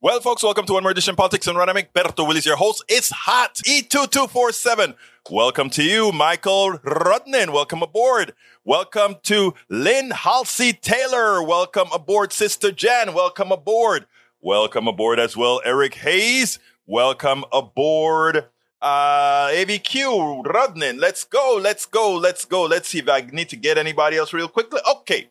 Well, 0.00 0.20
folks, 0.20 0.44
welcome 0.44 0.64
to 0.66 0.74
One 0.74 0.84
More 0.84 0.92
Edition 0.92 1.16
Politics 1.16 1.48
and 1.48 1.58
Run. 1.58 1.68
I'm 1.68 1.74
Egberto 1.74 2.24
Willies, 2.24 2.46
your 2.46 2.54
host. 2.54 2.84
It's 2.88 3.10
hot. 3.10 3.56
E2247. 3.66 4.94
Welcome 5.28 5.70
to 5.70 5.82
you, 5.82 6.12
Michael 6.12 6.78
Rudnin. 6.84 7.52
Welcome 7.52 7.82
aboard. 7.82 8.32
Welcome 8.64 9.16
to 9.24 9.54
Lynn 9.68 10.12
Halsey 10.12 10.72
Taylor. 10.72 11.42
Welcome 11.42 11.88
aboard, 11.92 12.32
Sister 12.32 12.70
Jan. 12.70 13.12
Welcome 13.12 13.50
aboard. 13.50 14.06
Welcome 14.40 14.86
aboard 14.86 15.18
as 15.18 15.36
well, 15.36 15.60
Eric 15.64 15.94
Hayes. 15.94 16.60
Welcome 16.86 17.44
aboard, 17.52 18.46
uh, 18.80 19.48
AVQ 19.48 20.44
Rudnin. 20.44 21.00
Let's 21.00 21.24
go. 21.24 21.58
Let's 21.60 21.86
go. 21.86 22.14
Let's 22.14 22.44
go. 22.44 22.62
Let's 22.62 22.90
see 22.90 23.00
if 23.00 23.08
I 23.08 23.22
need 23.32 23.48
to 23.48 23.56
get 23.56 23.78
anybody 23.78 24.16
else 24.16 24.32
real 24.32 24.46
quickly. 24.46 24.80
Okay. 24.88 25.30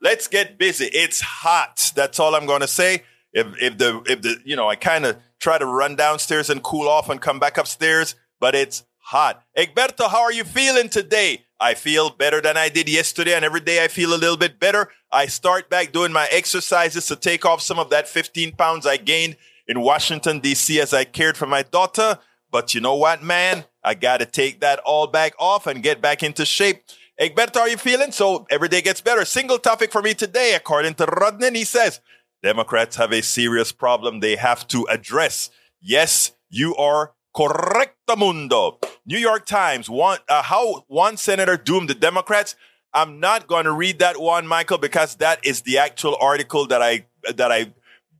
Let's 0.00 0.28
get 0.28 0.56
busy. 0.56 0.84
It's 0.84 1.20
hot. 1.20 1.90
That's 1.96 2.20
all 2.20 2.36
I'm 2.36 2.46
going 2.46 2.60
to 2.60 2.68
say 2.68 3.02
if 3.32 3.46
if 3.60 3.78
the 3.78 4.02
if 4.06 4.22
the 4.22 4.36
you 4.44 4.56
know 4.56 4.68
I 4.68 4.76
kind 4.76 5.04
of 5.06 5.16
try 5.38 5.58
to 5.58 5.66
run 5.66 5.96
downstairs 5.96 6.50
and 6.50 6.62
cool 6.62 6.88
off 6.88 7.08
and 7.08 7.20
come 7.20 7.38
back 7.38 7.58
upstairs, 7.58 8.14
but 8.38 8.54
it's 8.54 8.84
hot. 8.98 9.42
Egberto, 9.56 10.08
how 10.08 10.22
are 10.22 10.32
you 10.32 10.44
feeling 10.44 10.88
today? 10.88 11.44
I 11.58 11.74
feel 11.74 12.10
better 12.10 12.40
than 12.40 12.56
I 12.56 12.68
did 12.70 12.88
yesterday, 12.88 13.34
and 13.34 13.44
every 13.44 13.60
day 13.60 13.84
I 13.84 13.88
feel 13.88 14.14
a 14.14 14.16
little 14.16 14.36
bit 14.36 14.58
better. 14.58 14.88
I 15.12 15.26
start 15.26 15.68
back 15.68 15.92
doing 15.92 16.12
my 16.12 16.26
exercises 16.30 17.06
to 17.08 17.16
take 17.16 17.44
off 17.44 17.60
some 17.60 17.78
of 17.78 17.90
that 17.90 18.08
15 18.08 18.52
pounds 18.52 18.86
I 18.86 18.96
gained 18.96 19.36
in 19.66 19.80
Washington 19.80 20.40
D.C. 20.40 20.80
as 20.80 20.94
I 20.94 21.04
cared 21.04 21.36
for 21.36 21.46
my 21.46 21.62
daughter. 21.62 22.18
But 22.50 22.74
you 22.74 22.80
know 22.80 22.96
what, 22.96 23.22
man? 23.22 23.64
I 23.84 23.94
got 23.94 24.18
to 24.18 24.26
take 24.26 24.60
that 24.60 24.78
all 24.80 25.06
back 25.06 25.34
off 25.38 25.66
and 25.66 25.82
get 25.82 26.00
back 26.00 26.22
into 26.22 26.44
shape. 26.44 26.84
Egberto, 27.20 27.58
are 27.58 27.68
you 27.68 27.76
feeling? 27.76 28.12
So 28.12 28.46
every 28.50 28.68
day 28.68 28.80
gets 28.80 29.00
better. 29.02 29.24
Single 29.24 29.58
topic 29.58 29.92
for 29.92 30.00
me 30.00 30.14
today, 30.14 30.54
according 30.54 30.94
to 30.94 31.06
Rudnin, 31.06 31.54
he 31.54 31.64
says, 31.64 32.00
Democrats 32.42 32.96
have 32.96 33.12
a 33.12 33.22
serious 33.22 33.72
problem 33.72 34.20
they 34.20 34.36
have 34.36 34.66
to 34.68 34.86
address. 34.88 35.50
Yes, 35.80 36.32
you 36.48 36.74
are 36.76 37.12
correctamundo. 37.34 38.82
New 39.06 39.18
York 39.18 39.46
Times, 39.46 39.88
one, 39.88 40.18
uh, 40.28 40.42
how 40.42 40.84
one 40.88 41.16
senator 41.16 41.56
doomed 41.56 41.88
the 41.88 41.94
Democrats. 41.94 42.56
I'm 42.92 43.20
not 43.20 43.46
going 43.46 43.64
to 43.64 43.72
read 43.72 44.00
that 44.00 44.20
one, 44.20 44.46
Michael, 44.46 44.78
because 44.78 45.16
that 45.16 45.44
is 45.46 45.62
the 45.62 45.78
actual 45.78 46.16
article 46.20 46.66
that 46.66 46.82
I 46.82 47.06
that 47.36 47.52
I 47.52 47.72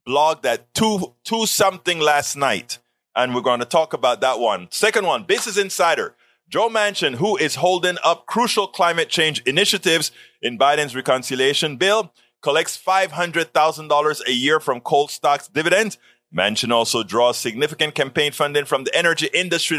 blogged 0.07 0.45
at 0.45 0.73
two 0.75 1.15
two 1.25 1.47
something 1.47 1.99
last 1.99 2.37
night, 2.37 2.79
and 3.17 3.35
we're 3.35 3.41
going 3.41 3.61
to 3.61 3.67
talk 3.67 3.93
about 3.93 4.21
that 4.21 4.39
one. 4.39 4.69
Second 4.71 5.07
one, 5.07 5.25
Business 5.25 5.57
Insider. 5.57 6.15
Joe 6.49 6.69
Manchin, 6.69 7.15
who 7.15 7.37
is 7.37 7.55
holding 7.57 7.97
up 8.03 8.27
crucial 8.27 8.67
climate 8.67 9.09
change 9.09 9.41
initiatives 9.43 10.11
in 10.43 10.59
Biden's 10.59 10.97
reconciliation 10.97 11.77
bill, 11.77 12.13
collects 12.43 12.81
$500,000 12.81 14.27
a 14.27 14.33
year 14.33 14.61
from 14.61 14.81
coal 14.81 15.09
stocks 15.09 15.49
dividends. 15.49 15.99
Manchin 16.35 16.73
also 16.73 17.03
draws 17.03 17.37
significant 17.37 17.95
campaign 17.95 18.33
funding 18.33 18.65
from 18.65 18.85
the 18.85 18.97
energy 18.97 19.29
industry. 19.35 19.79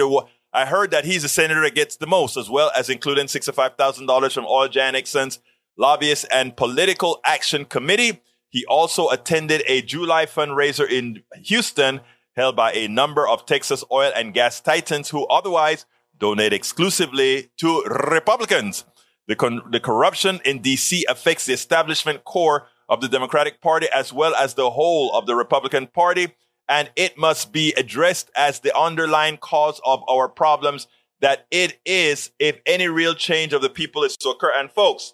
I 0.54 0.66
heard 0.66 0.92
that 0.92 1.06
he's 1.06 1.22
the 1.22 1.30
senator 1.30 1.62
that 1.62 1.76
gets 1.76 1.96
the 1.96 2.08
most, 2.08 2.36
as 2.36 2.50
well 2.50 2.72
as 2.76 2.90
including 2.90 3.28
$65,000 3.28 4.34
from 4.34 4.46
Oil 4.46 4.68
giant 4.68 4.98
Exxon's 4.98 5.40
lobbyist 5.78 6.26
and 6.32 6.58
political 6.58 7.22
action 7.26 7.66
committee. 7.66 8.22
He 8.50 8.66
also 8.66 9.08
attended 9.10 9.64
a 9.66 9.82
July 9.82 10.26
fundraiser 10.26 10.90
in 10.90 11.24
Houston 11.46 12.02
held 12.36 12.56
by 12.56 12.74
a 12.74 12.88
number 12.88 13.28
of 13.28 13.46
Texas 13.46 13.84
oil 13.92 14.12
and 14.16 14.34
gas 14.34 14.60
titans 14.62 15.10
who 15.10 15.26
otherwise 15.28 15.86
donate 16.18 16.54
exclusively 16.54 17.50
to 17.58 17.82
Republicans. 17.84 18.86
The, 19.28 19.36
con- 19.36 19.62
the 19.72 19.80
corruption 19.80 20.40
in 20.46 20.62
DC 20.62 21.04
affects 21.08 21.46
the 21.46 21.54
establishment 21.54 22.24
core 22.24 22.68
of 22.90 23.02
the 23.02 23.08
Democratic 23.08 23.62
Party 23.62 23.88
as 23.94 24.12
well 24.12 24.36
as 24.36 24.56
the 24.56 24.70
whole 24.70 25.12
of 25.14 25.26
the 25.26 25.36
Republican 25.36 25.88
Party. 25.88 26.34
And 26.68 26.92
it 26.96 27.18
must 27.18 27.52
be 27.52 27.74
addressed 27.74 28.32
as 28.36 28.60
the 28.60 28.78
underlying 28.78 29.38
cause 29.38 29.80
of 29.86 30.04
our 30.10 30.28
problems 30.28 30.88
that 31.22 31.46
it 31.52 31.80
is 31.86 32.32
if 32.40 32.60
any 32.66 32.88
real 32.88 33.14
change 33.14 33.54
of 33.54 33.62
the 33.62 33.70
people 33.70 34.04
is 34.04 34.18
to 34.18 34.30
occur. 34.30 34.52
And 34.56 34.72
folks, 34.72 35.14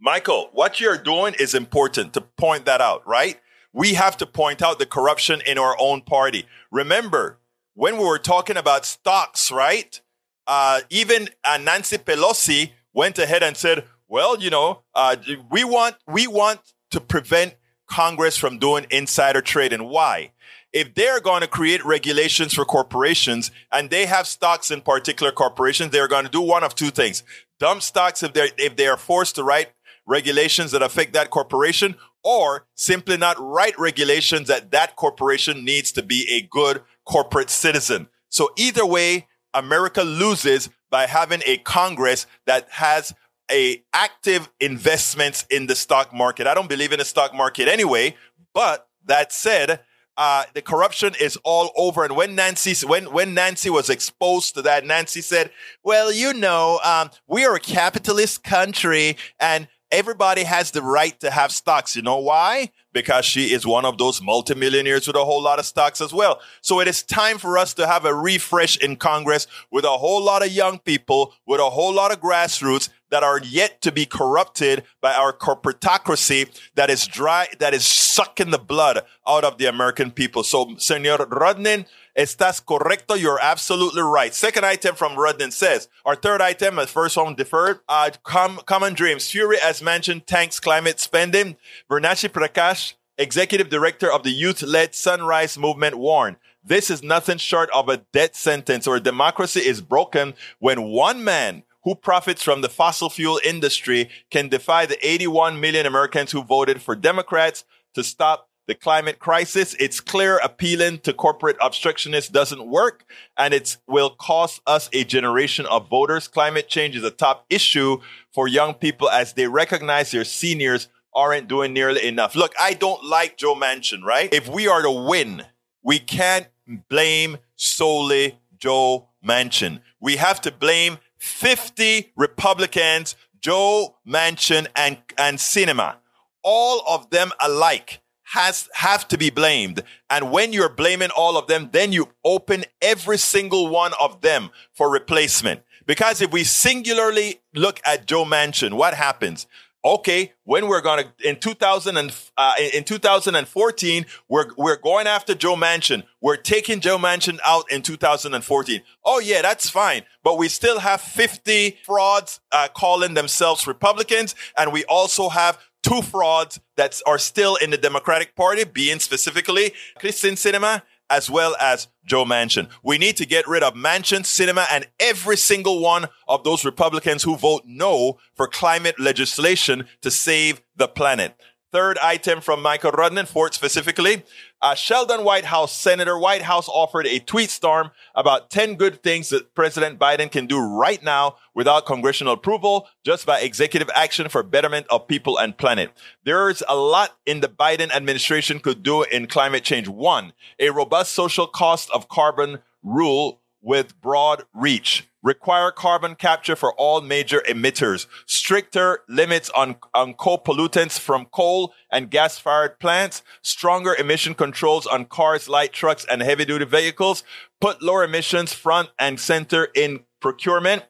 Michael, 0.00 0.50
what 0.52 0.80
you're 0.80 0.98
doing 0.98 1.34
is 1.38 1.54
important 1.54 2.14
to 2.14 2.20
point 2.20 2.64
that 2.64 2.80
out, 2.80 3.06
right? 3.06 3.38
We 3.72 3.94
have 3.94 4.16
to 4.18 4.26
point 4.26 4.60
out 4.60 4.78
the 4.78 4.86
corruption 4.86 5.40
in 5.46 5.58
our 5.58 5.76
own 5.78 6.00
party. 6.00 6.46
Remember, 6.72 7.38
when 7.74 7.96
we 7.96 8.04
were 8.04 8.18
talking 8.18 8.56
about 8.56 8.84
stocks, 8.84 9.52
right? 9.52 10.00
Uh, 10.46 10.80
even 10.90 11.28
uh, 11.44 11.58
Nancy 11.58 11.98
Pelosi 11.98 12.72
went 12.92 13.18
ahead 13.18 13.42
and 13.42 13.56
said, 13.56 13.84
"Well, 14.08 14.40
you 14.40 14.50
know, 14.50 14.82
uh, 14.94 15.16
we 15.50 15.64
want 15.64 15.96
we 16.06 16.26
want 16.26 16.60
to 16.90 17.00
prevent 17.00 17.54
Congress 17.86 18.36
from 18.36 18.58
doing 18.58 18.86
insider 18.90 19.40
trading. 19.40 19.88
Why? 19.88 20.32
If 20.72 20.94
they're 20.94 21.20
going 21.20 21.42
to 21.42 21.46
create 21.46 21.84
regulations 21.84 22.54
for 22.54 22.64
corporations 22.64 23.50
and 23.70 23.90
they 23.90 24.06
have 24.06 24.26
stocks 24.26 24.70
in 24.70 24.80
particular 24.80 25.30
corporations, 25.30 25.90
they're 25.90 26.08
going 26.08 26.24
to 26.24 26.30
do 26.30 26.40
one 26.40 26.64
of 26.64 26.74
two 26.74 26.90
things: 26.90 27.22
dump 27.58 27.82
stocks 27.82 28.22
if 28.22 28.32
they 28.32 28.50
if 28.58 28.76
they 28.76 28.86
are 28.86 28.96
forced 28.96 29.36
to 29.36 29.44
write 29.44 29.72
regulations 30.06 30.72
that 30.72 30.82
affect 30.82 31.12
that 31.12 31.30
corporation, 31.30 31.94
or 32.24 32.66
simply 32.74 33.16
not 33.16 33.36
write 33.38 33.78
regulations 33.78 34.48
that 34.48 34.70
that 34.72 34.96
corporation 34.96 35.64
needs 35.64 35.92
to 35.92 36.02
be 36.02 36.26
a 36.30 36.42
good 36.50 36.82
corporate 37.04 37.50
citizen. 37.50 38.08
So 38.28 38.50
either 38.56 38.86
way, 38.86 39.26
America 39.54 40.02
loses 40.02 40.68
by 40.90 41.06
having 41.06 41.42
a 41.46 41.58
Congress 41.58 42.26
that 42.46 42.68
has 42.70 43.14
a 43.50 43.82
active 43.92 44.48
investments 44.60 45.44
in 45.50 45.66
the 45.66 45.74
stock 45.74 46.12
market. 46.12 46.46
I 46.46 46.54
don't 46.54 46.68
believe 46.68 46.92
in 46.92 46.98
the 46.98 47.04
stock 47.04 47.34
market 47.34 47.68
anyway, 47.68 48.16
but 48.54 48.88
that 49.06 49.32
said, 49.32 49.80
uh, 50.16 50.44
the 50.54 50.62
corruption 50.62 51.14
is 51.20 51.38
all 51.42 51.70
over. 51.76 52.04
And 52.04 52.14
when 52.14 52.34
Nancy, 52.34 52.86
when, 52.86 53.12
when 53.12 53.34
Nancy 53.34 53.70
was 53.70 53.88
exposed 53.88 54.54
to 54.54 54.62
that, 54.62 54.84
Nancy 54.84 55.22
said, 55.22 55.50
well, 55.82 56.12
you 56.12 56.34
know, 56.34 56.80
um, 56.84 57.10
we 57.26 57.44
are 57.44 57.54
a 57.54 57.60
capitalist 57.60 58.44
country 58.44 59.16
and 59.40 59.68
everybody 59.92 60.42
has 60.42 60.70
the 60.70 60.82
right 60.82 61.18
to 61.20 61.30
have 61.30 61.52
stocks. 61.52 61.94
You 61.94 62.02
know 62.02 62.18
why? 62.18 62.70
Because 62.92 63.24
she 63.24 63.52
is 63.52 63.66
one 63.66 63.84
of 63.84 63.98
those 63.98 64.22
multimillionaires 64.22 65.06
with 65.06 65.16
a 65.16 65.24
whole 65.24 65.42
lot 65.42 65.58
of 65.58 65.66
stocks 65.66 66.00
as 66.00 66.12
well. 66.12 66.40
So 66.62 66.80
it 66.80 66.88
is 66.88 67.02
time 67.02 67.38
for 67.38 67.58
us 67.58 67.74
to 67.74 67.86
have 67.86 68.04
a 68.06 68.14
refresh 68.14 68.78
in 68.78 68.96
Congress 68.96 69.46
with 69.70 69.84
a 69.84 69.98
whole 69.98 70.22
lot 70.22 70.44
of 70.44 70.50
young 70.50 70.78
people, 70.78 71.34
with 71.46 71.60
a 71.60 71.70
whole 71.70 71.92
lot 71.92 72.10
of 72.10 72.20
grassroots 72.20 72.88
that 73.10 73.22
are 73.22 73.40
yet 73.40 73.82
to 73.82 73.92
be 73.92 74.06
corrupted 74.06 74.84
by 75.02 75.12
our 75.12 75.34
corporatocracy 75.34 76.48
that 76.74 76.88
is 76.88 77.06
dry, 77.06 77.46
that 77.58 77.74
is 77.74 77.86
sucking 77.86 78.50
the 78.50 78.58
blood 78.58 79.02
out 79.28 79.44
of 79.44 79.58
the 79.58 79.66
American 79.66 80.10
people. 80.10 80.42
So, 80.42 80.74
Senor 80.78 81.18
Rudnin, 81.18 81.84
Estás 82.16 82.62
correcto. 82.62 83.18
You're 83.18 83.40
absolutely 83.40 84.02
right. 84.02 84.34
Second 84.34 84.66
item 84.66 84.94
from 84.94 85.12
Rudnin 85.12 85.52
says, 85.52 85.88
our 86.04 86.14
third 86.14 86.42
item, 86.42 86.76
the 86.76 86.86
first 86.86 87.16
one 87.16 87.34
deferred, 87.34 87.80
uh, 87.88 88.10
com- 88.22 88.60
common 88.66 88.94
dreams. 88.94 89.30
Fury, 89.30 89.56
as 89.62 89.80
Manchin, 89.80 90.24
tanks 90.24 90.60
climate 90.60 91.00
spending. 91.00 91.56
Varshini 91.90 92.28
Prakash, 92.28 92.94
executive 93.16 93.70
director 93.70 94.12
of 94.12 94.24
the 94.24 94.30
youth-led 94.30 94.94
Sunrise 94.94 95.56
Movement 95.56 95.96
warned, 95.96 96.36
this 96.64 96.90
is 96.90 97.02
nothing 97.02 97.38
short 97.38 97.70
of 97.74 97.88
a 97.88 97.96
death 97.96 98.36
sentence 98.36 98.86
or 98.86 99.00
democracy 99.00 99.60
is 99.60 99.80
broken 99.80 100.34
when 100.60 100.82
one 100.82 101.24
man 101.24 101.64
who 101.82 101.94
profits 101.96 102.42
from 102.42 102.60
the 102.60 102.68
fossil 102.68 103.10
fuel 103.10 103.40
industry 103.44 104.08
can 104.30 104.48
defy 104.48 104.86
the 104.86 105.04
81 105.04 105.58
million 105.58 105.86
Americans 105.86 106.30
who 106.30 106.44
voted 106.44 106.80
for 106.80 106.94
Democrats 106.94 107.64
to 107.94 108.04
stop 108.04 108.48
the 108.66 108.74
climate 108.74 109.18
crisis. 109.18 109.74
It's 109.78 110.00
clear 110.00 110.38
appealing 110.38 111.00
to 111.00 111.12
corporate 111.12 111.56
obstructionists 111.60 112.30
doesn't 112.30 112.66
work 112.66 113.04
and 113.36 113.52
it 113.52 113.76
will 113.86 114.10
cost 114.10 114.60
us 114.66 114.88
a 114.92 115.04
generation 115.04 115.66
of 115.66 115.88
voters. 115.88 116.28
Climate 116.28 116.68
change 116.68 116.96
is 116.96 117.04
a 117.04 117.10
top 117.10 117.44
issue 117.50 117.98
for 118.32 118.48
young 118.48 118.74
people 118.74 119.10
as 119.10 119.32
they 119.32 119.46
recognize 119.46 120.10
their 120.10 120.24
seniors 120.24 120.88
aren't 121.14 121.48
doing 121.48 121.72
nearly 121.72 122.06
enough. 122.06 122.34
Look, 122.34 122.54
I 122.58 122.74
don't 122.74 123.04
like 123.04 123.36
Joe 123.36 123.54
Manchin, 123.54 124.02
right? 124.02 124.32
If 124.32 124.48
we 124.48 124.66
are 124.68 124.82
to 124.82 124.90
win, 124.90 125.44
we 125.82 125.98
can't 125.98 126.46
blame 126.88 127.38
solely 127.56 128.38
Joe 128.58 129.08
Manchin. 129.26 129.80
We 130.00 130.16
have 130.16 130.40
to 130.42 130.52
blame 130.52 130.98
50 131.18 132.12
Republicans, 132.16 133.16
Joe 133.40 133.96
Manchin 134.06 134.66
and, 134.74 134.98
and 135.18 135.38
Sinema. 135.38 135.96
All 136.42 136.82
of 136.88 137.10
them 137.10 137.30
alike 137.40 138.00
has 138.32 138.70
have 138.72 139.06
to 139.08 139.18
be 139.18 139.28
blamed. 139.28 139.82
And 140.08 140.30
when 140.30 140.54
you're 140.54 140.70
blaming 140.70 141.10
all 141.14 141.36
of 141.36 141.48
them, 141.48 141.68
then 141.72 141.92
you 141.92 142.08
open 142.24 142.64
every 142.80 143.18
single 143.18 143.68
one 143.68 143.92
of 144.00 144.22
them 144.22 144.48
for 144.72 144.90
replacement. 144.90 145.60
Because 145.84 146.22
if 146.22 146.32
we 146.32 146.42
singularly 146.44 147.42
look 147.54 147.78
at 147.84 148.06
Joe 148.06 148.24
Manchin, 148.24 148.72
what 148.72 148.94
happens? 148.94 149.46
Okay, 149.84 150.32
when 150.44 150.68
we're 150.68 150.80
going 150.80 151.04
to 151.04 151.28
in 151.28 151.40
2000 151.40 151.96
and 151.96 152.14
uh, 152.38 152.54
in 152.72 152.84
2014, 152.84 154.06
we're 154.28 154.46
we're 154.56 154.76
going 154.76 155.08
after 155.08 155.34
Joe 155.34 155.56
Manchin. 155.56 156.04
We're 156.20 156.36
taking 156.36 156.80
Joe 156.80 156.98
Manchin 156.98 157.38
out 157.44 157.70
in 157.70 157.82
2014. 157.82 158.80
Oh 159.04 159.18
yeah, 159.18 159.42
that's 159.42 159.68
fine, 159.68 160.02
but 160.22 160.38
we 160.38 160.48
still 160.48 160.78
have 160.78 161.00
50 161.00 161.78
frauds 161.84 162.40
uh, 162.52 162.68
calling 162.72 163.14
themselves 163.14 163.66
Republicans, 163.66 164.36
and 164.56 164.72
we 164.72 164.84
also 164.84 165.28
have 165.28 165.58
two 165.82 166.02
frauds 166.02 166.60
that 166.76 167.00
are 167.06 167.18
still 167.18 167.56
in 167.56 167.70
the 167.70 167.78
Democratic 167.78 168.34
Party, 168.36 168.64
being 168.64 168.98
specifically 168.98 169.72
Kyrsten 170.00 170.32
Sinema 170.32 170.82
as 171.12 171.28
well 171.28 171.54
as 171.60 171.88
Joe 172.06 172.24
Manchin. 172.24 172.68
We 172.82 172.96
need 172.96 173.18
to 173.18 173.26
get 173.26 173.46
rid 173.46 173.62
of 173.62 173.74
Manchin, 173.74 174.22
Sinema, 174.22 174.64
and 174.72 174.86
every 174.98 175.36
single 175.36 175.80
one 175.80 176.06
of 176.26 176.42
those 176.42 176.64
Republicans 176.64 177.22
who 177.22 177.36
vote 177.36 177.64
no 177.66 178.18
for 178.34 178.48
climate 178.48 178.98
legislation 178.98 179.86
to 180.00 180.10
save 180.10 180.62
the 180.74 180.88
planet. 180.88 181.38
Third 181.72 181.96
item 182.02 182.42
from 182.42 182.60
Michael 182.60 182.92
Rudnin, 182.92 183.26
Fort 183.26 183.54
specifically. 183.54 184.24
Uh, 184.60 184.74
Sheldon 184.74 185.24
Whitehouse, 185.24 185.74
Senator 185.74 186.18
Whitehouse 186.18 186.68
offered 186.68 187.06
a 187.06 187.18
tweet 187.18 187.48
storm 187.48 187.92
about 188.14 188.50
10 188.50 188.74
good 188.74 189.02
things 189.02 189.30
that 189.30 189.54
President 189.54 189.98
Biden 189.98 190.30
can 190.30 190.46
do 190.46 190.60
right 190.60 191.02
now 191.02 191.36
without 191.54 191.86
congressional 191.86 192.34
approval, 192.34 192.88
just 193.04 193.24
by 193.24 193.40
executive 193.40 193.88
action 193.94 194.28
for 194.28 194.42
betterment 194.42 194.86
of 194.90 195.08
people 195.08 195.38
and 195.38 195.56
planet. 195.56 195.90
There's 196.24 196.62
a 196.68 196.76
lot 196.76 197.16
in 197.24 197.40
the 197.40 197.48
Biden 197.48 197.90
administration 197.90 198.60
could 198.60 198.82
do 198.82 199.04
in 199.04 199.26
climate 199.26 199.64
change. 199.64 199.88
One, 199.88 200.34
a 200.58 200.68
robust 200.68 201.12
social 201.12 201.46
cost 201.46 201.90
of 201.90 202.06
carbon 202.06 202.58
rule 202.82 203.40
with 203.62 203.98
broad 204.02 204.44
reach 204.52 205.08
require 205.22 205.70
carbon 205.70 206.14
capture 206.14 206.56
for 206.56 206.72
all 206.74 207.00
major 207.00 207.42
emitters, 207.48 208.06
stricter 208.26 209.00
limits 209.08 209.50
on, 209.50 209.76
on 209.94 210.14
co-pollutants 210.14 210.98
from 210.98 211.26
coal 211.26 211.72
and 211.90 212.10
gas-fired 212.10 212.78
plants, 212.78 213.22
stronger 213.42 213.94
emission 213.94 214.34
controls 214.34 214.86
on 214.86 215.04
cars, 215.04 215.48
light 215.48 215.72
trucks, 215.72 216.04
and 216.10 216.22
heavy-duty 216.22 216.64
vehicles, 216.64 217.22
put 217.60 217.82
lower 217.82 218.04
emissions 218.04 218.52
front 218.52 218.90
and 218.98 219.20
center 219.20 219.68
in 219.74 220.00
procurement, 220.20 220.84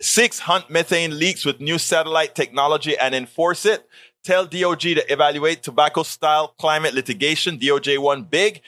six, 0.00 0.40
hunt 0.40 0.70
methane 0.70 1.18
leaks 1.18 1.44
with 1.44 1.60
new 1.60 1.78
satellite 1.78 2.34
technology 2.34 2.96
and 2.98 3.14
enforce 3.14 3.64
it, 3.64 3.86
tell 4.24 4.46
DOJ 4.46 4.96
to 4.96 5.12
evaluate 5.12 5.62
tobacco-style 5.62 6.54
climate 6.58 6.94
litigation, 6.94 7.58
DOJ 7.58 7.98
one 7.98 8.24
big, 8.24 8.60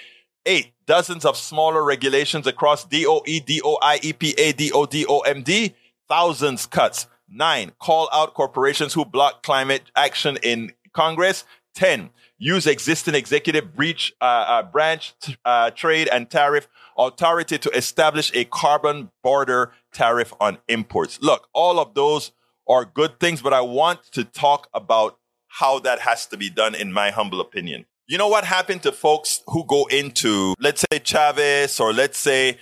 eight, 0.46 0.72
dozens 0.90 1.24
of 1.24 1.36
smaller 1.36 1.84
regulations 1.84 2.48
across 2.48 2.82
DOE, 2.82 3.22
DOI, 3.24 3.98
EPA, 4.02 4.56
DOD, 4.56 5.06
OMB, 5.06 5.72
thousands 6.08 6.66
cuts. 6.66 7.06
Nine, 7.28 7.70
call 7.78 8.08
out 8.12 8.34
corporations 8.34 8.92
who 8.92 9.04
block 9.04 9.44
climate 9.44 9.82
action 9.94 10.36
in 10.42 10.72
Congress. 10.92 11.44
10, 11.76 12.10
use 12.38 12.66
existing 12.66 13.14
executive 13.14 13.72
breach, 13.72 14.12
uh, 14.20 14.24
uh, 14.24 14.62
branch, 14.64 15.14
uh, 15.44 15.70
trade 15.70 16.08
and 16.08 16.28
tariff 16.28 16.66
authority 16.98 17.56
to 17.56 17.70
establish 17.70 18.32
a 18.34 18.44
carbon 18.46 19.12
border 19.22 19.70
tariff 19.92 20.34
on 20.40 20.58
imports. 20.66 21.22
Look, 21.22 21.46
all 21.52 21.78
of 21.78 21.94
those 21.94 22.32
are 22.68 22.84
good 22.84 23.20
things, 23.20 23.40
but 23.40 23.52
I 23.52 23.60
want 23.60 24.02
to 24.10 24.24
talk 24.24 24.68
about 24.74 25.20
how 25.46 25.78
that 25.78 26.00
has 26.00 26.26
to 26.26 26.36
be 26.36 26.50
done, 26.50 26.74
in 26.74 26.92
my 26.92 27.12
humble 27.12 27.40
opinion. 27.40 27.86
You 28.10 28.18
know 28.18 28.26
what 28.26 28.42
happened 28.42 28.82
to 28.82 28.90
folks 28.90 29.40
who 29.46 29.64
go 29.64 29.84
into, 29.84 30.56
let's 30.58 30.84
say 30.90 30.98
Chavez 30.98 31.78
or 31.78 31.92
let's 31.92 32.18
say 32.18 32.58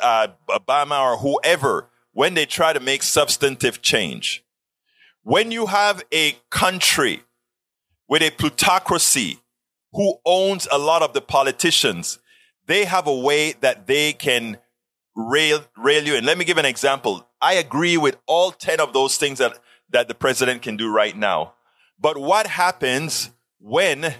uh, 0.00 0.28
Obama 0.48 1.00
or 1.00 1.16
whoever, 1.16 1.88
when 2.12 2.34
they 2.34 2.46
try 2.46 2.72
to 2.72 2.78
make 2.78 3.02
substantive 3.02 3.82
change? 3.82 4.44
When 5.24 5.50
you 5.50 5.66
have 5.66 6.04
a 6.12 6.38
country 6.50 7.24
with 8.08 8.22
a 8.22 8.30
plutocracy 8.30 9.40
who 9.92 10.20
owns 10.24 10.68
a 10.70 10.78
lot 10.78 11.02
of 11.02 11.14
the 11.14 11.20
politicians, 11.20 12.20
they 12.66 12.84
have 12.84 13.08
a 13.08 13.16
way 13.16 13.54
that 13.62 13.88
they 13.88 14.12
can 14.12 14.56
rail, 15.16 15.64
rail 15.76 16.04
you 16.04 16.14
in. 16.14 16.24
Let 16.24 16.38
me 16.38 16.44
give 16.44 16.58
an 16.58 16.64
example. 16.64 17.26
I 17.42 17.54
agree 17.54 17.96
with 17.96 18.18
all 18.28 18.52
10 18.52 18.78
of 18.78 18.92
those 18.92 19.16
things 19.16 19.40
that, 19.40 19.58
that 19.90 20.06
the 20.06 20.14
president 20.14 20.62
can 20.62 20.76
do 20.76 20.88
right 20.88 21.16
now. 21.16 21.54
But 21.98 22.18
what 22.18 22.46
happens 22.46 23.32
when 23.58 24.14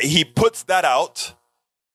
he 0.00 0.24
puts 0.24 0.64
that 0.64 0.84
out, 0.84 1.34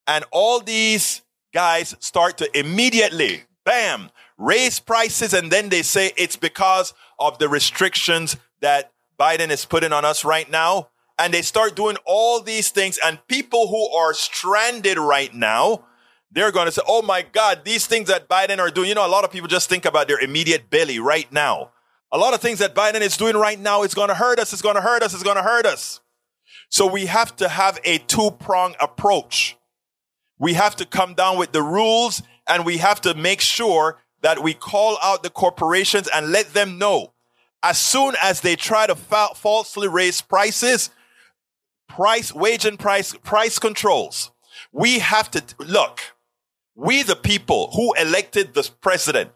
and 0.07 0.25
all 0.31 0.59
these 0.59 1.21
guys 1.53 1.95
start 1.99 2.37
to 2.39 2.59
immediately, 2.59 3.43
bam, 3.63 4.09
raise 4.37 4.79
prices, 4.79 5.33
and 5.33 5.51
then 5.51 5.69
they 5.69 5.81
say 5.81 6.11
it's 6.17 6.35
because 6.35 6.93
of 7.19 7.37
the 7.39 7.47
restrictions 7.47 8.37
that 8.61 8.91
Biden 9.19 9.49
is 9.49 9.65
putting 9.65 9.93
on 9.93 10.05
us 10.05 10.25
right 10.25 10.49
now. 10.49 10.89
And 11.19 11.31
they 11.33 11.43
start 11.43 11.75
doing 11.75 11.97
all 12.05 12.41
these 12.41 12.69
things, 12.69 12.99
and 13.03 13.19
people 13.27 13.67
who 13.67 13.87
are 13.95 14.13
stranded 14.13 14.97
right 14.97 15.33
now, 15.33 15.85
they're 16.31 16.51
going 16.51 16.65
to 16.65 16.71
say, 16.71 16.81
Oh 16.87 17.03
my 17.03 17.21
God, 17.21 17.63
these 17.63 17.85
things 17.85 18.07
that 18.07 18.27
Biden 18.27 18.57
are 18.57 18.71
doing. 18.71 18.89
You 18.89 18.95
know, 18.95 19.05
a 19.05 19.07
lot 19.07 19.23
of 19.23 19.31
people 19.31 19.47
just 19.47 19.69
think 19.69 19.85
about 19.85 20.07
their 20.07 20.19
immediate 20.19 20.71
belly 20.71 20.97
right 20.97 21.31
now. 21.31 21.71
A 22.11 22.17
lot 22.17 22.33
of 22.33 22.41
things 22.41 22.59
that 22.59 22.73
Biden 22.73 23.01
is 23.01 23.15
doing 23.15 23.35
right 23.35 23.59
now 23.59 23.83
is 23.83 23.93
going 23.93 24.09
to 24.09 24.15
hurt 24.15 24.39
us, 24.39 24.53
it's 24.53 24.61
going 24.63 24.75
to 24.75 24.81
hurt 24.81 25.03
us, 25.03 25.13
it's 25.13 25.23
going 25.23 25.37
to 25.37 25.43
hurt 25.43 25.67
us. 25.67 26.01
So 26.73 26.87
we 26.87 27.05
have 27.05 27.35
to 27.35 27.49
have 27.49 27.79
a 27.83 27.99
two 27.99 28.31
prong 28.31 28.73
approach. 28.79 29.55
We 30.39 30.53
have 30.53 30.75
to 30.77 30.87
come 30.87 31.13
down 31.13 31.37
with 31.37 31.51
the 31.51 31.61
rules 31.61 32.23
and 32.47 32.65
we 32.65 32.77
have 32.77 32.99
to 33.01 33.13
make 33.13 33.41
sure 33.41 33.99
that 34.23 34.41
we 34.41 34.55
call 34.55 34.97
out 35.03 35.21
the 35.21 35.29
corporations 35.29 36.09
and 36.11 36.31
let 36.31 36.55
them 36.55 36.79
know 36.79 37.13
as 37.61 37.77
soon 37.77 38.15
as 38.19 38.41
they 38.41 38.55
try 38.55 38.87
to 38.87 38.95
fa- 38.95 39.35
falsely 39.35 39.87
raise 39.87 40.23
prices, 40.23 40.89
price, 41.87 42.33
wage 42.33 42.65
and 42.65 42.79
price, 42.79 43.13
price 43.17 43.59
controls. 43.59 44.31
We 44.71 44.97
have 44.97 45.29
to 45.29 45.43
look. 45.59 45.99
We, 46.73 47.03
the 47.03 47.15
people 47.15 47.69
who 47.75 47.93
elected 47.93 48.55
this 48.55 48.69
president, 48.69 49.29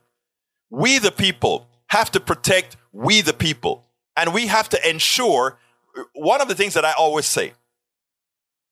we, 0.71 0.97
the 0.97 1.11
people, 1.11 1.67
have 1.89 2.09
to 2.13 2.19
protect 2.19 2.77
we, 2.91 3.21
the 3.21 3.33
people. 3.33 3.85
And 4.15 4.33
we 4.33 4.47
have 4.47 4.69
to 4.69 4.89
ensure 4.89 5.59
one 6.13 6.41
of 6.41 6.47
the 6.47 6.55
things 6.55 6.73
that 6.73 6.85
I 6.85 6.93
always 6.93 7.25
say, 7.25 7.53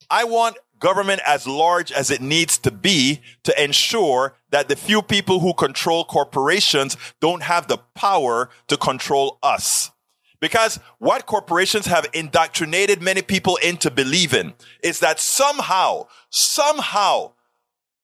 I 0.09 0.23
want 0.25 0.57
government 0.79 1.21
as 1.25 1.47
large 1.47 1.91
as 1.91 2.11
it 2.11 2.21
needs 2.21 2.57
to 2.59 2.71
be 2.71 3.21
to 3.43 3.63
ensure 3.63 4.35
that 4.49 4.69
the 4.69 4.75
few 4.75 5.01
people 5.01 5.39
who 5.39 5.53
control 5.53 6.03
corporations 6.05 6.97
don't 7.21 7.43
have 7.43 7.67
the 7.67 7.77
power 7.95 8.49
to 8.67 8.77
control 8.77 9.39
us. 9.41 9.91
Because 10.39 10.79
what 10.99 11.25
corporations 11.25 11.85
have 11.87 12.05
indoctrinated 12.13 13.01
many 13.01 13.21
people 13.21 13.55
into 13.57 13.89
believing 13.89 14.53
is 14.83 14.99
that 14.99 15.19
somehow, 15.19 16.07
somehow, 16.29 17.31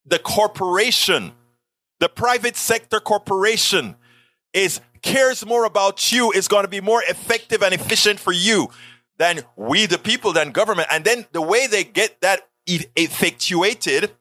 the 0.06 0.18
corporation, 0.18 1.34
the 2.00 2.10
private 2.10 2.56
sector 2.56 3.00
corporation 3.00 3.96
is 4.54 4.82
cares 5.02 5.46
more 5.46 5.66
about 5.66 6.12
you, 6.12 6.32
is 6.32 6.48
going 6.48 6.64
to 6.64 6.70
be 6.70 6.82
more 6.82 7.04
effective 7.08 7.64
and 7.64 7.74
efficient 7.74 8.20
for 8.20 8.32
you 8.32 8.70
than 9.22 9.42
we, 9.56 9.86
the 9.86 10.00
people, 10.00 10.34
then 10.34 10.50
government. 10.50 10.88
And 10.92 11.06
then 11.06 11.28
the 11.32 11.44
way 11.44 11.68
they 11.68 11.84
get 11.84 12.22
that 12.22 12.50
effectuated 12.66 14.12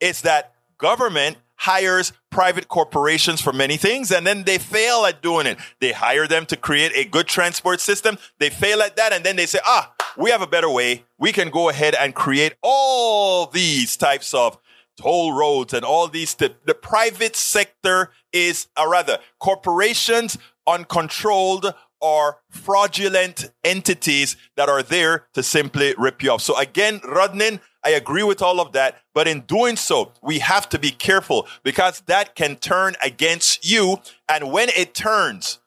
is 0.00 0.22
that 0.22 0.54
government 0.78 1.38
hires 1.56 2.12
private 2.30 2.68
corporations 2.68 3.40
for 3.40 3.52
many 3.52 3.76
things 3.76 4.12
and 4.12 4.24
then 4.24 4.44
they 4.44 4.58
fail 4.58 5.04
at 5.06 5.20
doing 5.22 5.48
it. 5.48 5.58
They 5.80 5.90
hire 5.90 6.28
them 6.28 6.46
to 6.46 6.56
create 6.56 6.92
a 6.94 7.04
good 7.04 7.26
transport 7.26 7.80
system. 7.80 8.16
They 8.38 8.48
fail 8.48 8.80
at 8.80 8.94
that 8.94 9.12
and 9.12 9.24
then 9.24 9.34
they 9.34 9.46
say, 9.46 9.58
ah, 9.66 9.92
we 10.16 10.30
have 10.30 10.40
a 10.40 10.46
better 10.46 10.70
way. 10.70 11.04
We 11.18 11.32
can 11.32 11.50
go 11.50 11.68
ahead 11.68 11.96
and 11.96 12.14
create 12.14 12.54
all 12.62 13.46
these 13.46 13.96
types 13.96 14.32
of 14.34 14.56
toll 14.96 15.32
roads 15.32 15.74
and 15.74 15.84
all 15.84 16.06
these. 16.06 16.34
The, 16.34 16.54
the 16.64 16.74
private 16.74 17.34
sector 17.34 18.12
is, 18.32 18.68
or 18.78 18.88
rather, 18.88 19.18
corporations 19.40 20.38
uncontrolled 20.64 21.74
are 22.00 22.38
fraudulent 22.50 23.50
entities 23.64 24.36
that 24.56 24.68
are 24.68 24.82
there 24.82 25.26
to 25.34 25.42
simply 25.42 25.94
rip 25.98 26.22
you 26.22 26.30
off. 26.30 26.42
So 26.42 26.58
again, 26.58 27.00
Rudnin, 27.00 27.60
I 27.84 27.90
agree 27.90 28.22
with 28.22 28.42
all 28.42 28.60
of 28.60 28.72
that. 28.72 28.98
But 29.14 29.28
in 29.28 29.40
doing 29.42 29.76
so, 29.76 30.12
we 30.22 30.40
have 30.40 30.68
to 30.70 30.78
be 30.78 30.90
careful 30.90 31.46
because 31.62 32.00
that 32.06 32.34
can 32.34 32.56
turn 32.56 32.94
against 33.02 33.68
you. 33.68 33.98
And 34.28 34.52
when 34.52 34.68
it 34.76 34.94
turns, 34.94 35.58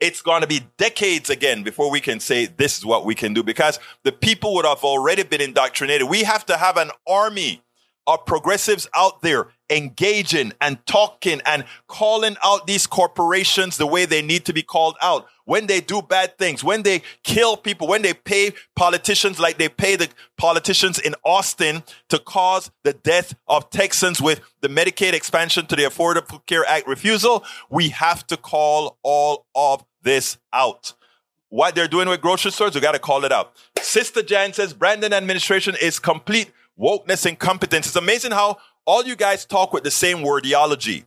it's 0.00 0.22
going 0.22 0.42
to 0.42 0.46
be 0.46 0.66
decades 0.76 1.28
again 1.28 1.62
before 1.62 1.90
we 1.90 2.00
can 2.00 2.20
say 2.20 2.46
this 2.46 2.78
is 2.78 2.86
what 2.86 3.04
we 3.04 3.14
can 3.14 3.34
do 3.34 3.42
because 3.42 3.80
the 4.04 4.12
people 4.12 4.54
would 4.54 4.64
have 4.64 4.84
already 4.84 5.24
been 5.24 5.40
indoctrinated. 5.40 6.08
We 6.08 6.22
have 6.22 6.46
to 6.46 6.56
have 6.56 6.76
an 6.76 6.90
army 7.06 7.62
of 8.08 8.24
progressives 8.24 8.88
out 8.94 9.20
there 9.20 9.48
engaging 9.70 10.50
and 10.62 10.84
talking 10.86 11.42
and 11.44 11.62
calling 11.86 12.36
out 12.42 12.66
these 12.66 12.86
corporations 12.86 13.76
the 13.76 13.86
way 13.86 14.06
they 14.06 14.22
need 14.22 14.46
to 14.46 14.54
be 14.54 14.62
called 14.62 14.96
out. 15.02 15.26
When 15.44 15.66
they 15.66 15.82
do 15.82 16.00
bad 16.00 16.38
things, 16.38 16.64
when 16.64 16.82
they 16.82 17.02
kill 17.22 17.58
people, 17.58 17.86
when 17.86 18.00
they 18.00 18.14
pay 18.14 18.54
politicians 18.74 19.38
like 19.38 19.58
they 19.58 19.68
pay 19.68 19.94
the 19.96 20.08
politicians 20.38 20.98
in 20.98 21.14
Austin 21.22 21.82
to 22.08 22.18
cause 22.18 22.70
the 22.82 22.94
death 22.94 23.34
of 23.46 23.68
Texans 23.68 24.22
with 24.22 24.40
the 24.62 24.68
Medicaid 24.68 25.12
expansion 25.12 25.66
to 25.66 25.76
the 25.76 25.82
Affordable 25.82 26.44
Care 26.46 26.64
Act 26.66 26.88
refusal, 26.88 27.44
we 27.68 27.90
have 27.90 28.26
to 28.28 28.38
call 28.38 28.96
all 29.02 29.44
of 29.54 29.84
this 30.02 30.38
out. 30.52 30.94
What 31.50 31.74
they're 31.74 31.88
doing 31.88 32.08
with 32.08 32.22
grocery 32.22 32.52
stores, 32.52 32.74
we 32.74 32.80
got 32.80 32.92
to 32.92 32.98
call 32.98 33.24
it 33.24 33.32
out. 33.32 33.54
Sister 33.80 34.22
Jan 34.22 34.54
says 34.54 34.72
Brandon 34.72 35.12
administration 35.12 35.76
is 35.80 35.98
complete 35.98 36.52
wokeness 36.78 37.26
and 37.26 37.38
competence. 37.38 37.86
It's 37.86 37.96
amazing 37.96 38.32
how 38.32 38.58
all 38.86 39.04
you 39.04 39.16
guys 39.16 39.44
talk 39.44 39.72
with 39.72 39.84
the 39.84 39.90
same 39.90 40.18
wordiology. 40.18 41.04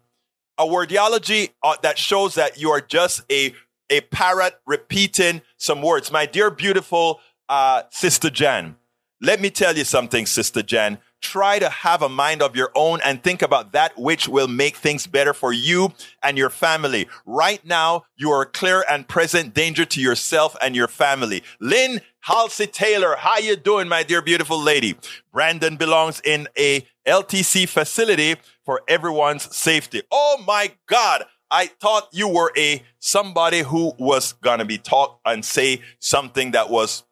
A 0.57 0.65
wordiology 0.65 1.49
uh, 1.63 1.75
that 1.81 1.97
shows 1.97 2.35
that 2.35 2.59
you 2.59 2.69
are 2.69 2.81
just 2.81 3.21
a 3.31 3.53
a 3.89 4.01
parrot 4.01 4.59
repeating 4.65 5.41
some 5.57 5.81
words. 5.81 6.11
My 6.11 6.25
dear, 6.25 6.49
beautiful 6.49 7.19
uh, 7.49 7.83
Sister 7.89 8.29
Jan, 8.29 8.77
let 9.21 9.41
me 9.41 9.49
tell 9.49 9.77
you 9.77 9.83
something, 9.83 10.25
Sister 10.25 10.63
Jan. 10.63 10.97
Try 11.21 11.59
to 11.59 11.69
have 11.69 12.01
a 12.01 12.09
mind 12.09 12.41
of 12.41 12.55
your 12.55 12.71
own 12.73 12.99
and 13.05 13.21
think 13.21 13.43
about 13.43 13.73
that 13.73 13.95
which 13.99 14.27
will 14.27 14.47
make 14.47 14.77
things 14.77 15.05
better 15.05 15.33
for 15.33 15.53
you 15.53 15.93
and 16.23 16.37
your 16.37 16.49
family. 16.49 17.07
Right 17.27 17.63
now, 17.63 18.05
you 18.15 18.31
are 18.31 18.41
a 18.41 18.47
clear 18.47 18.83
and 18.89 19.07
present 19.07 19.53
danger 19.53 19.85
to 19.85 20.01
yourself 20.01 20.55
and 20.61 20.75
your 20.75 20.87
family. 20.87 21.43
Lynn 21.59 22.01
Halsey 22.23 22.67
Taylor, 22.67 23.15
how 23.17 23.39
you 23.39 23.55
doing, 23.55 23.87
my 23.87 24.03
dear 24.03 24.21
beautiful 24.21 24.59
lady? 24.59 24.95
Brandon 25.33 25.75
belongs 25.75 26.21
in 26.23 26.47
a 26.55 26.85
LTC 27.07 27.67
facility 27.67 28.35
for 28.63 28.83
everyone's 28.87 29.55
safety. 29.55 30.03
Oh 30.11 30.43
my 30.45 30.71
God. 30.85 31.23
I 31.49 31.65
thought 31.65 32.09
you 32.11 32.27
were 32.27 32.53
a 32.55 32.83
somebody 32.99 33.61
who 33.61 33.93
was 33.97 34.33
gonna 34.33 34.65
be 34.65 34.77
talk 34.77 35.19
and 35.25 35.43
say 35.43 35.81
something 35.97 36.51
that 36.51 36.69
was 36.69 37.03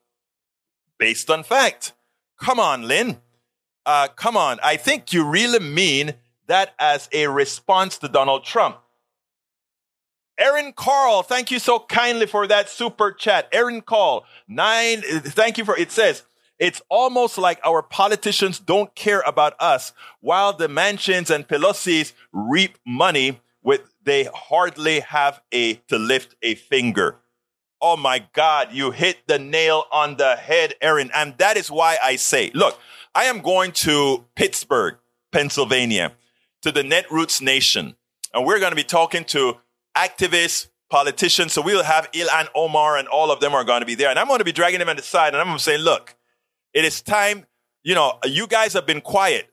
based 0.99 1.31
on 1.31 1.41
fact. 1.41 1.93
Come 2.39 2.59
on, 2.59 2.83
Lynn. 2.83 3.19
Uh, 3.87 4.09
come 4.09 4.37
on. 4.37 4.59
I 4.61 4.77
think 4.77 5.11
you 5.11 5.25
really 5.25 5.59
mean 5.59 6.13
that 6.45 6.75
as 6.77 7.09
a 7.11 7.27
response 7.27 7.97
to 7.97 8.07
Donald 8.07 8.43
Trump. 8.43 8.77
Aaron 10.39 10.71
Carl, 10.71 11.21
thank 11.21 11.51
you 11.51 11.59
so 11.59 11.79
kindly 11.79 12.25
for 12.25 12.47
that 12.47 12.69
super 12.69 13.11
chat. 13.11 13.49
Aaron 13.51 13.81
Carl, 13.81 14.23
nine, 14.47 15.01
thank 15.01 15.57
you 15.57 15.65
for, 15.65 15.77
it 15.77 15.91
says, 15.91 16.23
it's 16.57 16.81
almost 16.89 17.37
like 17.37 17.59
our 17.65 17.83
politicians 17.83 18.57
don't 18.57 18.95
care 18.95 19.21
about 19.27 19.53
us 19.59 19.91
while 20.21 20.53
the 20.53 20.69
mansions 20.69 21.29
and 21.29 21.45
Pelosi's 21.45 22.13
reap 22.31 22.77
money 22.85 23.41
with, 23.63 23.81
they 24.03 24.29
hardly 24.33 25.01
have 25.01 25.41
a, 25.51 25.75
to 25.89 25.99
lift 25.99 26.35
a 26.41 26.55
finger. 26.55 27.17
Oh 27.81 27.97
my 27.97 28.25
God, 28.33 28.69
you 28.71 28.91
hit 28.91 29.17
the 29.27 29.39
nail 29.39 29.85
on 29.91 30.15
the 30.15 30.37
head, 30.37 30.73
Aaron. 30.81 31.11
And 31.13 31.37
that 31.37 31.57
is 31.57 31.69
why 31.69 31.97
I 32.01 32.15
say, 32.15 32.51
look, 32.53 32.79
I 33.13 33.25
am 33.25 33.41
going 33.41 33.73
to 33.73 34.25
Pittsburgh, 34.35 34.95
Pennsylvania, 35.31 36.13
to 36.61 36.71
the 36.71 36.83
Netroots 36.83 37.41
Nation. 37.41 37.95
And 38.33 38.45
we're 38.45 38.59
going 38.59 38.71
to 38.71 38.75
be 38.75 38.83
talking 38.83 39.25
to 39.25 39.57
activists, 39.99 40.67
politicians. 40.89 41.53
So 41.53 41.61
we'll 41.61 41.83
have 41.83 42.11
Ilhan 42.11 42.47
Omar 42.55 42.97
and 42.97 43.07
all 43.07 43.31
of 43.31 43.39
them 43.39 43.53
are 43.53 43.63
going 43.63 43.81
to 43.81 43.85
be 43.85 43.95
there. 43.95 44.09
And 44.09 44.17
I'm 44.17 44.27
going 44.27 44.39
to 44.39 44.45
be 44.45 44.51
dragging 44.51 44.79
them 44.79 44.89
at 44.89 44.97
the 44.97 45.03
side 45.03 45.33
and 45.33 45.37
I'm 45.37 45.47
going 45.47 45.57
to 45.57 45.63
say, 45.63 45.77
look, 45.77 46.15
it 46.73 46.85
is 46.85 47.01
time. 47.01 47.45
You 47.83 47.95
know, 47.95 48.19
you 48.25 48.47
guys 48.47 48.73
have 48.73 48.85
been 48.85 49.01
quiet. 49.01 49.49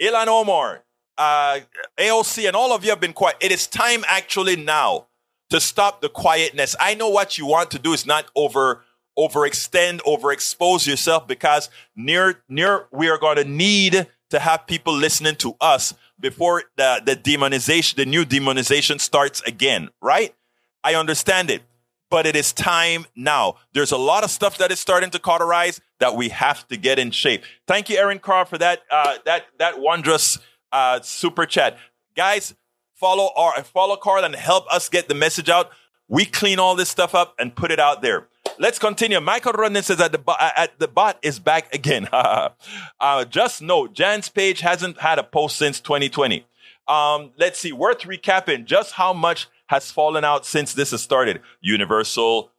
Ilhan 0.00 0.26
Omar, 0.26 0.84
uh, 1.16 1.60
AOC, 1.98 2.46
and 2.46 2.56
all 2.56 2.72
of 2.72 2.84
you 2.84 2.90
have 2.90 3.00
been 3.00 3.12
quiet. 3.12 3.36
It 3.40 3.52
is 3.52 3.66
time 3.66 4.04
actually 4.08 4.56
now 4.56 5.06
to 5.50 5.60
stop 5.60 6.00
the 6.00 6.08
quietness. 6.08 6.74
I 6.80 6.94
know 6.94 7.08
what 7.08 7.38
you 7.38 7.46
want 7.46 7.70
to 7.72 7.78
do 7.78 7.92
is 7.92 8.06
not 8.06 8.26
over 8.34 8.84
overextend, 9.16 10.00
overexpose 10.00 10.86
yourself 10.86 11.28
because 11.28 11.70
near 11.94 12.42
near 12.48 12.86
we 12.90 13.08
are 13.08 13.18
going 13.18 13.36
to 13.36 13.44
need 13.44 14.08
to 14.30 14.38
have 14.40 14.66
people 14.66 14.92
listening 14.92 15.36
to 15.36 15.54
us 15.60 15.94
before 16.18 16.64
the, 16.76 17.02
the 17.04 17.16
demonization, 17.16 17.96
the 17.96 18.06
new 18.06 18.24
demonization 18.24 19.00
starts 19.00 19.40
again, 19.42 19.88
right? 20.00 20.34
I 20.82 20.94
understand 20.94 21.50
it, 21.50 21.62
but 22.10 22.26
it 22.26 22.36
is 22.36 22.52
time 22.52 23.06
now. 23.16 23.56
There's 23.72 23.92
a 23.92 23.96
lot 23.96 24.24
of 24.24 24.30
stuff 24.30 24.58
that 24.58 24.70
is 24.70 24.78
starting 24.78 25.10
to 25.10 25.18
cauterize 25.18 25.80
that 26.00 26.14
we 26.14 26.28
have 26.30 26.66
to 26.68 26.76
get 26.76 26.98
in 26.98 27.10
shape. 27.10 27.42
Thank 27.66 27.88
you, 27.88 27.96
Aaron 27.96 28.18
Carl, 28.18 28.44
for 28.44 28.58
that 28.58 28.82
uh, 28.90 29.16
that 29.24 29.46
that 29.58 29.80
wondrous 29.80 30.38
uh, 30.72 31.00
super 31.00 31.46
chat, 31.46 31.78
guys. 32.16 32.54
Follow 32.94 33.30
our 33.36 33.62
follow 33.64 33.96
Carl 33.96 34.24
and 34.24 34.34
help 34.34 34.66
us 34.70 34.88
get 34.88 35.08
the 35.08 35.14
message 35.14 35.48
out. 35.48 35.70
We 36.08 36.24
clean 36.24 36.58
all 36.58 36.74
this 36.74 36.90
stuff 36.90 37.14
up 37.14 37.34
and 37.38 37.54
put 37.54 37.70
it 37.70 37.80
out 37.80 38.02
there. 38.02 38.28
Let's 38.58 38.78
continue. 38.78 39.20
Michael 39.20 39.52
Rodney 39.52 39.82
says 39.82 39.96
that 39.98 40.12
the, 40.12 40.36
at 40.38 40.78
the 40.78 40.86
bot 40.86 41.18
is 41.22 41.38
back 41.38 41.74
again. 41.74 42.08
uh, 42.12 43.24
just 43.24 43.62
note, 43.62 43.94
Jan's 43.94 44.28
page 44.28 44.60
hasn't 44.60 45.00
had 45.00 45.18
a 45.18 45.24
post 45.24 45.56
since 45.56 45.80
2020. 45.80 46.46
Um, 46.86 47.32
let's 47.38 47.58
see. 47.58 47.72
Worth 47.72 48.00
recapping 48.00 48.66
just 48.66 48.92
how 48.92 49.12
much 49.12 49.48
has 49.66 49.90
fallen 49.90 50.24
out 50.24 50.46
since 50.46 50.74
this 50.74 50.90
has 50.90 51.02
started. 51.02 51.40
Universal. 51.60 52.50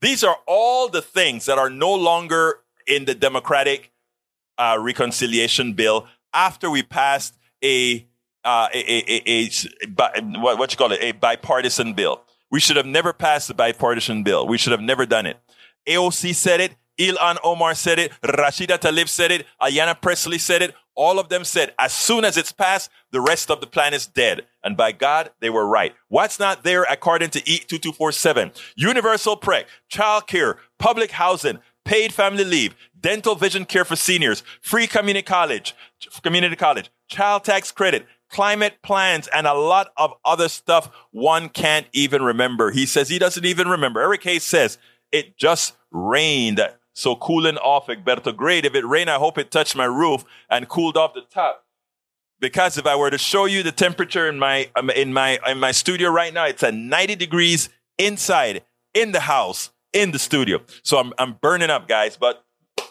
These 0.00 0.24
are 0.24 0.36
all 0.46 0.88
the 0.88 1.02
things 1.02 1.46
that 1.46 1.58
are 1.58 1.70
no 1.70 1.94
longer 1.94 2.60
in 2.86 3.04
the 3.04 3.14
Democratic 3.14 3.92
uh, 4.58 4.76
reconciliation 4.78 5.72
bill 5.74 6.06
after 6.34 6.70
we 6.70 6.82
passed 6.82 7.38
a, 7.62 8.06
uh, 8.44 8.68
a, 8.74 8.78
a, 8.78 9.22
a, 9.26 9.50
a, 9.98 10.22
what, 10.40 10.58
what 10.58 10.72
you 10.72 10.76
call 10.76 10.92
it, 10.92 11.00
a 11.00 11.12
bipartisan 11.12 11.94
bill. 11.94 12.22
We 12.50 12.60
should 12.60 12.76
have 12.76 12.86
never 12.86 13.12
passed 13.12 13.48
the 13.48 13.54
bipartisan 13.54 14.22
bill. 14.22 14.46
We 14.46 14.58
should 14.58 14.72
have 14.72 14.80
never 14.80 15.06
done 15.06 15.26
it. 15.26 15.38
AOC 15.86 16.34
said 16.34 16.60
it. 16.60 16.76
Ilhan 16.98 17.36
Omar 17.44 17.74
said 17.74 17.98
it. 17.98 18.12
Rashida 18.22 18.78
Tlaib 18.78 19.08
said 19.08 19.30
it. 19.30 19.46
Ayanna 19.62 20.00
Pressley 20.00 20.38
said 20.38 20.62
it. 20.62 20.74
All 20.94 21.20
of 21.20 21.28
them 21.28 21.44
said, 21.44 21.72
as 21.78 21.92
soon 21.92 22.24
as 22.24 22.36
it's 22.36 22.50
passed, 22.50 22.90
the 23.12 23.20
rest 23.20 23.52
of 23.52 23.60
the 23.60 23.68
plan 23.68 23.94
is 23.94 24.06
dead. 24.06 24.46
And 24.64 24.76
by 24.76 24.90
God, 24.90 25.30
they 25.38 25.48
were 25.48 25.64
right. 25.64 25.94
What's 26.08 26.40
not 26.40 26.64
there 26.64 26.84
according 26.90 27.30
to 27.30 27.38
EAT 27.48 27.68
2247? 27.68 28.50
Universal 28.74 29.36
Pre-K, 29.36 29.68
child 29.88 30.26
care, 30.26 30.58
public 30.80 31.12
housing, 31.12 31.60
paid 31.84 32.12
family 32.12 32.44
leave, 32.44 32.74
dental 33.00 33.36
vision 33.36 33.64
care 33.64 33.84
for 33.84 33.94
seniors, 33.94 34.42
free 34.60 34.88
community 34.88 35.22
college, 35.22 35.74
community 36.22 36.56
college, 36.56 36.90
child 37.06 37.44
tax 37.44 37.70
credit, 37.70 38.04
climate 38.30 38.78
plans, 38.82 39.28
and 39.28 39.46
a 39.46 39.54
lot 39.54 39.92
of 39.96 40.14
other 40.24 40.48
stuff 40.48 40.90
one 41.10 41.48
can't 41.48 41.86
even 41.92 42.22
remember. 42.22 42.70
He 42.70 42.86
says 42.86 43.08
he 43.08 43.18
doesn't 43.18 43.44
even 43.44 43.68
remember. 43.68 44.00
Eric 44.00 44.24
Hayes 44.24 44.44
says 44.44 44.78
it 45.12 45.36
just 45.36 45.76
rained. 45.90 46.60
So 46.92 47.14
cooling 47.16 47.58
off, 47.58 47.86
Egberto. 47.86 48.34
Great. 48.34 48.64
If 48.64 48.74
it 48.74 48.84
rained, 48.84 49.08
I 49.08 49.18
hope 49.18 49.38
it 49.38 49.50
touched 49.50 49.76
my 49.76 49.84
roof 49.84 50.24
and 50.50 50.68
cooled 50.68 50.96
off 50.96 51.14
the 51.14 51.22
top. 51.22 51.64
Because 52.40 52.78
if 52.78 52.86
I 52.86 52.96
were 52.96 53.10
to 53.10 53.18
show 53.18 53.44
you 53.44 53.62
the 53.62 53.72
temperature 53.72 54.28
in 54.28 54.38
my 54.38 54.70
um, 54.76 54.90
in 54.90 55.12
my 55.12 55.38
in 55.46 55.58
my 55.58 55.72
studio 55.72 56.10
right 56.10 56.32
now, 56.32 56.46
it's 56.46 56.62
at 56.62 56.74
90 56.74 57.16
degrees 57.16 57.68
inside 57.98 58.64
in 58.94 59.12
the 59.12 59.20
house 59.20 59.70
in 59.92 60.12
the 60.12 60.18
studio. 60.18 60.60
So 60.82 60.98
I'm 60.98 61.12
I'm 61.18 61.34
burning 61.40 61.70
up, 61.70 61.88
guys. 61.88 62.16
But 62.16 62.44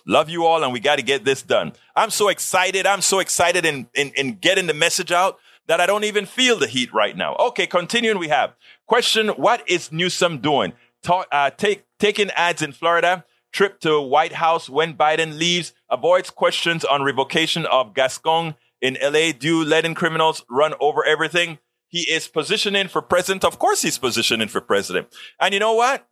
Love 0.08 0.30
you 0.30 0.46
all, 0.46 0.64
and 0.64 0.72
we 0.72 0.80
got 0.80 0.96
to 0.96 1.02
get 1.02 1.26
this 1.26 1.42
done. 1.42 1.74
I'm 1.96 2.10
so 2.10 2.30
excited. 2.30 2.88
I'm 2.88 3.02
so 3.02 3.20
excited 3.20 3.66
in, 3.66 3.88
in, 3.94 4.12
in 4.16 4.36
getting 4.36 4.66
the 4.66 4.74
message 4.74 5.12
out 5.12 5.38
that 5.68 5.82
I 5.82 5.86
don't 5.86 6.06
even 6.06 6.26
feel 6.26 6.58
the 6.58 6.66
heat 6.68 6.94
right 6.94 7.16
now. 7.16 7.36
Okay, 7.36 7.68
continuing, 7.68 8.18
we 8.18 8.30
have 8.30 8.54
question 8.86 9.28
What 9.30 9.70
is 9.70 9.92
Newsom 9.92 10.40
doing? 10.40 10.72
Talk, 11.04 11.28
uh, 11.32 11.50
take, 11.50 11.84
taking 12.00 12.32
ads 12.32 12.62
in 12.62 12.72
Florida, 12.72 13.26
trip 13.52 13.82
to 13.82 14.00
White 14.00 14.34
House 14.34 14.70
when 14.70 14.94
Biden 14.94 15.38
leaves, 15.38 15.74
avoids 15.90 16.30
questions 16.30 16.86
on 16.86 17.04
revocation 17.04 17.66
of 17.66 17.94
Gascon 17.94 18.56
in 18.82 18.98
LA, 19.02 19.32
do 19.38 19.64
letting 19.64 19.94
criminals 19.94 20.46
run 20.50 20.74
over 20.80 21.04
everything. 21.04 21.60
He 21.90 22.02
is 22.10 22.28
positioning 22.28 22.88
for 22.88 23.02
president. 23.02 23.44
Of 23.44 23.60
course, 23.60 23.82
he's 23.82 23.98
positioning 23.98 24.48
for 24.48 24.62
president. 24.62 25.08
And 25.40 25.54
you 25.54 25.60
know 25.60 25.74
what? 25.74 26.08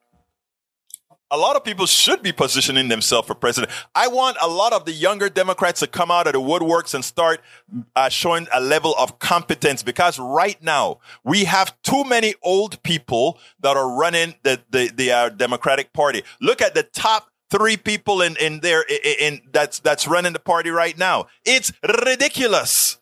A 1.32 1.38
lot 1.38 1.56
of 1.56 1.64
people 1.64 1.86
should 1.86 2.22
be 2.22 2.32
positioning 2.32 2.88
themselves 2.88 3.28
for 3.28 3.36
president. 3.36 3.72
I 3.96 4.08
want 4.08 4.38
a 4.42 4.48
lot 4.48 4.74
of 4.74 4.86
the 4.86 4.92
younger 4.92 5.30
Democrats 5.30 5.80
to 5.80 5.88
come 5.88 6.12
out 6.12 6.28
of 6.28 6.34
the 6.34 6.40
woodworks 6.40 6.94
and 6.94 7.04
start 7.04 7.42
uh, 7.96 8.10
showing 8.10 8.48
a 8.54 8.62
level 8.62 8.94
of 8.98 9.20
competence 9.20 9.82
because 9.82 10.20
right 10.20 10.62
now 10.62 11.00
we 11.24 11.46
have 11.46 11.82
too 11.82 12.04
many 12.04 12.36
old 12.44 12.82
people 12.84 13.40
that 13.60 13.76
are 13.76 13.98
running 13.98 14.36
the, 14.44 14.62
the, 14.70 14.92
the 14.94 15.12
uh, 15.12 15.30
Democratic 15.30 15.94
Party. 15.94 16.24
Look 16.40 16.62
at 16.62 16.76
the 16.76 16.84
top 16.84 17.30
three 17.50 17.78
people 17.78 18.22
in, 18.22 18.36
in 18.38 18.60
there 18.60 18.84
in, 18.84 19.16
in 19.20 19.42
that's, 19.52 19.80
that's 19.80 20.08
running 20.08 20.34
the 20.34 20.40
party 20.40 20.70
right 20.70 20.98
now. 20.98 21.28
It's 21.44 21.72
ridiculous. 22.06 23.00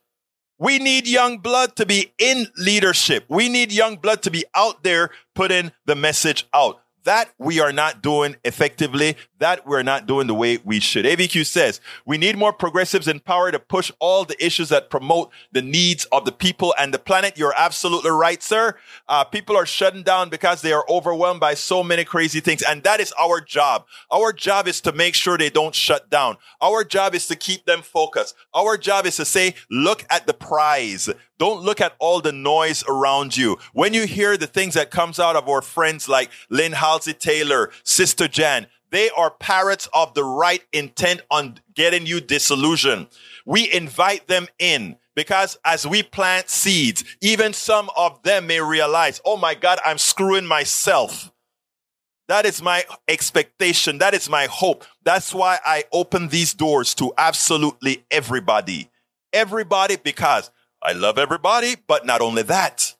We 0.60 0.80
need 0.80 1.08
young 1.08 1.40
blood 1.40 1.76
to 1.76 1.86
be 1.86 2.14
in 2.18 2.48
leadership. 2.58 3.26
We 3.28 3.50
need 3.50 3.74
young 3.74 3.98
blood 3.98 4.22
to 4.22 4.32
be 4.32 4.46
out 4.56 4.84
there 4.84 5.10
putting 5.36 5.74
the 5.86 5.96
message 5.96 6.48
out. 6.54 6.83
That 7.06 7.32
we 7.38 7.60
are 7.60 7.74
not 7.74 8.02
doing 8.02 8.38
effectively. 8.46 9.18
That 9.40 9.68
we're 9.68 9.84
not 9.84 10.06
doing 10.06 10.28
the 10.28 10.34
way 10.34 10.60
we 10.64 10.80
should. 10.80 11.06
AVQ 11.06 11.46
says 11.46 11.82
we 12.06 12.18
need 12.18 12.38
more 12.38 12.54
progressives 12.54 13.08
in 13.08 13.20
power 13.20 13.52
to 13.52 13.60
push 13.60 13.92
all 14.00 14.24
the 14.26 14.44
issues 14.44 14.70
that 14.70 14.90
promote 14.90 15.32
the 15.52 15.62
needs 15.62 16.06
of 16.06 16.26
the 16.26 16.32
people 16.32 16.74
and 16.80 16.94
the 16.94 17.00
planet. 17.00 17.38
You're 17.38 17.54
absolutely 17.56 18.12
right, 18.12 18.42
sir. 18.42 18.78
Uh, 19.08 19.24
people 19.24 19.58
are 19.58 19.66
shutting 19.66 20.04
down 20.04 20.30
because 20.30 20.62
they 20.62 20.72
are 20.72 20.86
overwhelmed 20.90 21.40
by 21.40 21.54
so 21.54 21.84
many 21.84 22.06
crazy 22.06 22.40
things. 22.40 22.62
And 22.62 22.84
that 22.84 23.00
is 23.00 23.14
our 23.20 23.42
job. 23.42 23.86
Our 24.12 24.32
job 24.32 24.68
is 24.68 24.80
to 24.82 24.92
make 24.92 25.16
sure 25.16 25.38
they 25.38 25.50
don't 25.50 25.76
shut 25.76 26.10
down. 26.10 26.38
Our 26.62 26.84
job 26.84 27.16
is 27.16 27.28
to 27.28 27.36
keep 27.36 27.66
them 27.66 27.82
focused. 27.82 28.36
Our 28.54 28.78
job 28.78 29.06
is 29.06 29.18
to 29.18 29.26
say, 29.26 29.56
look 29.70 30.06
at 30.10 30.28
the 30.28 30.34
prize. 30.34 31.10
Don't 31.44 31.62
look 31.62 31.82
at 31.82 31.98
all 32.00 32.22
the 32.22 32.32
noise 32.32 32.86
around 32.88 33.36
you. 33.36 33.58
When 33.74 33.94
you 33.94 34.08
hear 34.08 34.38
the 34.38 34.48
things 34.48 34.76
that 34.76 34.92
comes 34.92 35.20
out 35.20 35.36
of 35.36 35.50
our 35.50 35.62
friends 35.62 36.08
like 36.08 36.32
Lynn 36.50 36.72
Halsey 36.72 37.14
Taylor, 37.14 37.70
Sister 37.84 38.30
Jan, 38.30 38.68
they 38.92 39.10
are 39.10 39.30
parrots 39.30 39.90
of 39.94 40.14
the 40.14 40.24
right 40.24 40.64
intent 40.72 41.20
on 41.30 41.60
getting 41.74 42.06
you 42.06 42.22
disillusioned. 42.22 43.08
We 43.46 43.70
invite 43.74 44.28
them 44.28 44.48
in 44.58 44.96
because 45.16 45.58
as 45.66 45.86
we 45.86 46.02
plant 46.02 46.50
seeds, 46.50 47.04
even 47.20 47.52
some 47.52 47.90
of 47.98 48.24
them 48.24 48.48
may 48.48 48.62
realize, 48.62 49.20
oh 49.26 49.36
my 49.36 49.54
God, 49.54 49.80
I'm 49.86 49.98
screwing 49.98 50.46
myself. 50.46 51.30
That 52.30 52.46
is 52.46 52.62
my 52.62 52.86
expectation. 53.10 53.98
That 53.98 54.14
is 54.14 54.30
my 54.30 54.46
hope. 54.46 54.86
That's 55.04 55.34
why 55.34 55.60
I 55.66 55.84
open 55.92 56.30
these 56.30 56.54
doors 56.54 56.96
to 56.96 57.12
absolutely 57.18 58.06
everybody. 58.10 58.90
Everybody, 59.34 59.98
because 59.98 60.52
I 60.84 60.92
love 60.92 61.18
everybody, 61.18 61.78
but 61.88 62.06
not 62.06 62.22
only 62.22 62.44
that. 62.44 62.96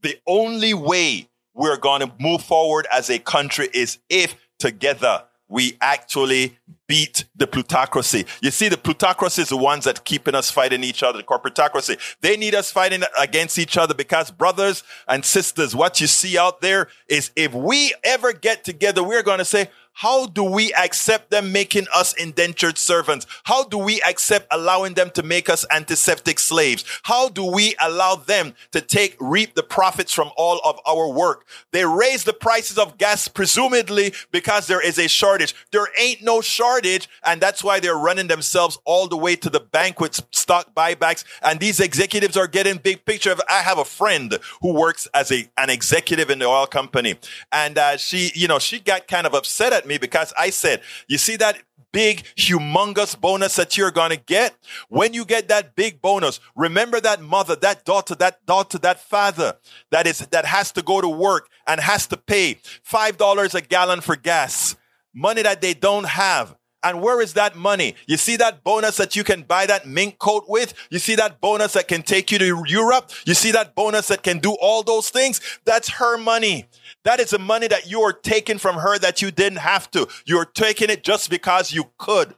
The 0.00 0.18
only 0.26 0.72
way 0.72 1.28
we're 1.54 1.76
going 1.76 2.00
to 2.00 2.12
move 2.18 2.42
forward 2.42 2.86
as 2.92 3.10
a 3.10 3.18
country 3.18 3.68
is 3.74 3.98
if 4.08 4.34
together 4.58 5.24
we 5.48 5.76
actually 5.80 6.58
beat 6.88 7.24
the 7.36 7.46
plutocracy. 7.46 8.24
You 8.40 8.50
see, 8.50 8.68
the 8.68 8.76
plutocracy 8.76 9.42
is 9.42 9.50
the 9.50 9.56
ones 9.56 9.84
that 9.84 10.04
keeping 10.04 10.34
us 10.34 10.50
fighting 10.50 10.82
each 10.82 11.02
other, 11.02 11.18
the 11.18 11.24
corporatocracy. 11.24 11.98
They 12.20 12.36
need 12.36 12.54
us 12.54 12.72
fighting 12.72 13.02
against 13.18 13.58
each 13.58 13.76
other 13.76 13.94
because 13.94 14.30
brothers 14.30 14.82
and 15.06 15.24
sisters, 15.24 15.74
what 15.76 16.00
you 16.00 16.06
see 16.06 16.36
out 16.38 16.62
there 16.62 16.88
is 17.08 17.30
if 17.36 17.52
we 17.52 17.94
ever 18.02 18.32
get 18.32 18.64
together, 18.64 19.04
we're 19.04 19.22
going 19.22 19.38
to 19.38 19.44
say, 19.44 19.68
how 19.96 20.26
do 20.26 20.44
we 20.44 20.74
accept 20.74 21.30
them 21.30 21.52
making 21.52 21.86
us 21.94 22.12
indentured 22.12 22.76
servants? 22.76 23.26
How 23.44 23.64
do 23.64 23.78
we 23.78 24.02
accept 24.02 24.46
allowing 24.50 24.92
them 24.92 25.08
to 25.14 25.22
make 25.22 25.48
us 25.48 25.64
antiseptic 25.70 26.38
slaves? 26.38 26.84
How 27.04 27.30
do 27.30 27.42
we 27.42 27.74
allow 27.80 28.16
them 28.16 28.52
to 28.72 28.82
take, 28.82 29.16
reap 29.18 29.54
the 29.54 29.62
profits 29.62 30.12
from 30.12 30.30
all 30.36 30.60
of 30.66 30.78
our 30.86 31.10
work? 31.10 31.46
They 31.72 31.86
raise 31.86 32.24
the 32.24 32.34
prices 32.34 32.76
of 32.76 32.98
gas, 32.98 33.26
presumably 33.26 34.12
because 34.30 34.66
there 34.66 34.84
is 34.84 34.98
a 34.98 35.08
shortage. 35.08 35.54
There 35.72 35.88
ain't 35.98 36.22
no 36.22 36.42
shortage. 36.42 37.08
And 37.24 37.40
that's 37.40 37.64
why 37.64 37.80
they're 37.80 37.96
running 37.96 38.26
themselves 38.26 38.78
all 38.84 39.08
the 39.08 39.16
way 39.16 39.34
to 39.36 39.48
the 39.48 39.60
bank 39.60 39.98
with 39.98 40.20
stock 40.30 40.74
buybacks. 40.74 41.24
And 41.40 41.58
these 41.58 41.80
executives 41.80 42.36
are 42.36 42.46
getting 42.46 42.76
big 42.76 43.06
picture 43.06 43.32
of, 43.32 43.40
I 43.48 43.60
have 43.60 43.78
a 43.78 43.84
friend 43.86 44.38
who 44.60 44.74
works 44.74 45.08
as 45.14 45.32
a, 45.32 45.48
an 45.56 45.70
executive 45.70 46.28
in 46.28 46.40
the 46.40 46.44
oil 46.44 46.66
company. 46.66 47.18
And, 47.50 47.78
uh, 47.78 47.96
she, 47.96 48.30
you 48.34 48.46
know, 48.46 48.58
she 48.58 48.78
got 48.78 49.08
kind 49.08 49.26
of 49.26 49.32
upset 49.32 49.72
at 49.72 49.85
me 49.86 49.98
because 49.98 50.32
I 50.38 50.50
said, 50.50 50.82
you 51.08 51.18
see 51.18 51.36
that 51.36 51.58
big, 51.92 52.24
humongous 52.36 53.18
bonus 53.18 53.56
that 53.56 53.76
you're 53.76 53.90
going 53.90 54.10
to 54.10 54.16
get? 54.16 54.54
When 54.88 55.14
you 55.14 55.24
get 55.24 55.48
that 55.48 55.74
big 55.74 56.02
bonus, 56.02 56.40
remember 56.54 57.00
that 57.00 57.22
mother, 57.22 57.56
that 57.56 57.84
daughter, 57.84 58.14
that 58.16 58.44
daughter, 58.46 58.78
that 58.78 59.00
father 59.00 59.56
that 59.90 60.06
is, 60.06 60.18
that 60.18 60.44
has 60.44 60.72
to 60.72 60.82
go 60.82 61.00
to 61.00 61.08
work 61.08 61.48
and 61.66 61.80
has 61.80 62.06
to 62.08 62.16
pay 62.16 62.56
$5 62.88 63.54
a 63.54 63.60
gallon 63.62 64.00
for 64.00 64.16
gas. 64.16 64.76
Money 65.14 65.42
that 65.42 65.60
they 65.60 65.74
don't 65.74 66.06
have. 66.06 66.56
And 66.86 67.02
where 67.02 67.20
is 67.20 67.32
that 67.32 67.56
money? 67.56 67.96
You 68.06 68.16
see 68.16 68.36
that 68.36 68.62
bonus 68.62 68.96
that 68.98 69.16
you 69.16 69.24
can 69.24 69.42
buy 69.42 69.66
that 69.66 69.88
mink 69.88 70.20
coat 70.20 70.44
with? 70.46 70.72
You 70.88 71.00
see 71.00 71.16
that 71.16 71.40
bonus 71.40 71.72
that 71.72 71.88
can 71.88 72.02
take 72.02 72.30
you 72.30 72.38
to 72.38 72.62
Europe? 72.64 73.10
You 73.24 73.34
see 73.34 73.50
that 73.50 73.74
bonus 73.74 74.06
that 74.06 74.22
can 74.22 74.38
do 74.38 74.52
all 74.60 74.84
those 74.84 75.10
things? 75.10 75.40
That's 75.64 75.88
her 75.88 76.16
money. 76.16 76.68
That 77.02 77.18
is 77.18 77.30
the 77.30 77.40
money 77.40 77.66
that 77.66 77.90
you 77.90 78.02
are 78.02 78.12
taking 78.12 78.58
from 78.58 78.76
her 78.76 79.00
that 79.00 79.20
you 79.20 79.32
didn't 79.32 79.58
have 79.58 79.90
to. 79.90 80.06
You're 80.26 80.44
taking 80.44 80.88
it 80.88 81.02
just 81.02 81.28
because 81.28 81.72
you 81.72 81.90
could. 81.98 82.36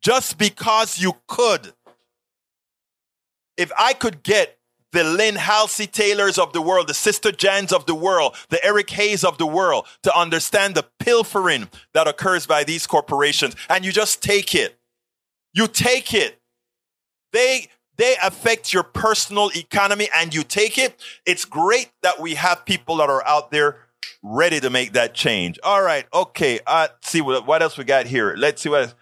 Just 0.00 0.38
because 0.38 0.98
you 0.98 1.12
could. 1.28 1.74
If 3.58 3.70
I 3.78 3.92
could 3.92 4.22
get 4.22 4.58
the 4.94 5.04
Lynn 5.04 5.34
Halsey 5.34 5.86
Taylors 5.86 6.38
of 6.38 6.52
the 6.52 6.62
world, 6.62 6.86
the 6.86 6.94
Sister 6.94 7.32
Jans 7.32 7.72
of 7.72 7.84
the 7.84 7.94
world, 7.94 8.36
the 8.48 8.64
Eric 8.64 8.88
Hayes 8.90 9.24
of 9.24 9.36
the 9.38 9.46
world 9.46 9.86
to 10.04 10.16
understand 10.16 10.74
the 10.74 10.86
pilfering 11.00 11.68
that 11.92 12.08
occurs 12.08 12.46
by 12.46 12.64
these 12.64 12.86
corporations, 12.86 13.56
and 13.68 13.84
you 13.84 13.92
just 13.92 14.22
take 14.22 14.54
it. 14.54 14.78
You 15.52 15.66
take 15.66 16.14
it. 16.14 16.40
They 17.32 17.68
they 17.96 18.16
affect 18.22 18.72
your 18.72 18.82
personal 18.82 19.50
economy 19.54 20.08
and 20.16 20.34
you 20.34 20.42
take 20.42 20.78
it. 20.78 21.00
It's 21.26 21.44
great 21.44 21.90
that 22.02 22.20
we 22.20 22.34
have 22.34 22.64
people 22.64 22.96
that 22.96 23.08
are 23.08 23.24
out 23.26 23.50
there 23.50 23.78
ready 24.22 24.58
to 24.60 24.70
make 24.70 24.94
that 24.94 25.14
change. 25.14 25.60
All 25.62 25.82
right. 25.82 26.06
Okay. 26.12 26.58
Uh, 26.66 26.88
see 27.02 27.20
what, 27.20 27.46
what 27.46 27.62
else 27.62 27.78
we 27.78 27.84
got 27.84 28.06
here. 28.06 28.34
Let's 28.36 28.62
see 28.62 28.68
what 28.68 28.82
else. 28.82 28.94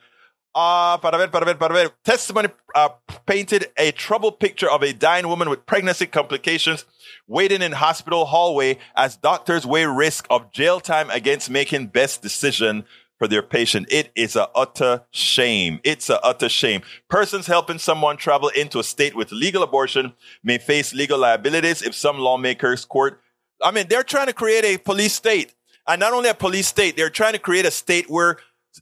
Uh, 0.55 0.99
para 0.99 1.17
ver, 1.17 1.29
para 1.29 1.47
ver, 1.47 1.55
para 1.55 1.73
ver. 1.73 1.91
Testimony 2.05 2.49
uh, 2.75 2.91
painted 3.25 3.71
a 3.79 3.91
troubled 3.93 4.39
picture 4.39 4.71
of 4.71 4.83
a 4.83 4.93
dying 4.93 5.27
woman 5.27 5.49
with 5.49 5.65
pregnancy 5.65 6.07
complications 6.07 6.85
waiting 7.27 7.63
in 7.63 7.73
hospital 7.73 8.27
hallway 8.27 8.77
as 8.95 9.17
doctors 9.17 9.65
weigh 9.65 9.87
risk 9.87 10.27
of 10.29 10.53
jail 10.53 10.79
time 10.79 11.09
against 11.11 11.49
making 11.49 11.87
best 11.87 12.21
decision 12.21 12.85
for 13.19 13.29
their 13.29 13.43
patient. 13.43 13.87
It 13.91 14.11
is 14.15 14.37
a 14.37 14.49
utter 14.55 15.05
shame. 15.11 15.81
It's 15.85 16.11
a 16.11 16.21
utter 16.23 16.49
shame. 16.49 16.83
Persons 17.09 17.47
helping 17.47 17.79
someone 17.79 18.17
travel 18.17 18.49
into 18.49 18.79
a 18.79 18.85
state 18.85 19.15
with 19.15 19.33
legal 19.33 19.63
abortion 19.63 20.13
may 20.43 20.59
face 20.59 20.93
legal 20.93 21.19
liabilities 21.19 21.83
if 21.83 21.95
some 21.95 22.19
lawmakers 22.19 22.85
court. 22.85 23.21
I 23.63 23.71
mean, 23.71 23.87
they're 23.89 24.03
trying 24.03 24.27
to 24.27 24.33
create 24.33 24.65
a 24.65 24.77
police 24.77 25.15
state. 25.15 25.55
And 25.87 26.01
not 26.01 26.13
only 26.13 26.29
a 26.29 26.35
police 26.35 26.67
state, 26.67 26.97
they're 26.97 27.11
trying 27.11 27.33
to 27.33 27.39
create 27.39 27.65
a 27.65 27.71
state 27.71 28.11
where 28.11 28.39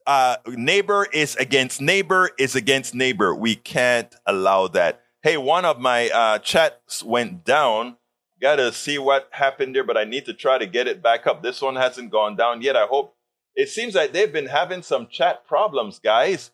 uh, 0.07 0.37
neighbor 0.47 1.07
is 1.13 1.37
against 1.37 1.81
neighbor 1.81 2.31
is 2.39 2.55
against 2.55 2.95
neighbor. 2.95 3.35
We 3.35 3.55
can't 3.57 4.15
allow 4.27 4.69
that. 4.69 5.03
Hey, 5.23 5.37
one 5.37 5.65
of 5.65 5.79
my 5.79 6.09
uh, 6.09 6.39
chats 6.39 7.03
went 7.03 7.45
down. 7.45 7.97
Got 8.41 8.57
to 8.57 8.73
see 8.73 8.99
what 8.99 9.29
happened 9.33 9.75
there, 9.75 9.85
but 9.85 9.99
I 9.99 10.05
need 10.05 10.25
to 10.27 10.35
try 10.35 10.59
to 10.59 10.67
get 10.67 10.87
it 10.87 11.03
back 11.03 11.27
up. 11.27 11.43
This 11.43 11.61
one 11.61 11.77
hasn't 11.77 12.11
gone 12.11 12.37
down 12.37 12.63
yet. 12.63 12.75
I 12.75 12.87
hope 12.87 13.15
it 13.55 13.69
seems 13.69 13.95
like 13.95 14.13
they've 14.13 14.33
been 14.33 14.47
having 14.47 14.83
some 14.83 15.09
chat 15.09 15.47
problems, 15.47 15.99
guys. 15.99 16.51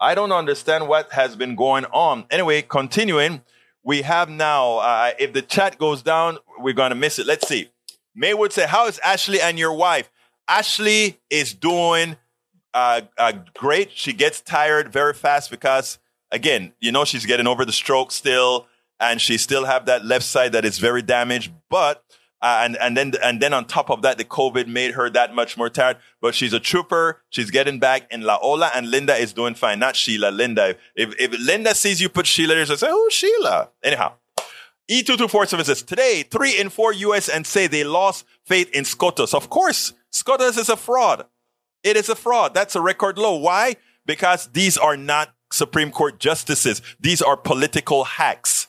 I 0.00 0.14
don't 0.14 0.32
understand 0.32 0.88
what 0.88 1.12
has 1.12 1.36
been 1.36 1.56
going 1.56 1.84
on. 1.86 2.26
Anyway, 2.30 2.62
continuing, 2.62 3.42
we 3.82 4.02
have 4.02 4.28
now, 4.28 4.78
uh, 4.78 5.10
if 5.18 5.32
the 5.32 5.42
chat 5.42 5.78
goes 5.78 6.02
down, 6.02 6.38
we're 6.58 6.74
going 6.74 6.90
to 6.90 6.96
miss 6.96 7.18
it. 7.18 7.26
Let's 7.26 7.48
see. 7.48 7.70
Maywood 8.14 8.52
say, 8.52 8.66
How 8.66 8.86
is 8.86 8.98
Ashley 9.00 9.40
and 9.40 9.58
your 9.58 9.74
wife? 9.74 10.10
Ashley 10.48 11.20
is 11.28 11.52
doing 11.54 12.16
uh, 12.76 13.00
uh, 13.16 13.32
great. 13.54 13.90
She 13.92 14.12
gets 14.12 14.42
tired 14.42 14.92
very 14.92 15.14
fast 15.14 15.50
because, 15.50 15.98
again, 16.30 16.74
you 16.78 16.92
know, 16.92 17.06
she's 17.06 17.24
getting 17.24 17.46
over 17.46 17.64
the 17.64 17.72
stroke 17.72 18.12
still, 18.12 18.66
and 19.00 19.18
she 19.18 19.38
still 19.38 19.64
have 19.64 19.86
that 19.86 20.04
left 20.04 20.26
side 20.26 20.52
that 20.52 20.66
is 20.66 20.78
very 20.78 21.00
damaged. 21.00 21.52
But 21.70 22.04
uh, 22.42 22.60
and 22.64 22.76
and 22.76 22.94
then 22.94 23.14
and 23.22 23.40
then 23.40 23.54
on 23.54 23.64
top 23.64 23.90
of 23.90 24.02
that, 24.02 24.18
the 24.18 24.24
COVID 24.24 24.66
made 24.66 24.92
her 24.92 25.08
that 25.08 25.34
much 25.34 25.56
more 25.56 25.70
tired. 25.70 25.96
But 26.20 26.34
she's 26.34 26.52
a 26.52 26.60
trooper. 26.60 27.22
She's 27.30 27.50
getting 27.50 27.78
back 27.78 28.08
in 28.10 28.20
La 28.20 28.38
Ola, 28.42 28.70
and 28.74 28.90
Linda 28.90 29.16
is 29.16 29.32
doing 29.32 29.54
fine. 29.54 29.78
Not 29.78 29.96
Sheila, 29.96 30.28
Linda. 30.30 30.76
If 30.94 31.18
if 31.18 31.32
Linda 31.40 31.74
sees 31.74 32.02
you 32.02 32.10
put 32.10 32.26
Sheila 32.26 32.62
she'll 32.66 32.76
say, 32.76 32.88
"Oh, 32.90 33.08
Sheila." 33.10 33.70
Anyhow, 33.82 34.12
E224 34.90 35.64
says 35.64 35.82
today, 35.82 36.24
three 36.30 36.60
in 36.60 36.68
four 36.68 36.92
U.S. 36.92 37.30
and 37.30 37.46
say 37.46 37.68
they 37.68 37.84
lost 37.84 38.26
faith 38.44 38.68
in 38.74 38.84
SCOTUS. 38.84 39.32
Of 39.32 39.48
course, 39.48 39.94
SCOTUS 40.10 40.58
is 40.58 40.68
a 40.68 40.76
fraud. 40.76 41.24
It 41.86 41.96
is 41.96 42.08
a 42.08 42.16
fraud. 42.16 42.52
That's 42.52 42.74
a 42.74 42.80
record 42.80 43.16
low. 43.16 43.36
Why? 43.36 43.76
Because 44.04 44.48
these 44.48 44.76
are 44.76 44.96
not 44.96 45.32
Supreme 45.52 45.92
Court 45.92 46.18
justices. 46.18 46.82
These 46.98 47.22
are 47.22 47.36
political 47.36 48.02
hacks. 48.04 48.66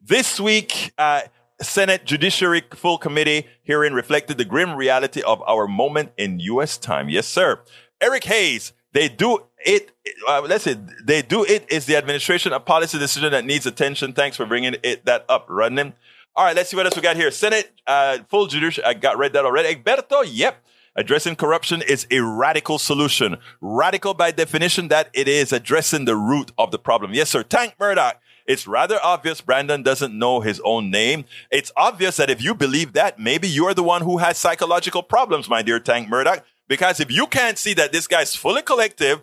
This 0.00 0.38
week. 0.38 0.92
Uh, 0.96 1.22
Senate 1.60 2.04
Judiciary 2.04 2.62
Full 2.74 2.98
Committee 2.98 3.46
hearing 3.62 3.92
reflected 3.92 4.36
the 4.36 4.44
grim 4.44 4.74
reality 4.74 5.22
of 5.22 5.40
our 5.42 5.68
moment 5.68 6.10
in 6.16 6.40
U.S. 6.40 6.76
time. 6.76 7.08
Yes, 7.08 7.26
sir. 7.28 7.60
Eric 8.00 8.24
Hayes, 8.24 8.72
they 8.92 9.08
do 9.08 9.38
it. 9.64 9.92
Uh, 10.28 10.42
let's 10.42 10.64
say 10.64 10.76
they 11.04 11.22
do 11.22 11.44
it 11.44 11.64
is 11.70 11.86
the 11.86 11.96
administration 11.96 12.52
a 12.52 12.58
policy 12.58 12.98
decision 12.98 13.30
that 13.30 13.44
needs 13.44 13.64
attention. 13.64 14.12
Thanks 14.12 14.36
for 14.36 14.44
bringing 14.44 14.74
it 14.82 15.04
that 15.04 15.24
up, 15.28 15.46
running. 15.48 15.94
All 16.34 16.44
right, 16.44 16.56
let's 16.56 16.70
see 16.70 16.76
what 16.76 16.86
else 16.86 16.96
we 16.96 17.02
got 17.02 17.16
here. 17.16 17.30
Senate 17.30 17.70
uh, 17.86 18.18
full 18.28 18.46
judiciary. 18.46 18.86
I 18.88 18.94
got 18.94 19.18
read 19.18 19.32
that 19.34 19.44
already. 19.44 19.74
Egberto, 19.74 20.24
yep. 20.26 20.64
Addressing 20.94 21.36
corruption 21.36 21.80
is 21.80 22.06
a 22.10 22.20
radical 22.20 22.78
solution. 22.78 23.38
Radical 23.62 24.12
by 24.12 24.30
definition 24.30 24.88
that 24.88 25.08
it 25.14 25.26
is 25.26 25.52
addressing 25.52 26.04
the 26.04 26.16
root 26.16 26.52
of 26.58 26.70
the 26.70 26.78
problem. 26.78 27.14
Yes, 27.14 27.30
sir. 27.30 27.42
Tank 27.42 27.74
Murdoch. 27.80 28.20
It's 28.46 28.66
rather 28.66 28.98
obvious 29.02 29.40
Brandon 29.40 29.82
doesn't 29.82 30.18
know 30.18 30.40
his 30.40 30.60
own 30.64 30.90
name. 30.90 31.24
It's 31.50 31.72
obvious 31.76 32.16
that 32.16 32.28
if 32.28 32.42
you 32.42 32.54
believe 32.54 32.92
that, 32.92 33.18
maybe 33.18 33.48
you're 33.48 33.72
the 33.72 33.82
one 33.82 34.02
who 34.02 34.18
has 34.18 34.36
psychological 34.36 35.02
problems, 35.02 35.48
my 35.48 35.62
dear 35.62 35.80
Tank 35.80 36.08
Murdoch. 36.08 36.44
Because 36.68 37.00
if 37.00 37.10
you 37.10 37.26
can't 37.26 37.56
see 37.56 37.72
that 37.74 37.92
this 37.92 38.06
guy's 38.06 38.36
fully 38.36 38.62
collective, 38.62 39.20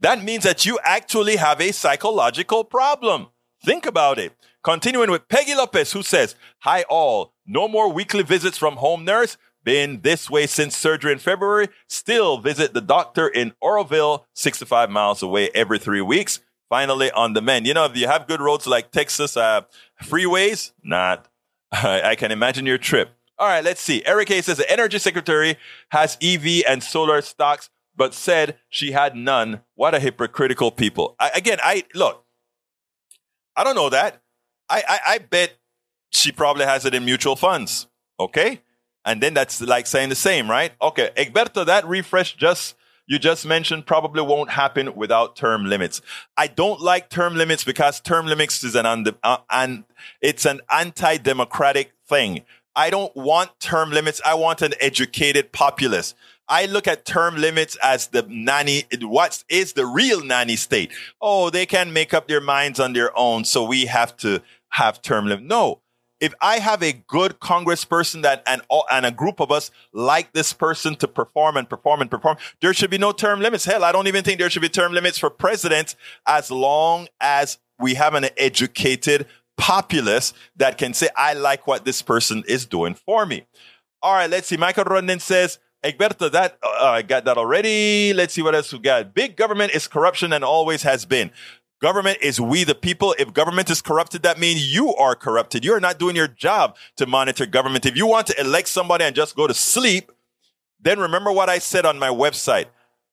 that 0.00 0.24
means 0.24 0.42
that 0.42 0.66
you 0.66 0.78
actually 0.82 1.36
have 1.36 1.60
a 1.60 1.72
psychological 1.72 2.64
problem. 2.64 3.28
Think 3.64 3.86
about 3.86 4.18
it. 4.18 4.32
Continuing 4.64 5.10
with 5.10 5.28
Peggy 5.28 5.54
Lopez, 5.54 5.92
who 5.92 6.02
says, 6.02 6.34
Hi 6.60 6.82
all, 6.88 7.34
no 7.46 7.68
more 7.68 7.92
weekly 7.92 8.22
visits 8.22 8.58
from 8.58 8.76
home 8.76 9.04
nurse. 9.04 9.36
Been 9.64 10.00
this 10.02 10.28
way 10.28 10.46
since 10.46 10.76
surgery 10.76 11.12
in 11.12 11.18
February. 11.18 11.68
Still 11.88 12.38
visit 12.38 12.74
the 12.74 12.80
doctor 12.80 13.28
in 13.28 13.52
Oroville, 13.60 14.26
65 14.34 14.90
miles 14.90 15.22
away 15.22 15.50
every 15.54 15.78
three 15.78 16.00
weeks 16.00 16.40
finally 16.72 17.10
on 17.10 17.34
the 17.34 17.42
mend. 17.42 17.66
You 17.66 17.74
know, 17.74 17.84
if 17.84 17.94
you 17.94 18.06
have 18.06 18.26
good 18.26 18.40
roads 18.40 18.66
like 18.66 18.90
Texas 18.90 19.36
uh, 19.36 19.60
freeways, 20.02 20.72
not. 20.82 21.28
I 21.70 22.14
can 22.14 22.32
imagine 22.32 22.64
your 22.64 22.78
trip. 22.78 23.10
All 23.38 23.46
right, 23.46 23.62
let's 23.62 23.82
see. 23.82 24.02
Eric 24.06 24.30
A 24.30 24.40
says 24.40 24.56
the 24.56 24.72
energy 24.72 24.98
secretary 24.98 25.58
has 25.90 26.16
EV 26.22 26.62
and 26.66 26.82
solar 26.82 27.20
stocks, 27.20 27.68
but 27.94 28.14
said 28.14 28.56
she 28.70 28.92
had 28.92 29.14
none. 29.14 29.60
What 29.74 29.94
a 29.94 30.00
hypocritical 30.00 30.70
people. 30.70 31.14
I, 31.18 31.30
again, 31.34 31.58
I 31.62 31.84
look. 31.94 32.24
I 33.54 33.64
don't 33.64 33.76
know 33.76 33.90
that. 33.90 34.22
I, 34.70 34.82
I 34.88 34.98
I 35.06 35.18
bet 35.18 35.58
she 36.10 36.32
probably 36.32 36.64
has 36.64 36.86
it 36.86 36.94
in 36.94 37.04
mutual 37.04 37.36
funds. 37.36 37.86
Okay, 38.18 38.62
And 39.04 39.20
then 39.20 39.34
that's 39.34 39.60
like 39.60 39.86
saying 39.86 40.10
the 40.10 40.14
same, 40.14 40.50
right? 40.50 40.72
Okay, 40.80 41.10
Egberto, 41.16 41.66
that 41.66 41.86
refresh 41.86 42.34
just 42.34 42.76
you 43.06 43.18
just 43.18 43.44
mentioned 43.44 43.84
probably 43.84 44.22
won't 44.22 44.50
happen 44.50 44.94
without 44.94 45.34
term 45.36 45.66
limits. 45.66 46.00
I 46.36 46.46
don't 46.46 46.80
like 46.80 47.10
term 47.10 47.34
limits 47.34 47.64
because 47.64 48.00
term 48.00 48.26
limits 48.26 48.62
is 48.62 48.74
an, 48.74 48.86
und- 48.86 49.14
uh, 49.22 49.38
and 49.50 49.84
it's 50.20 50.46
an 50.46 50.60
anti-democratic 50.70 51.92
thing. 52.08 52.44
I 52.74 52.90
don't 52.90 53.14
want 53.16 53.50
term 53.60 53.90
limits. 53.90 54.20
I 54.24 54.34
want 54.34 54.62
an 54.62 54.74
educated 54.80 55.52
populace. 55.52 56.14
I 56.48 56.66
look 56.66 56.86
at 56.86 57.04
term 57.04 57.36
limits 57.36 57.76
as 57.82 58.08
the 58.08 58.22
nanny, 58.28 58.84
what 59.00 59.42
is 59.48 59.74
the 59.74 59.86
real 59.86 60.24
nanny 60.24 60.56
state? 60.56 60.92
Oh, 61.20 61.50
they 61.50 61.66
can 61.66 61.92
make 61.92 62.14
up 62.14 62.28
their 62.28 62.40
minds 62.40 62.80
on 62.80 62.92
their 62.92 63.16
own. 63.18 63.44
So 63.44 63.64
we 63.64 63.86
have 63.86 64.16
to 64.18 64.42
have 64.70 65.02
term 65.02 65.26
limits. 65.26 65.48
No. 65.48 65.80
If 66.22 66.34
I 66.40 66.60
have 66.60 66.84
a 66.84 66.92
good 66.92 67.40
congressperson 67.40 68.22
that 68.22 68.44
and, 68.46 68.62
and 68.92 69.04
a 69.04 69.10
group 69.10 69.40
of 69.40 69.50
us 69.50 69.72
like 69.92 70.32
this 70.32 70.52
person 70.52 70.94
to 70.96 71.08
perform 71.08 71.56
and 71.56 71.68
perform 71.68 72.00
and 72.00 72.08
perform, 72.08 72.36
there 72.60 72.72
should 72.72 72.90
be 72.90 72.96
no 72.96 73.10
term 73.10 73.40
limits. 73.40 73.64
Hell, 73.64 73.82
I 73.82 73.90
don't 73.90 74.06
even 74.06 74.22
think 74.22 74.38
there 74.38 74.48
should 74.48 74.62
be 74.62 74.68
term 74.68 74.92
limits 74.92 75.18
for 75.18 75.30
presidents 75.30 75.96
as 76.24 76.48
long 76.48 77.08
as 77.20 77.58
we 77.80 77.94
have 77.94 78.14
an 78.14 78.26
educated 78.36 79.26
populace 79.56 80.32
that 80.54 80.78
can 80.78 80.94
say, 80.94 81.08
I 81.16 81.34
like 81.34 81.66
what 81.66 81.84
this 81.84 82.02
person 82.02 82.44
is 82.46 82.66
doing 82.66 82.94
for 82.94 83.26
me. 83.26 83.44
All 84.00 84.14
right, 84.14 84.30
let's 84.30 84.46
see. 84.46 84.56
Michael 84.56 84.84
Rodden 84.84 85.20
says, 85.20 85.58
Egberto, 85.84 86.30
that 86.30 86.56
uh, 86.62 86.84
I 86.84 87.02
got 87.02 87.24
that 87.24 87.36
already. 87.36 88.12
Let's 88.12 88.34
see 88.34 88.42
what 88.42 88.54
else 88.54 88.72
we 88.72 88.78
got. 88.78 89.12
Big 89.12 89.36
government 89.36 89.74
is 89.74 89.88
corruption 89.88 90.32
and 90.32 90.44
always 90.44 90.82
has 90.82 91.04
been. 91.04 91.32
Government 91.82 92.18
is 92.22 92.40
we 92.40 92.62
the 92.62 92.76
people. 92.76 93.12
If 93.18 93.34
government 93.34 93.68
is 93.68 93.82
corrupted, 93.82 94.22
that 94.22 94.38
means 94.38 94.72
you 94.72 94.94
are 94.94 95.16
corrupted. 95.16 95.64
You 95.64 95.72
are 95.74 95.80
not 95.80 95.98
doing 95.98 96.14
your 96.14 96.28
job 96.28 96.76
to 96.96 97.06
monitor 97.06 97.44
government. 97.44 97.84
If 97.84 97.96
you 97.96 98.06
want 98.06 98.28
to 98.28 98.40
elect 98.40 98.68
somebody 98.68 99.04
and 99.04 99.16
just 99.16 99.34
go 99.34 99.48
to 99.48 99.54
sleep, 99.54 100.12
then 100.80 101.00
remember 101.00 101.32
what 101.32 101.48
I 101.48 101.58
said 101.58 101.84
on 101.84 101.98
my 101.98 102.08
website. 102.08 102.66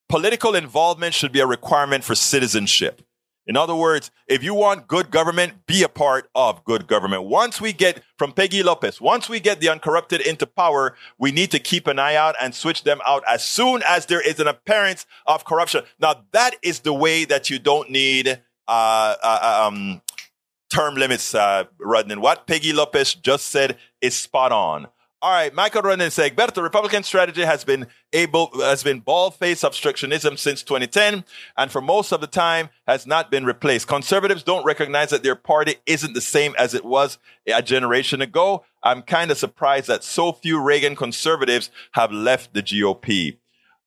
Political 0.07 0.53
involvement 0.53 1.15
should 1.15 1.31
be 1.31 1.39
a 1.39 1.47
requirement 1.47 2.03
for 2.03 2.13
citizenship. 2.13 3.01
In 3.47 3.57
other 3.57 3.73
words, 3.73 4.11
if 4.27 4.43
you 4.43 4.53
want 4.53 4.87
good 4.87 5.09
government, 5.09 5.65
be 5.65 5.81
a 5.81 5.89
part 5.89 6.29
of 6.35 6.63
good 6.63 6.85
government. 6.85 7.23
Once 7.23 7.59
we 7.59 7.73
get 7.73 8.03
from 8.19 8.33
Peggy 8.33 8.61
Lopez, 8.61 9.01
once 9.01 9.27
we 9.27 9.39
get 9.39 9.59
the 9.59 9.69
uncorrupted 9.69 10.21
into 10.21 10.45
power, 10.45 10.95
we 11.17 11.31
need 11.31 11.49
to 11.49 11.59
keep 11.59 11.87
an 11.87 11.97
eye 11.97 12.13
out 12.13 12.35
and 12.39 12.53
switch 12.53 12.83
them 12.83 12.99
out 13.03 13.23
as 13.27 13.43
soon 13.43 13.81
as 13.87 14.05
there 14.05 14.21
is 14.21 14.39
an 14.39 14.47
appearance 14.47 15.07
of 15.25 15.43
corruption. 15.43 15.83
Now, 15.99 16.25
that 16.33 16.55
is 16.61 16.81
the 16.81 16.93
way 16.93 17.25
that 17.25 17.49
you 17.49 17.57
don't 17.57 17.89
need 17.89 18.39
uh, 18.69 19.15
uh, 19.21 19.67
um, 19.67 20.01
term 20.69 20.95
limits, 20.95 21.33
uh, 21.33 21.65
Rudnin. 21.81 22.19
What 22.19 22.47
Peggy 22.47 22.71
Lopez 22.71 23.15
just 23.15 23.47
said 23.47 23.77
is 24.01 24.15
spot 24.15 24.51
on. 24.51 24.87
All 25.21 25.31
right, 25.31 25.53
Michael 25.53 25.81
Ronan 25.81 26.11
says, 26.11 26.31
Berto, 26.31 26.63
Republican 26.63 27.03
strategy 27.03 27.43
has 27.43 27.65
been 27.65 27.87
able, 28.13 28.51
has 28.61 28.83
been 28.83 29.01
bald-faced 29.01 29.65
obstructionism 29.65 30.37
since 30.37 30.63
2010, 30.63 31.25
and 31.57 31.69
for 31.69 31.81
most 31.81 32.13
of 32.13 32.21
the 32.21 32.27
time 32.27 32.69
has 32.87 33.05
not 33.05 33.29
been 33.29 33.43
replaced. 33.43 33.85
Conservatives 33.89 34.43
don't 34.43 34.63
recognize 34.63 35.09
that 35.09 35.23
their 35.23 35.35
party 35.35 35.75
isn't 35.85 36.13
the 36.13 36.21
same 36.21 36.55
as 36.57 36.73
it 36.73 36.85
was 36.85 37.17
a 37.47 37.61
generation 37.61 38.21
ago. 38.21 38.63
I'm 38.81 39.01
kind 39.01 39.29
of 39.29 39.37
surprised 39.37 39.87
that 39.87 40.05
so 40.05 40.31
few 40.31 40.61
Reagan 40.61 40.95
conservatives 40.95 41.69
have 41.91 42.13
left 42.13 42.53
the 42.53 42.63
GOP. 42.63 43.39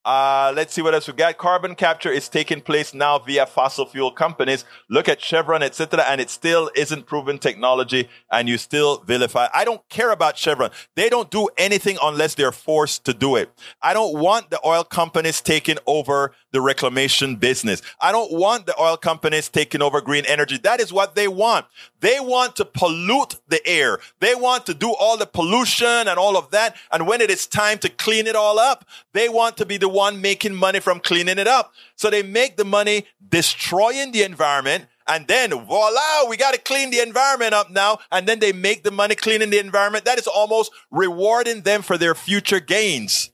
Uh, 0.05 0.53
let's 0.57 0.75
see 0.75 0.83
what 0.83 0.95
else 0.95 1.07
we 1.07 1.15
got. 1.15 1.39
Carbon 1.39 1.77
capture 1.77 2.11
is 2.11 2.29
taking 2.29 2.61
place 2.61 2.93
now 2.93 3.19
via 3.19 3.47
fossil 3.47 3.87
fuel 3.87 4.11
companies. 4.11 4.65
Look 4.89 5.09
at 5.09 5.21
Chevron, 5.21 5.63
etc., 5.63 6.05
and 6.09 6.21
it 6.21 6.29
still 6.29 6.71
isn't 6.75 7.07
proven 7.07 7.39
technology, 7.39 8.09
and 8.31 8.49
you 8.49 8.59
still 8.59 8.99
vilify. 9.07 9.47
I 9.55 9.65
don't 9.65 9.89
care 9.89 10.11
about 10.11 10.37
Chevron. 10.37 10.71
They 10.97 11.09
don't 11.09 11.31
do 11.31 11.49
anything 11.57 11.99
unless 12.03 12.35
they're 12.35 12.53
forced 12.53 13.05
to 13.05 13.15
do 13.15 13.37
it. 13.37 13.51
I 13.81 13.95
don't 13.95 14.19
want 14.19 14.51
the 14.51 14.61
oil 14.67 14.83
companies 14.83 15.41
taking 15.41 15.79
over 15.87 16.33
the 16.53 16.61
reclamation 16.61 17.37
business. 17.37 17.83
I 18.01 18.13
don't 18.13 18.33
want 18.33 18.67
the 18.67 18.81
oil 18.81 18.97
companies 18.97 19.49
taking 19.49 19.83
over 19.83 20.01
green 20.01 20.25
energy. 20.27 20.59
That 20.59 20.81
is 20.81 20.93
what 20.93 21.15
they 21.15 21.29
want. 21.29 21.67
They 22.01 22.21
want 22.21 22.57
to 22.57 22.65
pollute 22.65 23.37
the 23.49 23.67
air. 23.67 23.99
They 24.21 24.35
want 24.35 24.67
to 24.67 24.75
do 24.75 24.95
all 24.95 25.17
the 25.17 25.27
pollution 25.27 25.87
and 25.87 26.19
all 26.19 26.37
of 26.37 26.51
that. 26.51 26.77
And 26.93 27.07
when 27.07 27.21
it 27.21 27.31
is 27.31 27.47
time 27.47 27.79
to 27.79 27.89
clean 27.89 28.27
it 28.27 28.37
all 28.37 28.59
up, 28.59 28.85
they 29.13 29.29
want 29.29 29.57
to 29.57 29.67
be 29.67 29.79
the 29.79 29.89
one 29.89 30.21
making 30.21 30.55
money 30.55 30.81
from 30.81 31.01
cleaning 31.01 31.39
it 31.39 31.49
up. 31.49 31.73
So 31.97 32.11
they 32.11 32.23
make 32.23 32.57
the 32.57 32.65
money 32.65 33.07
destroying 33.27 34.13
the 34.13 34.23
environment. 34.23 34.87
And 35.07 35.27
then 35.27 35.51
voila, 35.51 36.29
we 36.29 36.37
got 36.37 36.55
to 36.55 36.61
clean 36.61 36.91
the 36.91 37.01
environment 37.01 37.55
up 37.55 37.71
now. 37.71 37.99
And 38.11 38.27
then 38.27 38.39
they 38.39 38.53
make 38.53 38.83
the 38.83 38.91
money 38.91 39.15
cleaning 39.15 39.51
the 39.51 39.59
environment. 39.59 40.05
That 40.05 40.19
is 40.19 40.27
almost 40.27 40.71
rewarding 40.91 41.63
them 41.63 41.83
for 41.83 41.99
their 41.99 42.15
future 42.15 42.61
gains. 42.61 43.31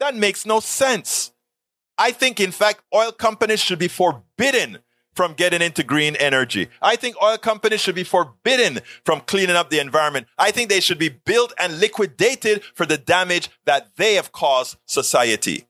That 0.00 0.16
makes 0.16 0.46
no 0.46 0.58
sense. 0.60 1.31
I 1.98 2.12
think, 2.12 2.40
in 2.40 2.52
fact, 2.52 2.82
oil 2.94 3.12
companies 3.12 3.60
should 3.60 3.78
be 3.78 3.88
forbidden 3.88 4.78
from 5.14 5.34
getting 5.34 5.60
into 5.60 5.82
green 5.82 6.16
energy. 6.16 6.68
I 6.80 6.96
think 6.96 7.16
oil 7.22 7.36
companies 7.36 7.80
should 7.80 7.94
be 7.94 8.04
forbidden 8.04 8.80
from 9.04 9.20
cleaning 9.20 9.56
up 9.56 9.70
the 9.70 9.78
environment. 9.78 10.26
I 10.38 10.50
think 10.50 10.68
they 10.68 10.80
should 10.80 10.98
be 10.98 11.10
built 11.10 11.52
and 11.58 11.78
liquidated 11.80 12.64
for 12.74 12.86
the 12.86 12.96
damage 12.96 13.50
that 13.66 13.96
they 13.96 14.14
have 14.14 14.32
caused 14.32 14.78
society. 14.86 15.66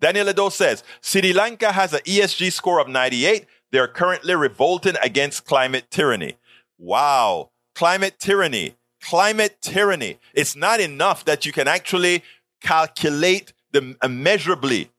Daniel 0.00 0.28
Edo 0.28 0.48
says, 0.48 0.82
Sri 1.00 1.32
Lanka 1.32 1.72
has 1.72 1.92
an 1.92 2.00
ESG 2.00 2.52
score 2.52 2.80
of 2.80 2.88
98. 2.88 3.46
They're 3.70 3.86
currently 3.86 4.34
revolting 4.34 4.96
against 5.02 5.44
climate 5.44 5.90
tyranny. 5.90 6.38
Wow. 6.78 7.50
Climate 7.74 8.18
tyranny. 8.18 8.74
Climate 9.02 9.58
tyranny. 9.60 10.18
It's 10.34 10.56
not 10.56 10.80
enough 10.80 11.24
that 11.26 11.46
you 11.46 11.52
can 11.52 11.68
actually 11.68 12.24
calculate 12.60 13.52
the 13.72 13.96
immeasurably 14.02 14.90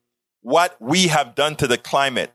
what 0.41 0.75
we 0.79 1.07
have 1.07 1.35
done 1.35 1.55
to 1.57 1.67
the 1.67 1.77
climate. 1.77 2.33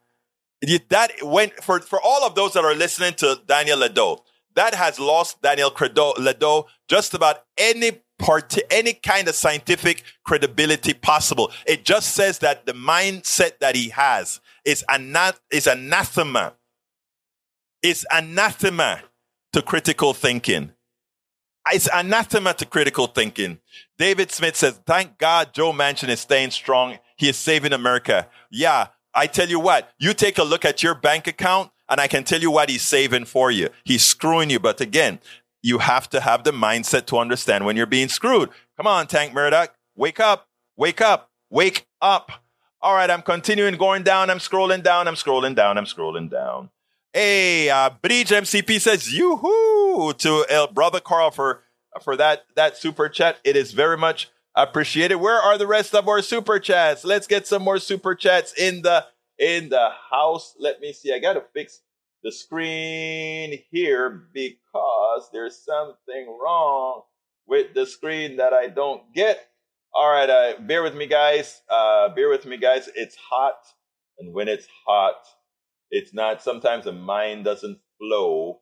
That 0.88 1.12
went 1.22 1.62
for, 1.62 1.80
for 1.80 2.00
all 2.02 2.24
of 2.24 2.34
those 2.34 2.54
that 2.54 2.64
are 2.64 2.74
listening 2.74 3.14
to 3.14 3.40
Daniel 3.46 3.78
Ledo, 3.78 4.20
that 4.54 4.74
has 4.74 4.98
lost 4.98 5.42
Daniel 5.42 5.70
Ledo 5.70 6.64
just 6.88 7.14
about 7.14 7.44
any 7.58 8.00
part 8.18 8.56
any 8.70 8.94
kind 8.94 9.28
of 9.28 9.34
scientific 9.34 10.02
credibility 10.24 10.94
possible. 10.94 11.52
It 11.66 11.84
just 11.84 12.14
says 12.14 12.38
that 12.38 12.64
the 12.64 12.72
mindset 12.72 13.58
that 13.60 13.76
he 13.76 13.90
has 13.90 14.40
is, 14.64 14.84
is 15.50 15.66
anathema. 15.66 16.54
It's 17.82 18.06
anathema 18.10 19.02
to 19.52 19.62
critical 19.62 20.14
thinking. 20.14 20.72
It's 21.70 21.88
anathema 21.92 22.54
to 22.54 22.64
critical 22.64 23.06
thinking. 23.06 23.58
David 23.98 24.30
Smith 24.30 24.56
says, 24.56 24.80
thank 24.86 25.18
God 25.18 25.52
Joe 25.52 25.72
Manchin 25.72 26.08
is 26.08 26.20
staying 26.20 26.52
strong. 26.52 26.98
He 27.16 27.28
is 27.28 27.36
saving 27.36 27.72
America. 27.72 28.28
Yeah. 28.50 28.88
I 29.14 29.26
tell 29.26 29.48
you 29.48 29.58
what, 29.58 29.90
you 29.98 30.12
take 30.12 30.36
a 30.36 30.44
look 30.44 30.66
at 30.66 30.82
your 30.82 30.94
bank 30.94 31.26
account 31.26 31.70
and 31.88 32.00
I 32.00 32.06
can 32.06 32.22
tell 32.22 32.40
you 32.40 32.50
what 32.50 32.68
he's 32.68 32.82
saving 32.82 33.24
for 33.24 33.50
you. 33.50 33.70
He's 33.84 34.04
screwing 34.04 34.50
you. 34.50 34.58
But 34.58 34.80
again, 34.80 35.20
you 35.62 35.78
have 35.78 36.10
to 36.10 36.20
have 36.20 36.44
the 36.44 36.52
mindset 36.52 37.06
to 37.06 37.18
understand 37.18 37.64
when 37.64 37.76
you're 37.76 37.86
being 37.86 38.08
screwed. 38.08 38.50
Come 38.76 38.86
on, 38.86 39.06
Tank 39.06 39.32
Murdoch. 39.32 39.74
Wake 39.96 40.20
up. 40.20 40.48
Wake 40.76 41.00
up. 41.00 41.30
Wake 41.48 41.86
up. 42.02 42.30
All 42.82 42.94
right, 42.94 43.10
I'm 43.10 43.22
continuing 43.22 43.76
going 43.76 44.02
down. 44.02 44.28
I'm 44.28 44.38
scrolling 44.38 44.82
down. 44.82 45.08
I'm 45.08 45.14
scrolling 45.14 45.56
down. 45.56 45.78
I'm 45.78 45.86
scrolling 45.86 46.30
down. 46.30 46.70
Hey, 47.12 47.70
uh, 47.70 47.90
Bridge 48.02 48.28
MCP 48.28 48.80
says, 48.80 49.12
yoo-hoo 49.12 50.12
to 50.18 50.44
El 50.50 50.66
Brother 50.68 51.00
Carl 51.00 51.30
for, 51.30 51.62
for 52.02 52.16
that, 52.16 52.44
that 52.54 52.76
super 52.76 53.08
chat. 53.08 53.38
It 53.42 53.56
is 53.56 53.72
very 53.72 53.96
much 53.96 54.28
appreciated. 54.56 55.16
Where 55.16 55.40
are 55.40 55.58
the 55.58 55.66
rest 55.66 55.94
of 55.94 56.08
our 56.08 56.22
super 56.22 56.58
chats? 56.58 57.04
Let's 57.04 57.26
get 57.26 57.46
some 57.46 57.62
more 57.62 57.78
super 57.78 58.14
chats 58.14 58.52
in 58.54 58.82
the, 58.82 59.04
in 59.38 59.68
the 59.68 59.90
house. 60.10 60.54
Let 60.58 60.80
me 60.80 60.92
see. 60.92 61.12
I 61.12 61.18
got 61.18 61.34
to 61.34 61.44
fix 61.54 61.82
the 62.22 62.32
screen 62.32 63.62
here 63.70 64.28
because 64.32 65.28
there's 65.32 65.62
something 65.64 66.38
wrong 66.42 67.02
with 67.46 67.74
the 67.74 67.86
screen 67.86 68.36
that 68.36 68.52
I 68.52 68.68
don't 68.68 69.02
get. 69.14 69.48
All 69.94 70.10
right, 70.10 70.28
uh, 70.28 70.54
bear 70.60 70.82
with 70.82 70.94
me, 70.94 71.06
guys. 71.06 71.62
Uh, 71.70 72.08
bear 72.10 72.28
with 72.28 72.44
me, 72.44 72.58
guys. 72.58 72.88
It's 72.94 73.16
hot, 73.16 73.56
and 74.18 74.34
when 74.34 74.48
it's 74.48 74.66
hot, 74.86 75.14
it's 75.90 76.12
not. 76.12 76.42
Sometimes 76.42 76.84
the 76.84 76.92
mind 76.92 77.44
doesn't 77.44 77.78
flow 77.98 78.60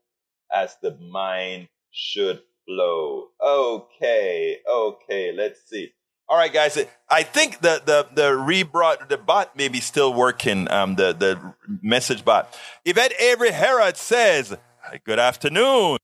as 0.53 0.77
the 0.81 0.97
mind 0.97 1.69
should 1.91 2.41
flow. 2.67 3.29
Okay, 3.45 4.59
okay. 4.69 5.33
Let's 5.33 5.69
see. 5.69 5.93
All 6.29 6.39
right, 6.39 6.53
guys. 6.53 6.79
I 7.11 7.23
think 7.23 7.61
the 7.61 7.83
the 7.85 8.09
the 8.15 8.37
rebrought 8.37 9.09
the 9.09 9.19
bot 9.19 9.57
may 9.57 9.69
be 9.69 9.81
still 9.81 10.13
working. 10.15 10.71
Um, 10.71 10.97
the 10.97 11.13
the 11.13 11.55
message 11.83 12.25
bot. 12.25 12.59
Yvette 12.85 13.13
Avery 13.21 13.51
Herod 13.53 13.97
says, 13.97 14.57
"Good 15.05 15.19
afternoon." 15.19 15.99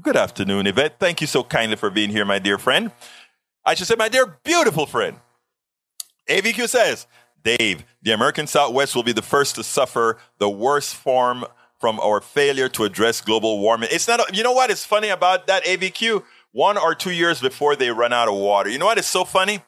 Good 0.00 0.16
afternoon, 0.16 0.68
Yvette. 0.68 1.00
Thank 1.00 1.20
you 1.20 1.26
so 1.26 1.42
kindly 1.42 1.76
for 1.76 1.90
being 1.90 2.10
here, 2.10 2.24
my 2.24 2.38
dear 2.38 2.58
friend. 2.58 2.92
I 3.66 3.74
should 3.74 3.88
say, 3.88 3.96
my 3.98 4.08
dear 4.08 4.38
beautiful 4.44 4.86
friend. 4.86 5.16
AVQ 6.28 6.68
says, 6.68 7.08
Dave, 7.42 7.84
the 8.00 8.12
American 8.12 8.46
Southwest 8.46 8.94
will 8.94 9.02
be 9.02 9.12
the 9.12 9.20
first 9.20 9.56
to 9.56 9.64
suffer 9.64 10.18
the 10.38 10.48
worst 10.48 10.94
form 10.94 11.44
from 11.80 11.98
our 12.00 12.20
failure 12.20 12.68
to 12.68 12.84
address 12.84 13.20
global 13.20 13.58
warming. 13.58 13.88
It's 13.90 14.06
not, 14.06 14.36
you 14.36 14.42
know 14.42 14.52
what 14.52 14.70
is 14.70 14.84
funny 14.84 15.08
about 15.08 15.46
that 15.46 15.64
AVQ? 15.64 16.22
one 16.52 16.76
or 16.76 16.94
two 16.94 17.10
years 17.10 17.40
before 17.40 17.76
they 17.76 17.90
run 17.90 18.12
out 18.12 18.28
of 18.28 18.34
water. 18.34 18.70
You 18.70 18.78
know 18.78 18.86
what 18.86 18.98
is 18.98 19.06
so 19.06 19.24
funny? 19.24 19.60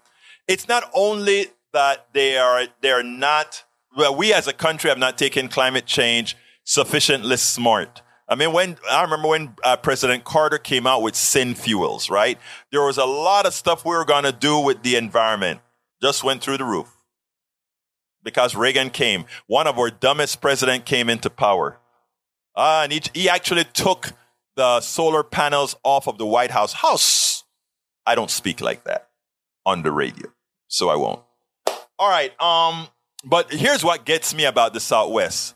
It's 0.49 0.69
not 0.69 0.91
only 0.95 1.47
that 1.73 2.07
they 2.13 2.37
are 2.37 2.65
they're 2.81 3.03
not 3.03 3.65
well, 3.97 4.17
we 4.17 4.33
as 4.33 4.47
a 4.47 4.53
country 4.53 4.89
have 4.89 4.99
not 4.99 5.19
taken 5.19 5.49
climate 5.49 5.87
change 5.87 6.37
sufficiently 6.65 7.37
smart. 7.37 8.03
I 8.29 8.35
mean, 8.35 8.53
when 8.53 8.79
I 8.91 9.03
remember 9.03 9.29
when 9.29 9.55
uh, 9.63 9.77
President 9.77 10.25
Carter 10.25 10.59
came 10.59 10.87
out 10.87 11.03
with 11.03 11.15
synfuels, 11.15 12.11
right? 12.11 12.39
There 12.71 12.83
was 12.83 12.97
a 12.97 13.05
lot 13.05 13.47
of 13.47 13.53
stuff 13.53 13.85
we 13.85 13.95
were 13.95 14.05
going 14.05 14.25
to 14.25 14.33
do 14.33 14.59
with 14.59 14.83
the 14.83 14.97
environment. 14.97 15.61
Just 16.01 16.25
went 16.25 16.43
through 16.43 16.59
the 16.59 16.65
roof 16.65 16.97
because 18.25 18.55
Reagan 18.55 18.91
came. 18.91 19.27
One 19.47 19.67
of 19.67 19.79
our 19.79 19.91
dumbest 19.91 20.41
president 20.41 20.85
came 20.85 21.09
into 21.09 21.31
power. 21.31 21.79
Uh, 22.55 22.81
and 22.85 22.93
he, 22.93 23.03
he 23.15 23.29
actually 23.29 23.65
took 23.65 24.13
the 24.57 24.81
solar 24.81 25.23
panels 25.23 25.77
off 25.83 26.07
of 26.07 26.19
the 26.19 26.27
White 26.27 26.51
House. 26.51 26.73
House. 26.73 27.45
I 28.07 28.15
don't 28.15 28.31
speak 28.31 28.61
like 28.61 28.85
that 28.85 29.09
on 29.65 29.83
the 29.83 29.93
radio, 29.93 30.29
so 30.69 30.89
I 30.89 30.97
won't. 30.97 31.23
All 31.99 32.09
right. 32.09 32.33
Um, 32.41 32.89
but 33.25 33.53
here's 33.53 33.85
what 33.85 34.05
gets 34.05 34.35
me 34.35 34.45
about 34.45 34.75
the 34.75 34.81
Southwest. 34.81 35.55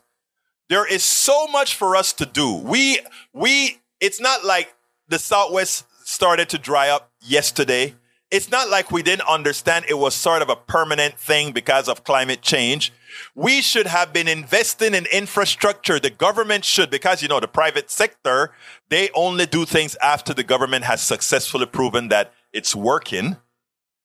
There 0.69 0.85
is 0.85 1.03
so 1.03 1.47
much 1.47 1.75
for 1.75 1.95
us 1.95 2.13
to 2.13 2.25
do. 2.25 2.53
We, 2.53 2.99
we, 3.33 3.79
it's 3.99 4.19
not 4.19 4.43
like 4.45 4.73
the 5.07 5.19
Southwest 5.19 5.85
started 6.03 6.49
to 6.49 6.57
dry 6.57 6.89
up 6.89 7.11
yesterday. 7.21 7.95
It's 8.31 8.51
not 8.51 8.69
like 8.69 8.91
we 8.91 9.03
didn't 9.03 9.27
understand 9.27 9.85
it 9.87 9.97
was 9.97 10.13
sort 10.13 10.41
of 10.41 10.49
a 10.49 10.55
permanent 10.55 11.17
thing 11.17 11.51
because 11.51 11.87
of 11.87 12.03
climate 12.03 12.41
change. 12.41 12.91
We 13.35 13.61
should 13.61 13.87
have 13.87 14.13
been 14.13 14.27
investing 14.27 14.93
in 14.93 15.05
infrastructure. 15.11 15.99
The 15.99 16.09
government 16.09 16.65
should, 16.65 16.89
because 16.89 17.21
you 17.21 17.27
know, 17.27 17.39
the 17.39 17.47
private 17.47 17.89
sector, 17.89 18.51
they 18.89 19.09
only 19.13 19.45
do 19.45 19.65
things 19.65 19.95
after 20.01 20.33
the 20.33 20.43
government 20.43 20.85
has 20.85 21.01
successfully 21.01 21.65
proven 21.65 22.09
that 22.09 22.33
it's 22.53 22.75
working. 22.75 23.37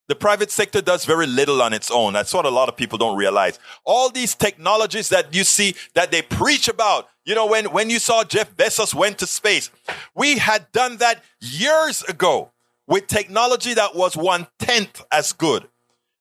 The 0.08 0.16
private 0.16 0.50
sector 0.50 0.82
does 0.82 1.04
very 1.04 1.26
little 1.26 1.62
on 1.62 1.72
its 1.72 1.90
own. 1.90 2.12
That's 2.12 2.34
what 2.34 2.44
a 2.44 2.50
lot 2.50 2.68
of 2.68 2.76
people 2.76 2.98
don't 2.98 3.16
realize. 3.16 3.58
All 3.84 4.10
these 4.10 4.34
technologies 4.34 5.08
that 5.10 5.34
you 5.34 5.44
see 5.44 5.74
that 5.94 6.10
they 6.10 6.22
preach 6.22 6.68
about, 6.68 7.08
you 7.24 7.34
know, 7.34 7.46
when, 7.46 7.66
when 7.66 7.88
you 7.88 7.98
saw 7.98 8.24
Jeff 8.24 8.54
Bezos 8.56 8.92
went 8.92 9.18
to 9.18 9.26
space, 9.26 9.70
we 10.14 10.38
had 10.38 10.70
done 10.72 10.98
that 10.98 11.22
years 11.40 12.02
ago 12.02 12.50
with 12.86 13.06
technology 13.06 13.74
that 13.74 13.94
was 13.94 14.16
one 14.16 14.48
tenth 14.58 15.02
as 15.10 15.32
good. 15.32 15.68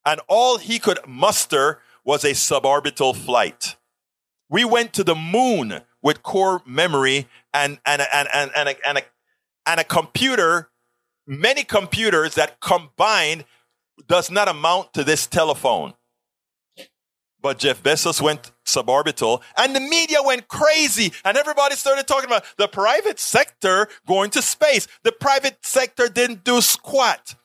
And 0.05 0.21
all 0.27 0.57
he 0.57 0.79
could 0.79 0.99
muster 1.07 1.79
was 2.03 2.23
a 2.23 2.31
suborbital 2.31 3.15
flight. 3.15 3.75
We 4.49 4.65
went 4.65 4.93
to 4.93 5.03
the 5.03 5.15
moon 5.15 5.81
with 6.01 6.23
core 6.23 6.61
memory 6.65 7.27
and, 7.53 7.79
and, 7.85 8.01
and, 8.13 8.27
and, 8.33 8.51
and, 8.55 8.69
a, 8.69 8.87
and, 8.87 8.97
a, 8.97 9.01
and 9.65 9.79
a 9.79 9.83
computer, 9.83 10.69
many 11.27 11.63
computers 11.63 12.35
that 12.35 12.59
combined 12.59 13.45
does 14.07 14.31
not 14.31 14.47
amount 14.47 14.93
to 14.93 15.03
this 15.03 15.27
telephone. 15.27 15.93
But 17.41 17.57
Jeff 17.57 17.81
Bezos 17.81 18.21
went 18.21 18.51
suborbital 18.65 19.41
and 19.57 19.75
the 19.75 19.79
media 19.79 20.19
went 20.23 20.47
crazy 20.47 21.11
and 21.25 21.37
everybody 21.37 21.75
started 21.75 22.07
talking 22.07 22.29
about 22.29 22.45
the 22.57 22.67
private 22.67 23.19
sector 23.19 23.87
going 24.07 24.29
to 24.31 24.41
space. 24.41 24.87
The 25.03 25.11
private 25.11 25.65
sector 25.65 26.07
didn't 26.07 26.43
do 26.43 26.61
squat. 26.61 27.35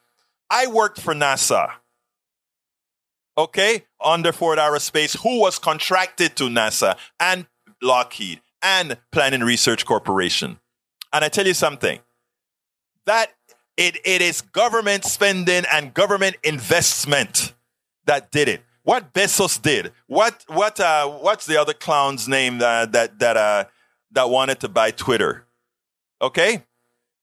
I 0.50 0.66
worked 0.66 1.00
for 1.00 1.14
NASA. 1.14 1.72
Okay, 3.38 3.84
under 4.02 4.32
Ford 4.32 4.58
Aerospace, 4.58 5.16
who 5.22 5.40
was 5.40 5.58
contracted 5.58 6.36
to 6.36 6.44
NASA 6.44 6.96
and 7.20 7.46
Lockheed 7.82 8.40
and 8.62 8.96
Planning 9.12 9.42
Research 9.42 9.84
Corporation. 9.84 10.58
And 11.12 11.24
I 11.24 11.28
tell 11.28 11.46
you 11.46 11.54
something, 11.54 12.00
that 13.04 13.32
it, 13.76 13.98
it 14.04 14.22
is 14.22 14.40
government 14.40 15.04
spending 15.04 15.64
and 15.70 15.92
government 15.92 16.36
investment 16.42 17.54
that 18.06 18.30
did 18.30 18.48
it. 18.48 18.62
What 18.82 19.12
Bezos 19.12 19.60
did, 19.60 19.92
what 20.06 20.44
what 20.46 20.78
uh, 20.78 21.08
what's 21.08 21.44
the 21.44 21.60
other 21.60 21.74
clown's 21.74 22.28
name 22.28 22.58
that 22.58 22.92
that 22.92 23.18
that 23.18 23.36
uh, 23.36 23.64
that 24.12 24.30
wanted 24.30 24.60
to 24.60 24.68
buy 24.68 24.92
Twitter? 24.92 25.44
Okay, 26.22 26.62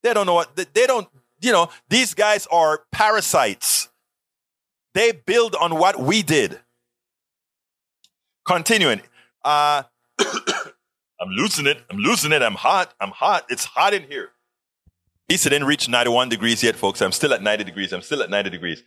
they 0.02 0.12
don't 0.12 0.26
know 0.26 0.34
what 0.34 0.54
they 0.54 0.86
don't. 0.86 1.08
You 1.40 1.52
know, 1.52 1.70
these 1.88 2.12
guys 2.12 2.46
are 2.50 2.82
parasites. 2.92 3.83
They 4.94 5.12
build 5.12 5.56
on 5.56 5.78
what 5.78 6.00
we 6.00 6.22
did. 6.22 6.60
Continuing, 8.46 9.00
uh, 9.44 9.82
I'm 10.20 11.30
losing 11.30 11.66
it. 11.66 11.78
I'm 11.90 11.98
losing 11.98 12.32
it. 12.32 12.42
I'm 12.42 12.54
hot. 12.54 12.94
I'm 13.00 13.10
hot. 13.10 13.46
It's 13.48 13.64
hot 13.64 13.94
in 13.94 14.02
here. 14.04 14.30
East 15.28 15.44
didn't 15.44 15.64
reach 15.64 15.88
91 15.88 16.28
degrees 16.28 16.62
yet, 16.62 16.76
folks. 16.76 17.00
I'm 17.00 17.12
still 17.12 17.32
at 17.32 17.42
90 17.42 17.64
degrees. 17.64 17.92
I'm 17.92 18.02
still 18.02 18.22
at 18.22 18.28
90 18.28 18.50
degrees. 18.50 18.82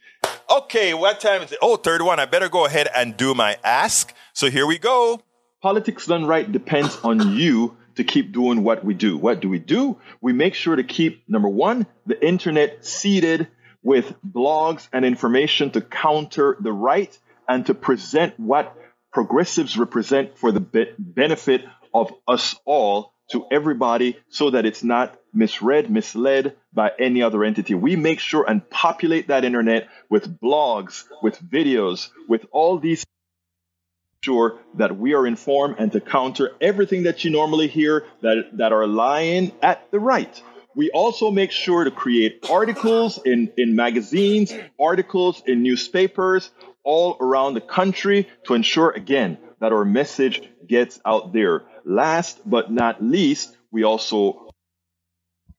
Okay, 0.49 0.93
what 0.93 1.19
time 1.19 1.41
is 1.41 1.51
it? 1.51 1.57
Oh, 1.61 1.77
third 1.77 2.03
one. 2.03 2.19
I 2.19 2.25
better 2.25 2.47
go 2.47 2.65
ahead 2.65 2.87
and 2.95 3.17
do 3.17 3.33
my 3.33 3.57
ask. 3.63 4.13
So 4.33 4.49
here 4.49 4.67
we 4.67 4.77
go. 4.77 5.19
Politics 5.61 6.05
done 6.05 6.25
right 6.25 6.49
depends 6.49 6.95
on 7.03 7.35
you 7.35 7.75
to 7.95 8.03
keep 8.03 8.31
doing 8.31 8.63
what 8.63 8.85
we 8.85 8.93
do. 8.93 9.17
What 9.17 9.39
do 9.39 9.49
we 9.49 9.57
do? 9.57 9.97
We 10.21 10.31
make 10.31 10.53
sure 10.53 10.75
to 10.75 10.83
keep, 10.83 11.27
number 11.27 11.49
one, 11.49 11.87
the 12.05 12.23
internet 12.25 12.85
seeded 12.85 13.47
with 13.87 14.13
blogs 14.21 14.85
and 14.91 15.05
information 15.05 15.71
to 15.71 15.79
counter 15.79 16.57
the 16.59 16.73
right 16.73 17.17
and 17.47 17.65
to 17.67 17.73
present 17.73 18.37
what 18.37 18.75
progressives 19.13 19.77
represent 19.77 20.37
for 20.37 20.51
the 20.51 20.59
be- 20.59 20.91
benefit 20.99 21.63
of 21.93 22.11
us 22.27 22.53
all 22.65 23.13
to 23.31 23.45
everybody 23.49 24.17
so 24.27 24.49
that 24.49 24.65
it's 24.65 24.83
not 24.83 25.17
misread, 25.33 25.89
misled 25.89 26.57
by 26.73 26.91
any 26.99 27.21
other 27.21 27.45
entity. 27.45 27.75
We 27.75 27.95
make 27.95 28.19
sure 28.19 28.43
and 28.45 28.69
populate 28.69 29.29
that 29.29 29.45
internet 29.45 29.87
with 30.09 30.37
blogs, 30.37 31.05
with 31.23 31.39
videos, 31.41 32.09
with 32.27 32.45
all 32.51 32.79
these 32.79 33.05
sure 34.21 34.59
that 34.73 34.97
we 34.97 35.13
are 35.13 35.25
informed 35.25 35.75
and 35.79 35.93
to 35.93 36.01
counter 36.01 36.51
everything 36.59 37.03
that 37.03 37.23
you 37.23 37.31
normally 37.31 37.69
hear 37.69 38.03
that, 38.19 38.49
that 38.57 38.73
are 38.73 38.85
lying 38.85 39.53
at 39.61 39.89
the 39.91 39.99
right. 40.01 40.43
We 40.77 40.91
also 40.91 41.31
make 41.31 41.49
sure 41.49 41.85
to 41.85 41.89
create 41.89 42.45
articles 42.51 43.19
in, 43.25 43.51
in 43.57 43.75
magazines, 43.75 44.53
articles 44.79 45.41
in 45.47 45.63
newspapers 45.63 46.51
all 46.83 47.17
around 47.19 47.55
the 47.55 47.61
country 47.61 48.27
to 48.45 48.53
ensure, 48.53 48.91
again, 48.91 49.39
that 49.59 49.73
our 49.73 49.83
message 49.83 50.39
gets 50.67 50.99
out 51.03 51.33
there. 51.33 51.63
Last 51.83 52.47
but 52.47 52.71
not 52.71 53.03
least, 53.03 53.57
we 53.71 53.85
also, 53.85 54.51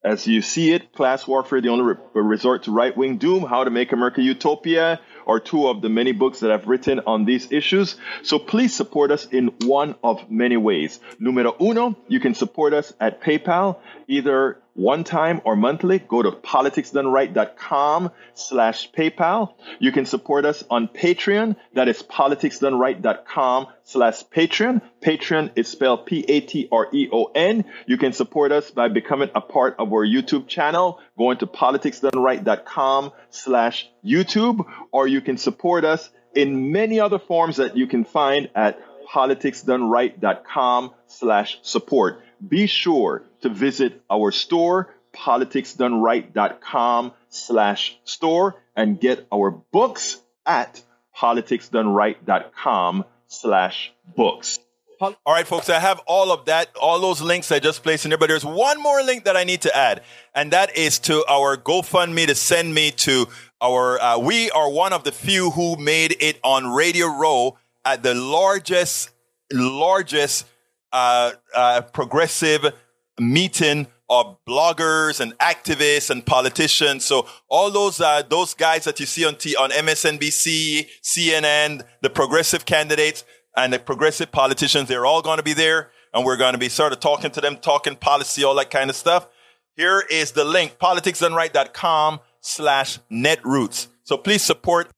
as 0.04 0.24
you 0.28 0.40
see 0.40 0.70
it, 0.70 0.92
class 0.92 1.26
warfare, 1.26 1.60
the 1.60 1.70
only 1.70 1.96
re- 2.14 2.22
resort 2.22 2.62
to 2.62 2.70
right 2.70 2.96
wing 2.96 3.18
doom, 3.18 3.42
how 3.42 3.64
to 3.64 3.70
make 3.70 3.90
America 3.90 4.22
utopia, 4.22 5.00
are 5.26 5.40
two 5.40 5.66
of 5.66 5.82
the 5.82 5.88
many 5.88 6.12
books 6.12 6.40
that 6.40 6.52
I've 6.52 6.68
written 6.68 7.00
on 7.08 7.24
these 7.24 7.50
issues. 7.50 7.96
So 8.22 8.38
please 8.38 8.72
support 8.72 9.10
us 9.10 9.26
in 9.26 9.48
one 9.64 9.96
of 10.04 10.30
many 10.30 10.56
ways. 10.56 11.00
Numero 11.18 11.56
uno, 11.60 11.96
you 12.06 12.20
can 12.20 12.34
support 12.34 12.72
us 12.72 12.92
at 13.00 13.20
PayPal, 13.20 13.80
either 14.06 14.62
one 14.78 15.02
time 15.02 15.40
or 15.44 15.56
monthly, 15.56 15.98
go 15.98 16.22
to 16.22 16.30
politicsdoneright.com 16.30 18.12
slash 18.34 18.92
PayPal. 18.92 19.54
You 19.80 19.90
can 19.90 20.06
support 20.06 20.44
us 20.44 20.62
on 20.70 20.86
Patreon. 20.86 21.56
That 21.74 21.88
is 21.88 22.00
politicsdoneright.com 22.00 23.66
slash 23.82 24.22
Patreon. 24.26 24.80
Patreon 25.02 25.50
is 25.56 25.66
spelled 25.66 26.06
P-A-T-R-E-O-N. 26.06 27.64
You 27.86 27.98
can 27.98 28.12
support 28.12 28.52
us 28.52 28.70
by 28.70 28.86
becoming 28.86 29.30
a 29.34 29.40
part 29.40 29.74
of 29.80 29.92
our 29.92 30.06
YouTube 30.06 30.46
channel, 30.46 31.00
going 31.18 31.38
to 31.38 31.48
politicsdoneright.com 31.48 33.12
slash 33.30 33.88
YouTube, 34.04 34.64
or 34.92 35.08
you 35.08 35.20
can 35.20 35.38
support 35.38 35.84
us 35.84 36.08
in 36.36 36.70
many 36.70 37.00
other 37.00 37.18
forms 37.18 37.56
that 37.56 37.76
you 37.76 37.88
can 37.88 38.04
find 38.04 38.48
at 38.54 38.78
politicsdoneright.com 39.12 40.92
slash 41.08 41.58
support 41.62 42.22
be 42.46 42.66
sure 42.66 43.22
to 43.42 43.48
visit 43.48 44.02
our 44.10 44.32
store, 44.32 44.94
politicsdoneright.com 45.14 47.12
slash 47.28 47.98
store, 48.04 48.56
and 48.76 49.00
get 49.00 49.26
our 49.32 49.50
books 49.50 50.20
at 50.46 50.82
politicsdoneright.com 51.16 53.04
slash 53.26 53.92
books. 54.16 54.58
All 55.00 55.14
right, 55.28 55.46
folks, 55.46 55.70
I 55.70 55.78
have 55.78 56.00
all 56.06 56.32
of 56.32 56.46
that, 56.46 56.74
all 56.74 56.98
those 56.98 57.22
links 57.22 57.52
I 57.52 57.60
just 57.60 57.84
placed 57.84 58.04
in 58.04 58.08
there, 58.08 58.18
but 58.18 58.28
there's 58.28 58.44
one 58.44 58.82
more 58.82 59.00
link 59.02 59.24
that 59.24 59.36
I 59.36 59.44
need 59.44 59.60
to 59.62 59.76
add, 59.76 60.02
and 60.34 60.52
that 60.52 60.76
is 60.76 60.98
to 61.00 61.24
our 61.28 61.56
GoFundMe 61.56 62.26
to 62.26 62.34
send 62.34 62.74
me 62.74 62.90
to 62.90 63.28
our, 63.60 64.00
uh, 64.00 64.18
we 64.18 64.50
are 64.50 64.68
one 64.68 64.92
of 64.92 65.04
the 65.04 65.12
few 65.12 65.50
who 65.50 65.76
made 65.76 66.16
it 66.18 66.40
on 66.42 66.66
Radio 66.66 67.06
Row 67.06 67.56
at 67.84 68.02
the 68.02 68.14
largest, 68.14 69.10
largest 69.52 70.46
uh, 70.92 71.32
uh, 71.54 71.82
progressive 71.82 72.72
meeting 73.20 73.86
of 74.10 74.38
bloggers 74.48 75.20
and 75.20 75.36
activists 75.38 76.10
and 76.10 76.24
politicians. 76.24 77.04
So 77.04 77.26
all 77.48 77.70
those 77.70 78.00
uh, 78.00 78.22
those 78.28 78.54
guys 78.54 78.84
that 78.84 79.00
you 79.00 79.06
see 79.06 79.24
on 79.24 79.36
T- 79.36 79.56
on 79.56 79.70
MSNBC, 79.70 80.88
CNN, 81.02 81.82
the 82.00 82.10
progressive 82.10 82.64
candidates 82.64 83.24
and 83.56 83.72
the 83.72 83.78
progressive 83.78 84.32
politicians, 84.32 84.88
they're 84.88 85.06
all 85.06 85.20
going 85.20 85.38
to 85.38 85.42
be 85.42 85.52
there, 85.52 85.90
and 86.14 86.24
we're 86.24 86.36
going 86.36 86.52
to 86.52 86.58
be 86.58 86.68
sort 86.68 86.92
of 86.92 87.00
talking 87.00 87.30
to 87.32 87.40
them, 87.40 87.56
talking 87.56 87.96
policy, 87.96 88.44
all 88.44 88.54
that 88.54 88.70
kind 88.70 88.88
of 88.88 88.96
stuff. 88.96 89.28
here 89.76 90.04
is 90.10 90.32
the 90.32 90.44
link, 90.44 90.78
politicsdoneright.com 90.78 92.20
slash 92.40 92.98
netroots. 93.10 93.88
So 94.04 94.16
please 94.16 94.42
support 94.42 94.88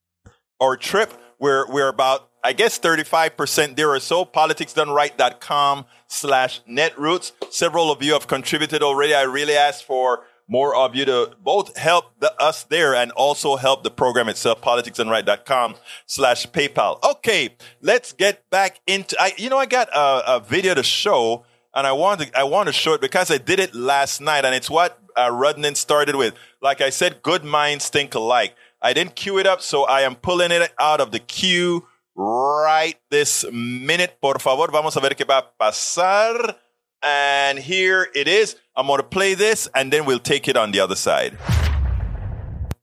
our 0.60 0.76
trip. 0.76 1.12
We're, 1.38 1.70
we're 1.70 1.88
about, 1.88 2.29
I 2.42 2.52
guess, 2.52 2.78
35% 2.78 3.76
there 3.76 3.90
or 3.90 4.00
so. 4.00 4.24
Politicsdoneright.com 4.24 5.84
slash 6.06 6.62
netroots. 6.68 7.32
Several 7.50 7.90
of 7.90 8.02
you 8.02 8.14
have 8.14 8.26
contributed 8.26 8.82
already. 8.82 9.14
I 9.14 9.22
really 9.22 9.54
ask 9.54 9.84
for 9.84 10.24
more 10.50 10.74
of 10.74 10.96
you 10.96 11.04
to 11.04 11.30
both 11.40 11.76
help 11.76 12.06
the, 12.18 12.34
us 12.42 12.64
there 12.64 12.94
and 12.94 13.12
also 13.12 13.54
help 13.56 13.84
the 13.84 13.90
program 13.90 14.28
itself, 14.28 14.60
politicsdoneright.com 14.60 15.76
slash 16.06 16.46
PayPal. 16.48 17.02
Okay, 17.04 17.56
let's 17.80 18.12
get 18.12 18.50
back 18.50 18.80
into, 18.86 19.16
I, 19.20 19.32
you 19.36 19.48
know, 19.48 19.58
I 19.58 19.66
got 19.66 19.88
a, 19.94 20.36
a 20.36 20.40
video 20.40 20.74
to 20.74 20.82
show 20.82 21.44
and 21.72 21.86
I 21.86 21.92
want 21.92 22.22
to, 22.22 22.36
I 22.38 22.42
want 22.42 22.66
to 22.66 22.72
show 22.72 22.94
it 22.94 23.00
because 23.00 23.30
I 23.30 23.38
did 23.38 23.60
it 23.60 23.76
last 23.76 24.20
night 24.20 24.44
and 24.44 24.52
it's 24.52 24.68
what 24.68 25.00
uh, 25.14 25.30
Rudnin 25.30 25.76
started 25.76 26.16
with. 26.16 26.34
Like 26.60 26.80
I 26.80 26.90
said, 26.90 27.22
good 27.22 27.44
minds 27.44 27.88
think 27.88 28.14
alike. 28.16 28.54
I 28.82 28.92
didn't 28.92 29.14
queue 29.14 29.38
it 29.38 29.46
up, 29.46 29.60
so 29.60 29.84
I 29.84 30.00
am 30.00 30.16
pulling 30.16 30.50
it 30.50 30.72
out 30.80 31.00
of 31.00 31.12
the 31.12 31.18
queue 31.20 31.86
right 32.20 32.96
this 33.10 33.44
minute. 33.50 34.18
Por 34.20 34.38
favor, 34.38 34.70
vamos 34.70 34.96
a 34.96 35.00
ver 35.00 35.14
qué 35.14 35.26
va 35.26 35.38
a 35.38 35.46
pasar. 35.58 36.56
And 37.02 37.58
here 37.58 38.08
it 38.14 38.28
is. 38.28 38.56
I'm 38.76 38.86
going 38.86 38.98
to 38.98 39.02
play 39.02 39.34
this 39.34 39.68
and 39.74 39.92
then 39.92 40.04
we'll 40.04 40.18
take 40.18 40.48
it 40.48 40.56
on 40.56 40.72
the 40.72 40.80
other 40.80 40.96
side. 40.96 41.38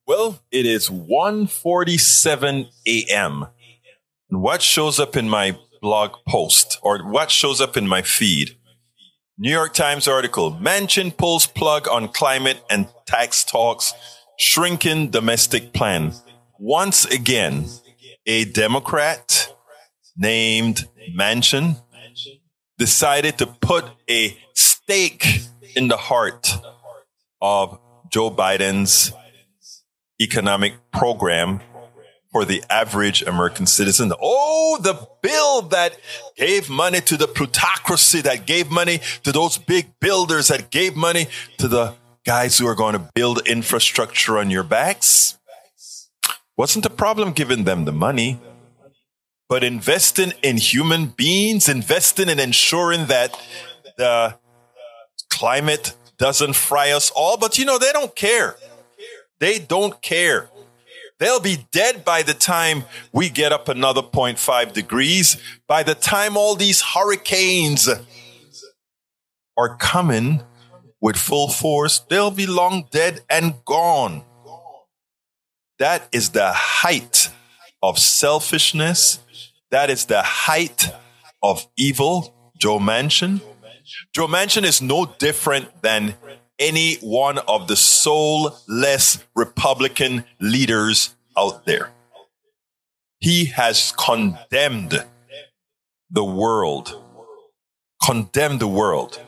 Well, 0.07 0.41
it 0.51 0.65
is 0.65 0.89
1:47 0.89 2.69
a.m. 2.87 3.47
What 4.29 4.61
shows 4.61 4.99
up 4.99 5.15
in 5.15 5.29
my 5.29 5.57
blog 5.81 6.11
post 6.27 6.79
or 6.81 6.99
what 6.99 7.29
shows 7.29 7.61
up 7.61 7.77
in 7.77 7.87
my 7.87 8.01
feed? 8.01 8.57
New 9.37 9.51
York 9.51 9.73
Times 9.73 10.07
article, 10.07 10.51
Manchin 10.53 11.15
pulls 11.15 11.45
plug 11.45 11.87
on 11.87 12.07
climate 12.07 12.63
and 12.71 12.87
tax 13.05 13.43
talks, 13.43 13.93
shrinking 14.39 15.11
domestic 15.11 15.73
plan. 15.73 16.13
Once 16.57 17.05
again, 17.05 17.65
a 18.27 18.43
Democrat 18.43 19.53
named 20.17 20.85
Manchin 21.17 21.81
decided 22.77 23.37
to 23.37 23.47
put 23.47 23.85
a 24.09 24.37
stake 24.53 25.39
in 25.75 25.87
the 25.87 25.97
heart 25.97 26.53
of 27.41 27.79
Joe 28.11 28.29
Biden's 28.29 29.13
economic 30.21 30.73
program 30.91 31.61
for 32.31 32.43
the 32.43 32.63
average 32.69 33.21
American 33.21 33.65
citizen. 33.65 34.11
Oh, 34.21 34.77
the 34.81 35.07
bill 35.21 35.61
that 35.69 35.97
gave 36.35 36.69
money 36.69 36.99
to 37.01 37.15
the 37.15 37.27
plutocracy, 37.27 38.21
that 38.21 38.45
gave 38.45 38.69
money 38.69 38.99
to 39.23 39.31
those 39.31 39.57
big 39.57 39.99
builders, 40.01 40.49
that 40.49 40.69
gave 40.69 40.95
money 40.95 41.27
to 41.59 41.67
the 41.67 41.95
guys 42.25 42.57
who 42.57 42.67
are 42.67 42.75
going 42.75 42.93
to 42.93 43.09
build 43.15 43.47
infrastructure 43.47 44.37
on 44.37 44.49
your 44.49 44.63
backs. 44.63 45.37
Wasn't 46.57 46.83
the 46.83 46.89
problem 46.89 47.33
giving 47.33 47.65
them 47.65 47.85
the 47.85 47.91
money, 47.91 48.39
but 49.47 49.63
investing 49.63 50.33
in 50.41 50.57
human 50.57 51.05
beings, 51.05 51.69
investing 51.69 52.29
in 52.29 52.39
ensuring 52.39 53.05
that 53.05 53.39
the 53.97 54.35
climate 55.29 55.95
doesn't 56.17 56.53
fry 56.53 56.91
us 56.91 57.11
all. 57.15 57.37
But 57.37 57.59
you 57.59 57.65
know, 57.65 57.77
they 57.77 57.91
don't 57.91 58.15
care. 58.15 58.55
They 59.39 59.59
don't 59.59 60.01
care. 60.01 60.49
They'll 61.19 61.39
be 61.39 61.67
dead 61.71 62.03
by 62.03 62.23
the 62.23 62.33
time 62.33 62.83
we 63.11 63.29
get 63.29 63.51
up 63.51 63.69
another 63.69 64.01
0.5 64.01 64.73
degrees. 64.73 65.37
By 65.67 65.83
the 65.83 65.95
time 65.95 66.37
all 66.37 66.55
these 66.55 66.81
hurricanes 66.81 67.87
are 69.57 69.77
coming 69.77 70.43
with 71.01 71.17
full 71.17 71.49
force, 71.49 71.99
they'll 71.99 72.31
be 72.31 72.47
long 72.47 72.87
dead 72.91 73.21
and 73.29 73.63
gone. 73.65 74.23
That 75.79 76.07
is 76.11 76.29
the 76.29 76.51
height 76.51 77.29
of 77.83 77.99
selfishness. 77.99 79.19
That 79.69 79.89
is 79.89 80.05
the 80.05 80.21
height 80.23 80.89
of 81.43 81.67
evil. 81.77 82.33
Joe 82.57 82.79
Manchin. 82.79 83.41
Joe 84.13 84.27
Manchin 84.27 84.63
is 84.63 84.81
no 84.81 85.05
different 85.05 85.81
than 85.83 86.15
any 86.57 86.95
one 86.95 87.37
of 87.37 87.67
the 87.67 87.75
soulless 87.75 89.23
Republican 89.35 90.25
leaders 90.39 91.15
out 91.37 91.65
there. 91.65 91.91
He 93.19 93.45
has 93.45 93.93
condemned 93.97 95.05
the 96.09 96.23
world. 96.23 97.03
Condemned 98.03 98.59
the 98.59 98.67
world. 98.67 99.19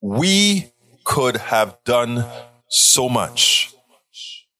We 0.00 0.72
could 1.04 1.36
have 1.36 1.78
done 1.84 2.24
so 2.68 3.08
much. 3.08 3.71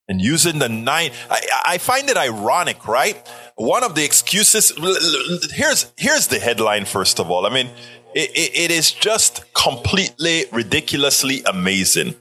And 0.08 0.20
using 0.20 0.58
the 0.58 0.68
nine, 0.68 1.12
I, 1.30 1.40
I 1.66 1.78
find 1.78 2.10
it 2.10 2.16
ironic, 2.16 2.86
right? 2.88 3.16
One 3.54 3.84
of 3.84 3.94
the 3.94 4.04
excuses, 4.04 4.72
here's, 5.52 5.92
here's 5.96 6.26
the 6.26 6.38
headline, 6.40 6.84
first 6.84 7.20
of 7.20 7.30
all. 7.30 7.46
I 7.46 7.50
mean, 7.50 7.70
it, 8.14 8.30
it, 8.30 8.56
it 8.56 8.70
is 8.70 8.90
just 8.90 9.44
completely 9.54 10.44
ridiculously 10.52 11.42
amazing. 11.46 12.14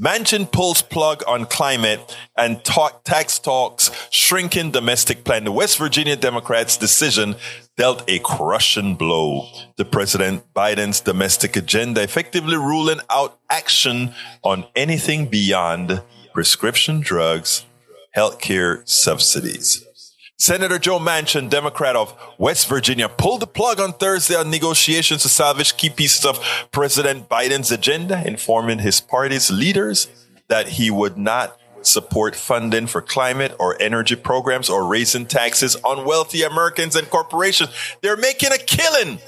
Manchin 0.00 0.50
pulls 0.50 0.82
plug 0.82 1.22
on 1.26 1.46
climate 1.46 2.16
and 2.36 2.62
talk, 2.64 3.04
tax 3.04 3.38
talks, 3.38 3.90
shrinking 4.10 4.72
domestic 4.72 5.24
plan. 5.24 5.44
The 5.44 5.52
West 5.52 5.78
Virginia 5.78 6.16
Democrats' 6.16 6.76
decision 6.76 7.36
dealt 7.76 8.02
a 8.08 8.18
crushing 8.18 8.96
blow 8.96 9.48
to 9.76 9.84
President 9.84 10.42
Biden's 10.52 11.00
domestic 11.00 11.56
agenda, 11.56 12.02
effectively 12.02 12.56
ruling 12.56 13.00
out 13.08 13.38
action 13.48 14.14
on 14.42 14.66
anything 14.74 15.26
beyond 15.26 16.02
prescription 16.38 17.00
drugs, 17.00 17.66
healthcare 18.16 18.88
subsidies. 18.88 19.84
Senator 20.36 20.78
Joe 20.78 21.00
Manchin, 21.00 21.50
Democrat 21.50 21.96
of 21.96 22.16
West 22.38 22.68
Virginia, 22.68 23.08
pulled 23.08 23.40
the 23.40 23.46
plug 23.48 23.80
on 23.80 23.92
Thursday 23.92 24.36
on 24.36 24.48
negotiations 24.48 25.22
to 25.22 25.28
salvage 25.28 25.76
key 25.76 25.90
pieces 25.90 26.24
of 26.24 26.38
President 26.70 27.28
Biden's 27.28 27.72
agenda, 27.72 28.22
informing 28.24 28.78
his 28.78 29.00
party's 29.00 29.50
leaders 29.50 30.06
that 30.46 30.68
he 30.68 30.92
would 30.92 31.18
not 31.18 31.58
support 31.82 32.36
funding 32.36 32.86
for 32.86 33.02
climate 33.02 33.52
or 33.58 33.76
energy 33.82 34.14
programs 34.14 34.70
or 34.70 34.86
raising 34.86 35.26
taxes 35.26 35.74
on 35.82 36.06
wealthy 36.06 36.44
Americans 36.44 36.94
and 36.94 37.10
corporations. 37.10 37.70
They're 38.00 38.16
making 38.16 38.52
a 38.52 38.58
killing. 38.58 39.18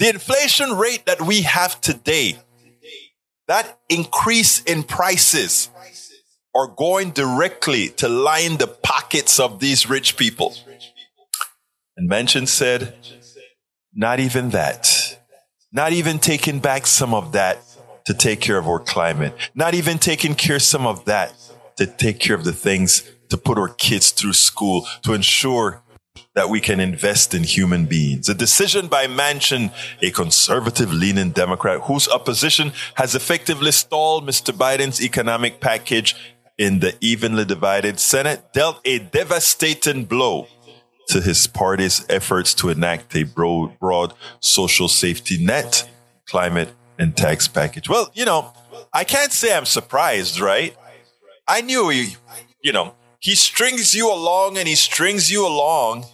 The 0.00 0.08
inflation 0.08 0.76
rate 0.76 1.06
that 1.06 1.22
we 1.22 1.42
have 1.42 1.80
today, 1.80 2.38
that 3.46 3.78
increase 3.88 4.64
in 4.64 4.82
prices, 4.82 5.69
are 6.54 6.66
going 6.66 7.10
directly 7.10 7.88
to 7.88 8.08
line 8.08 8.56
the 8.56 8.66
pockets 8.66 9.38
of 9.38 9.60
these 9.60 9.88
rich 9.88 10.16
people. 10.16 10.54
And 11.96 12.10
Manchin 12.10 12.48
said, 12.48 12.94
not 13.94 14.20
even 14.20 14.50
that. 14.50 15.18
Not 15.72 15.92
even 15.92 16.18
taking 16.18 16.60
back 16.60 16.86
some 16.86 17.14
of 17.14 17.32
that 17.32 17.60
to 18.06 18.14
take 18.14 18.40
care 18.40 18.58
of 18.58 18.66
our 18.66 18.80
climate. 18.80 19.34
Not 19.54 19.74
even 19.74 19.98
taking 19.98 20.34
care 20.34 20.56
of 20.56 20.62
some 20.62 20.86
of 20.86 21.04
that 21.04 21.32
to 21.76 21.86
take 21.86 22.18
care 22.18 22.34
of 22.34 22.44
the 22.44 22.52
things 22.52 23.08
to 23.28 23.36
put 23.36 23.58
our 23.58 23.68
kids 23.68 24.10
through 24.10 24.32
school, 24.32 24.86
to 25.02 25.12
ensure 25.12 25.82
that 26.34 26.48
we 26.48 26.60
can 26.60 26.80
invest 26.80 27.34
in 27.34 27.44
human 27.44 27.86
beings. 27.86 28.28
A 28.28 28.34
decision 28.34 28.88
by 28.88 29.06
Manchin, 29.06 29.72
a 30.02 30.10
conservative 30.10 30.92
leaning 30.92 31.30
Democrat 31.30 31.82
whose 31.82 32.08
opposition 32.08 32.72
has 32.94 33.14
effectively 33.14 33.72
stalled 33.72 34.26
Mr. 34.26 34.52
Biden's 34.52 35.02
economic 35.02 35.60
package 35.60 36.14
in 36.60 36.80
the 36.80 36.94
evenly 37.00 37.46
divided 37.46 37.98
Senate 37.98 38.52
dealt 38.52 38.78
a 38.84 38.98
devastating 38.98 40.04
blow 40.04 40.46
to 41.08 41.22
his 41.22 41.46
party's 41.46 42.04
efforts 42.10 42.52
to 42.52 42.68
enact 42.68 43.16
a 43.16 43.22
broad, 43.22 43.78
broad 43.78 44.12
social 44.40 44.86
safety 44.86 45.42
net, 45.42 45.88
climate, 46.28 46.68
and 46.98 47.16
tax 47.16 47.48
package. 47.48 47.88
Well, 47.88 48.10
you 48.12 48.26
know, 48.26 48.52
I 48.92 49.04
can't 49.04 49.32
say 49.32 49.56
I'm 49.56 49.64
surprised, 49.64 50.38
right? 50.38 50.76
I 51.48 51.62
knew 51.62 51.88
he, 51.88 52.16
you 52.62 52.72
know, 52.72 52.94
he 53.20 53.34
strings 53.34 53.94
you 53.94 54.12
along 54.12 54.58
and 54.58 54.68
he 54.68 54.74
strings 54.74 55.32
you 55.32 55.46
along 55.46 56.04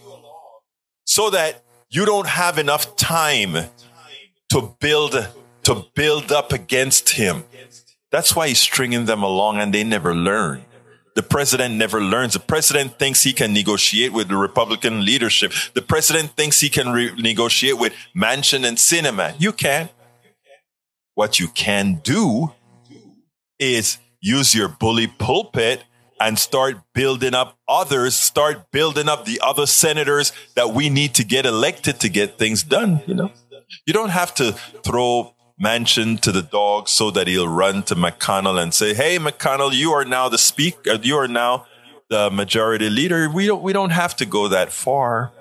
so 1.05 1.29
that 1.31 1.65
you 1.91 2.07
don't 2.07 2.29
have 2.29 2.57
enough 2.57 2.95
time 2.95 3.57
to 4.51 4.77
build 4.79 5.29
to 5.65 5.85
build 5.95 6.31
up 6.31 6.53
against 6.53 7.11
him. 7.11 7.43
That's 8.11 8.37
why 8.37 8.49
he's 8.49 8.59
stringing 8.59 9.07
them 9.07 9.23
along 9.23 9.59
and 9.59 9.73
they 9.73 9.85
never 9.85 10.15
learn. 10.15 10.65
The 11.15 11.23
president 11.23 11.75
never 11.77 12.01
learns. 12.01 12.35
The 12.35 12.41
president 12.41 12.99
thinks 12.99 13.23
he 13.23 13.33
can 13.33 13.55
negotiate 13.55 14.13
with 14.13 14.29
the 14.29 14.37
Republican 14.37 15.05
leadership. 15.05 15.53
The 15.73 15.81
president 15.81 16.33
thinks 16.37 16.61
he 16.61 16.69
can 16.69 16.93
re- 16.93 17.15
negotiate 17.17 17.79
with 17.79 17.95
Manchin 18.15 18.67
and 18.67 18.77
Sinema. 18.77 19.35
You 19.39 19.53
can't. 19.53 19.91
What 21.15 21.41
you 21.41 21.49
can 21.49 22.01
do 22.05 22.53
is 23.59 23.97
use 24.21 24.55
your 24.55 24.69
bully 24.69 25.07
pulpit 25.07 25.85
and 26.21 26.39
start 26.39 26.77
building 26.93 27.35
up 27.35 27.59
others, 27.67 28.15
start 28.15 28.71
building 28.71 29.09
up 29.09 29.25
the 29.25 29.41
other 29.43 29.65
senators 29.65 30.33
that 30.55 30.71
we 30.71 30.91
need 30.91 31.15
to 31.15 31.25
get 31.25 31.47
elected 31.47 32.01
to 32.01 32.11
get 32.11 32.39
things 32.39 32.63
done. 32.63 33.03
You 33.07 33.15
know, 33.15 33.33
you 33.87 33.95
don't 33.95 34.11
have 34.11 34.35
to 34.35 34.53
throw 34.53 35.35
Manchin 35.63 36.21
to 36.21 36.33
the 36.33 36.43
dog 36.43 36.89
so 36.89 37.11
that 37.11 37.27
he'll 37.27 37.49
run 37.49 37.83
to 37.85 37.95
McConnell 37.95 38.63
and 38.63 38.75
say, 38.75 38.93
"Hey, 38.93 39.19
McConnell, 39.19 39.73
you 39.73 39.93
are 39.93 40.05
now 40.05 40.29
the 40.29 40.39
speaker. 40.39 40.91
Uh, 40.91 40.99
you 41.03 41.17
are 41.17 41.29
now 41.29 41.67
the 42.11 42.31
majority 42.31 42.91
leader." 42.91 43.29
We 43.31 43.47
don't 43.47 43.63
we 43.63 43.73
don't 43.73 43.91
have 43.91 44.15
to 44.17 44.27
go 44.27 44.49
that 44.49 44.71
far, 44.71 45.33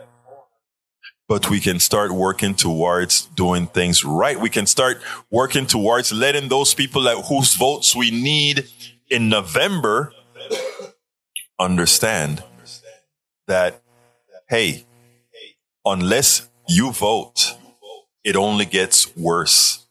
but 1.28 1.49
we 1.49 1.59
can 1.59 1.80
start 1.80 2.13
working 2.13 2.55
towards 2.55 3.26
doing 3.36 3.68
things 3.68 4.05
right. 4.05 4.39
We 4.39 4.49
can 4.49 4.66
start 4.66 5.01
working 5.30 5.66
towards 5.66 6.13
letting 6.13 6.47
those 6.47 6.74
people 6.74 7.01
that 7.03 7.26
whose 7.26 7.53
votes 7.55 7.93
we 7.93 8.09
need 8.09 8.70
in 9.09 9.28
November 9.28 10.13
understand 11.59 12.41
that 13.47 13.82
hey, 14.47 14.86
unless 15.84 16.47
you 16.70 16.91
vote, 16.91 17.57
it 18.24 18.38
only 18.38 18.66
gets 18.66 19.13
worse 19.18 19.84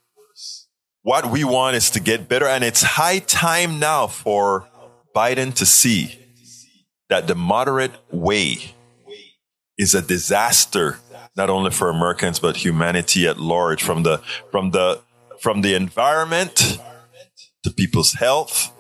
what 1.04 1.30
we 1.30 1.44
want 1.44 1.76
is 1.76 1.90
to 1.90 2.00
get 2.00 2.28
better. 2.28 2.48
And 2.48 2.64
it's 2.64 2.82
high 2.82 3.20
time 3.20 3.78
now 3.78 4.08
for 4.08 4.66
Biden 5.14 5.54
to 5.54 5.66
see 5.66 6.18
that 7.08 7.28
the 7.28 7.34
moderate 7.34 7.92
way 8.10 8.74
is 9.78 9.94
a 9.94 10.02
disaster, 10.02 10.98
not 11.36 11.50
only 11.50 11.70
for 11.70 11.90
Americans, 11.90 12.38
but 12.38 12.56
humanity 12.56 13.28
at 13.28 13.38
large 13.38 13.82
from 13.82 14.02
the, 14.02 14.18
from 14.50 14.70
the, 14.70 15.00
from 15.40 15.60
the 15.60 15.74
environment 15.74 16.78
to 17.62 17.70
people's 17.70 18.14
health 18.14 18.72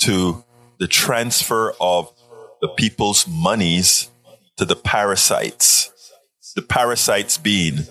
to 0.00 0.44
the 0.78 0.88
transfer 0.88 1.72
of 1.80 2.12
the 2.60 2.68
people's 2.68 3.28
monies 3.28 4.10
to 4.56 4.64
the 4.64 4.76
parasites. 4.76 5.92
The 6.56 6.62
parasites 6.62 7.38
being 7.38 7.86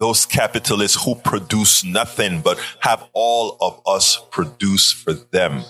those 0.00 0.26
capitalists 0.26 1.04
who 1.04 1.14
produce 1.16 1.84
nothing 1.84 2.40
but 2.40 2.58
have 2.80 3.04
all 3.12 3.56
of 3.60 3.80
us 3.86 4.20
produce 4.30 4.92
for 4.92 5.12
them. 5.12 5.64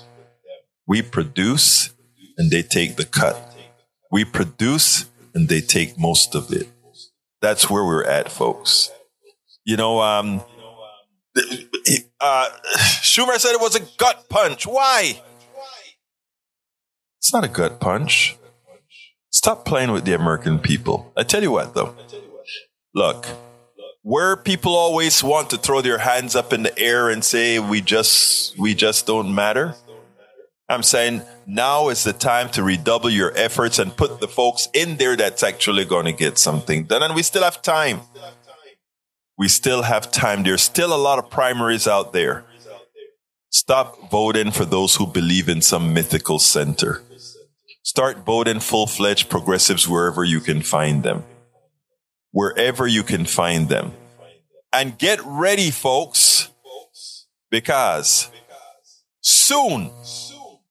We 0.86 1.02
produce 1.02 1.94
and 2.36 2.50
they 2.50 2.62
take 2.62 2.96
the 2.96 3.04
cut. 3.04 3.36
We 4.10 4.24
produce 4.24 5.06
and 5.34 5.48
they 5.48 5.60
take 5.60 5.98
most 5.98 6.34
of 6.34 6.52
it. 6.52 6.68
That's 7.40 7.70
where 7.70 7.84
we're 7.84 8.04
at, 8.04 8.30
folks. 8.30 8.90
You 9.64 9.76
know, 9.76 10.00
um, 10.00 10.42
uh, 12.20 12.48
Schumer 12.78 13.36
said 13.38 13.52
it 13.52 13.60
was 13.60 13.76
a 13.76 13.80
gut 13.98 14.28
punch. 14.28 14.66
Why? 14.66 15.20
It's 17.18 17.32
not 17.32 17.44
a 17.44 17.48
gut 17.48 17.80
punch. 17.80 18.36
Stop 19.30 19.64
playing 19.64 19.92
with 19.92 20.04
the 20.04 20.14
American 20.14 20.58
people. 20.58 21.12
I 21.16 21.22
tell 21.22 21.42
you 21.42 21.50
what, 21.50 21.74
though. 21.74 21.94
Look, 22.94 23.26
where 24.02 24.36
people 24.36 24.74
always 24.74 25.22
want 25.22 25.50
to 25.50 25.56
throw 25.58 25.80
their 25.80 25.98
hands 25.98 26.36
up 26.36 26.52
in 26.52 26.62
the 26.62 26.78
air 26.78 27.10
and 27.10 27.24
say 27.24 27.58
we 27.58 27.80
just 27.80 28.58
we 28.58 28.74
just 28.74 29.06
don't 29.06 29.34
matter. 29.34 29.74
I'm 30.68 30.82
saying 30.82 31.22
now 31.46 31.88
is 31.88 32.04
the 32.04 32.12
time 32.12 32.50
to 32.50 32.62
redouble 32.62 33.10
your 33.10 33.32
efforts 33.36 33.78
and 33.78 33.96
put 33.96 34.20
the 34.20 34.28
folks 34.28 34.68
in 34.74 34.98
there 34.98 35.16
that's 35.16 35.42
actually 35.42 35.86
going 35.86 36.04
to 36.04 36.12
get 36.12 36.38
something 36.38 36.84
done. 36.84 37.02
And 37.02 37.14
we 37.14 37.22
still 37.22 37.42
have 37.42 37.62
time. 37.62 38.00
We 39.38 39.48
still 39.48 39.82
have 39.82 40.10
time. 40.10 40.42
There's 40.42 40.62
still 40.62 40.94
a 40.94 40.98
lot 40.98 41.18
of 41.18 41.30
primaries 41.30 41.86
out 41.88 42.12
there. 42.12 42.44
Stop 43.50 44.10
voting 44.10 44.50
for 44.50 44.66
those 44.66 44.96
who 44.96 45.06
believe 45.06 45.48
in 45.48 45.62
some 45.62 45.94
mythical 45.94 46.38
center. 46.38 47.02
Start 47.82 48.26
voting 48.26 48.60
full-fledged 48.60 49.30
progressives 49.30 49.88
wherever 49.88 50.22
you 50.22 50.40
can 50.40 50.60
find 50.60 51.02
them 51.02 51.24
wherever 52.32 52.86
you 52.86 53.02
can 53.02 53.24
find 53.24 53.68
them. 53.68 53.92
And 54.72 54.98
get 54.98 55.20
ready, 55.24 55.70
folks, 55.70 56.50
because 57.50 58.30
soon 59.20 59.90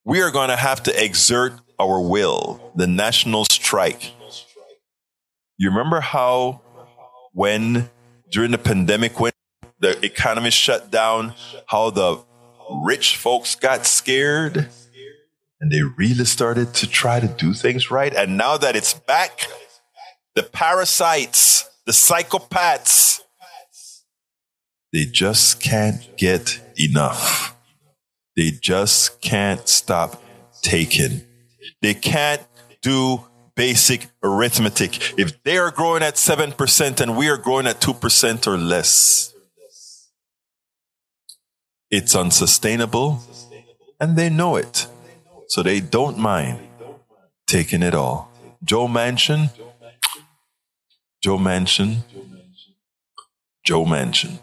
we 0.06 0.22
are 0.22 0.32
going 0.32 0.50
to 0.50 0.56
have 0.56 0.84
to 0.84 1.04
exert 1.04 1.54
our 1.80 2.00
will, 2.00 2.72
the 2.76 2.88
national 2.88 3.46
strike. 3.46 4.12
You 5.58 5.70
remember 5.70 6.00
how 6.00 6.62
when 7.34 7.90
during 8.32 8.52
the 8.52 8.58
pandemic, 8.58 9.20
when 9.20 9.32
the 9.80 10.04
economy 10.06 10.52
shut 10.52 10.92
down, 10.92 11.34
how 11.68 11.90
the 11.90 12.24
rich 12.84 13.18
folks 13.18 13.56
got 13.56 13.86
scared 13.86 14.70
and 15.60 15.72
they 15.72 15.82
really 15.98 16.26
started 16.26 16.74
to 16.76 16.88
try 16.88 17.20
to 17.20 17.28
do 17.28 17.54
things 17.54 17.90
right. 17.90 18.14
And 18.14 18.38
now 18.38 18.58
that 18.58 18.76
it's 18.76 18.94
back, 18.94 19.48
the 20.38 20.44
parasites, 20.44 21.68
the 21.88 21.92
psychopaths, 21.92 23.22
they 24.94 25.04
just 25.04 25.60
can't 25.60 26.16
get 26.16 26.62
enough. 26.80 27.56
They 28.36 28.52
just 28.52 29.20
can't 29.20 29.68
stop 29.68 30.22
taking. 30.62 31.24
They 31.82 31.96
can't 31.96 32.44
do 32.84 33.26
basic 33.56 34.12
arithmetic. 34.22 35.18
If 35.18 35.42
they 35.42 35.58
are 35.58 35.72
growing 35.72 36.04
at 36.04 36.18
7% 36.18 37.02
and 37.02 37.18
we 37.18 37.30
are 37.30 37.38
growing 37.38 37.66
at 37.66 37.82
2% 37.82 38.46
or 38.46 38.58
less, 38.58 39.34
it's 41.90 42.16
unsustainable 42.16 43.24
and 44.00 44.16
they 44.16 44.30
know 44.30 44.56
it. 44.56 44.86
So 45.48 45.64
they 45.64 45.80
don't 45.80 46.20
mind 46.20 46.60
taking 47.48 47.82
it 47.82 47.96
all. 47.96 48.32
Joe 48.64 48.88
Manchin, 48.88 49.50
Joe 51.28 51.38
Manchin. 51.38 51.98
Joe 53.62 53.84
Manchin. 53.84 54.40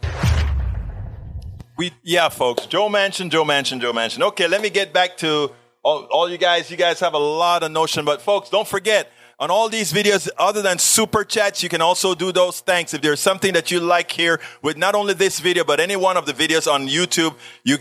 We 1.79 1.93
yeah, 2.03 2.29
folks. 2.29 2.67
Joe 2.67 2.91
Manchin, 2.91 3.31
Joe 3.31 3.43
Manchin, 3.43 3.81
Joe 3.81 3.95
Manchin. 3.95 4.21
Okay, 4.21 4.47
let 4.47 4.61
me 4.61 4.69
get 4.69 4.93
back 4.93 5.17
to 5.17 5.51
all, 5.83 6.03
all 6.11 6.29
you 6.29 6.37
guys. 6.37 6.71
You 6.71 6.77
guys 6.77 7.01
have 7.01 7.15
a 7.15 7.19
lot 7.19 7.63
of 7.63 7.73
notion, 7.73 8.05
but 8.05 8.21
folks, 8.21 8.51
don't 8.51 8.69
forget 8.69 9.11
on 9.39 9.51
all 9.51 9.71
these 9.71 9.95
videos, 9.95 10.29
other 10.37 10.61
than 10.61 10.79
super 10.79 11.25
chats, 11.25 11.63
you 11.63 11.71
can 11.71 11.81
also 11.81 12.15
do 12.15 12.33
those 12.33 12.61
thanks. 12.61 12.93
If 12.93 13.01
there's 13.01 13.19
something 13.19 13.55
that 13.55 13.71
you 13.71 13.81
like 13.81 14.13
here 14.13 14.39
with 14.61 14.77
not 14.77 14.95
only 14.95 15.15
this 15.15 15.41
video, 15.41 15.65
but 15.65 15.81
any 15.81 15.97
one 15.97 16.19
of 16.19 16.27
the 16.27 16.35
videos 16.35 16.71
on 16.71 16.87
YouTube, 16.87 17.35
you, 17.65 17.79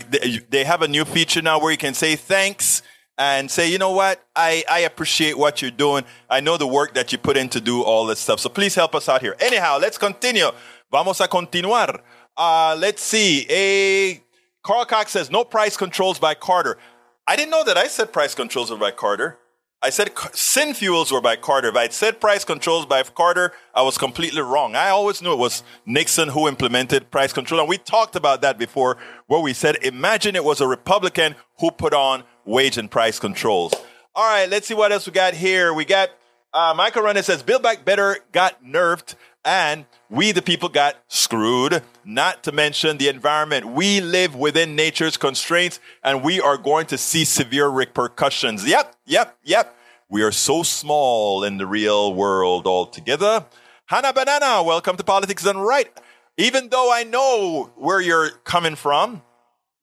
they 0.48 0.64
have 0.64 0.80
a 0.80 0.88
new 0.88 1.04
feature 1.04 1.42
now 1.42 1.60
where 1.60 1.70
you 1.70 1.78
can 1.78 1.92
say 1.92 2.16
thanks 2.16 2.80
and 3.16 3.50
say, 3.50 3.70
you 3.70 3.78
know 3.78 3.92
what, 3.92 4.24
I, 4.34 4.64
I 4.68 4.80
appreciate 4.80 5.38
what 5.38 5.62
you're 5.62 5.70
doing. 5.70 6.04
I 6.28 6.40
know 6.40 6.56
the 6.56 6.66
work 6.66 6.94
that 6.94 7.12
you 7.12 7.18
put 7.18 7.36
in 7.36 7.48
to 7.50 7.60
do 7.60 7.82
all 7.82 8.06
this 8.06 8.18
stuff. 8.18 8.40
So 8.40 8.48
please 8.48 8.74
help 8.74 8.94
us 8.94 9.08
out 9.08 9.20
here. 9.20 9.36
Anyhow, 9.40 9.78
let's 9.80 9.98
continue. 9.98 10.50
Vamos 10.90 11.20
a 11.20 11.28
continuar. 11.28 12.00
Uh, 12.36 12.76
let's 12.78 13.02
see. 13.02 13.46
A 13.48 14.22
Carl 14.62 14.84
Cox 14.84 15.12
says, 15.12 15.30
no 15.30 15.44
price 15.44 15.76
controls 15.76 16.18
by 16.18 16.34
Carter. 16.34 16.78
I 17.26 17.36
didn't 17.36 17.50
know 17.50 17.64
that 17.64 17.76
I 17.76 17.86
said 17.86 18.12
price 18.12 18.34
controls 18.34 18.70
were 18.70 18.76
by 18.76 18.90
Carter. 18.90 19.38
I 19.82 19.90
said 19.90 20.14
synfuels 20.14 21.12
were 21.12 21.20
by 21.20 21.36
Carter. 21.36 21.68
If 21.68 21.76
I'd 21.76 21.92
said 21.92 22.18
price 22.18 22.42
controls 22.42 22.86
by 22.86 23.02
Carter, 23.02 23.52
I 23.74 23.82
was 23.82 23.98
completely 23.98 24.40
wrong. 24.40 24.74
I 24.74 24.88
always 24.88 25.20
knew 25.20 25.32
it 25.32 25.38
was 25.38 25.62
Nixon 25.84 26.30
who 26.30 26.48
implemented 26.48 27.10
price 27.10 27.34
control. 27.34 27.60
And 27.60 27.68
we 27.68 27.76
talked 27.76 28.16
about 28.16 28.40
that 28.40 28.58
before 28.58 28.96
where 29.26 29.40
we 29.40 29.52
said, 29.52 29.76
imagine 29.82 30.36
it 30.36 30.44
was 30.44 30.62
a 30.62 30.66
Republican 30.66 31.34
who 31.58 31.70
put 31.70 31.92
on 31.92 32.24
wage 32.44 32.78
and 32.78 32.90
price 32.90 33.18
controls. 33.18 33.74
All 34.14 34.24
right, 34.24 34.48
let's 34.48 34.66
see 34.66 34.74
what 34.74 34.92
else 34.92 35.06
we 35.06 35.12
got 35.12 35.34
here. 35.34 35.74
We 35.74 35.84
got 35.84 36.10
uh, 36.52 36.72
Michael 36.76 37.02
Rudnin 37.02 37.24
says 37.24 37.42
Build 37.42 37.62
Back 37.62 37.84
Better 37.84 38.18
got 38.30 38.64
nerfed 38.64 39.16
and 39.44 39.84
we 40.08 40.30
the 40.32 40.40
people 40.40 40.68
got 40.68 40.96
screwed. 41.08 41.82
Not 42.04 42.44
to 42.44 42.52
mention 42.52 42.98
the 42.98 43.08
environment. 43.08 43.66
We 43.66 44.00
live 44.00 44.36
within 44.36 44.76
nature's 44.76 45.16
constraints 45.16 45.80
and 46.02 46.22
we 46.22 46.40
are 46.40 46.56
going 46.56 46.86
to 46.86 46.98
see 46.98 47.24
severe 47.24 47.68
repercussions. 47.68 48.66
Yep, 48.66 48.94
yep, 49.04 49.36
yep. 49.42 49.76
We 50.08 50.22
are 50.22 50.32
so 50.32 50.62
small 50.62 51.42
in 51.42 51.56
the 51.56 51.66
real 51.66 52.14
world 52.14 52.66
altogether. 52.66 53.46
Hannah 53.86 54.12
Banana, 54.12 54.62
welcome 54.62 54.96
to 54.96 55.02
Politics 55.04 55.42
Done 55.42 55.58
Right. 55.58 55.90
Even 56.36 56.68
though 56.68 56.92
I 56.92 57.02
know 57.04 57.72
where 57.76 58.00
you're 58.00 58.30
coming 58.30 58.76
from, 58.76 59.22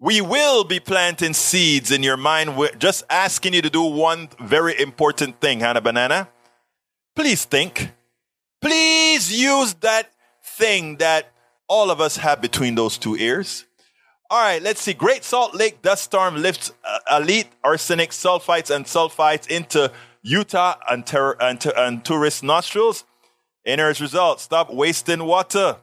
we 0.01 0.19
will 0.19 0.63
be 0.63 0.79
planting 0.79 1.31
seeds 1.31 1.91
in 1.91 2.01
your 2.01 2.17
mind. 2.17 2.57
We're 2.57 2.71
just 2.71 3.03
asking 3.07 3.53
you 3.53 3.61
to 3.61 3.69
do 3.69 3.83
one 3.83 4.29
very 4.39 4.77
important 4.77 5.39
thing, 5.39 5.59
Hannah 5.59 5.79
Banana. 5.79 6.27
Please 7.15 7.45
think. 7.45 7.91
Please 8.61 9.31
use 9.31 9.75
that 9.75 10.11
thing 10.43 10.97
that 10.97 11.31
all 11.67 11.91
of 11.91 12.01
us 12.01 12.17
have 12.17 12.41
between 12.41 12.73
those 12.73 12.97
two 12.97 13.15
ears. 13.15 13.65
All 14.31 14.41
right, 14.41 14.61
let's 14.61 14.81
see. 14.81 14.93
Great 14.95 15.23
Salt 15.23 15.53
Lake 15.53 15.83
dust 15.83 16.05
storm 16.05 16.35
lifts 16.41 16.71
uh, 16.83 17.19
elite 17.19 17.49
arsenic 17.63 18.09
sulfites 18.09 18.75
and 18.75 18.85
sulfites 18.85 19.47
into 19.47 19.91
Utah 20.23 20.77
and, 20.89 21.05
ter- 21.05 21.37
and, 21.39 21.63
and 21.77 22.03
tourist 22.03 22.43
nostrils. 22.43 23.05
Inner's 23.65 24.01
result 24.01 24.39
stop 24.39 24.73
wasting 24.73 25.25
water. 25.25 25.77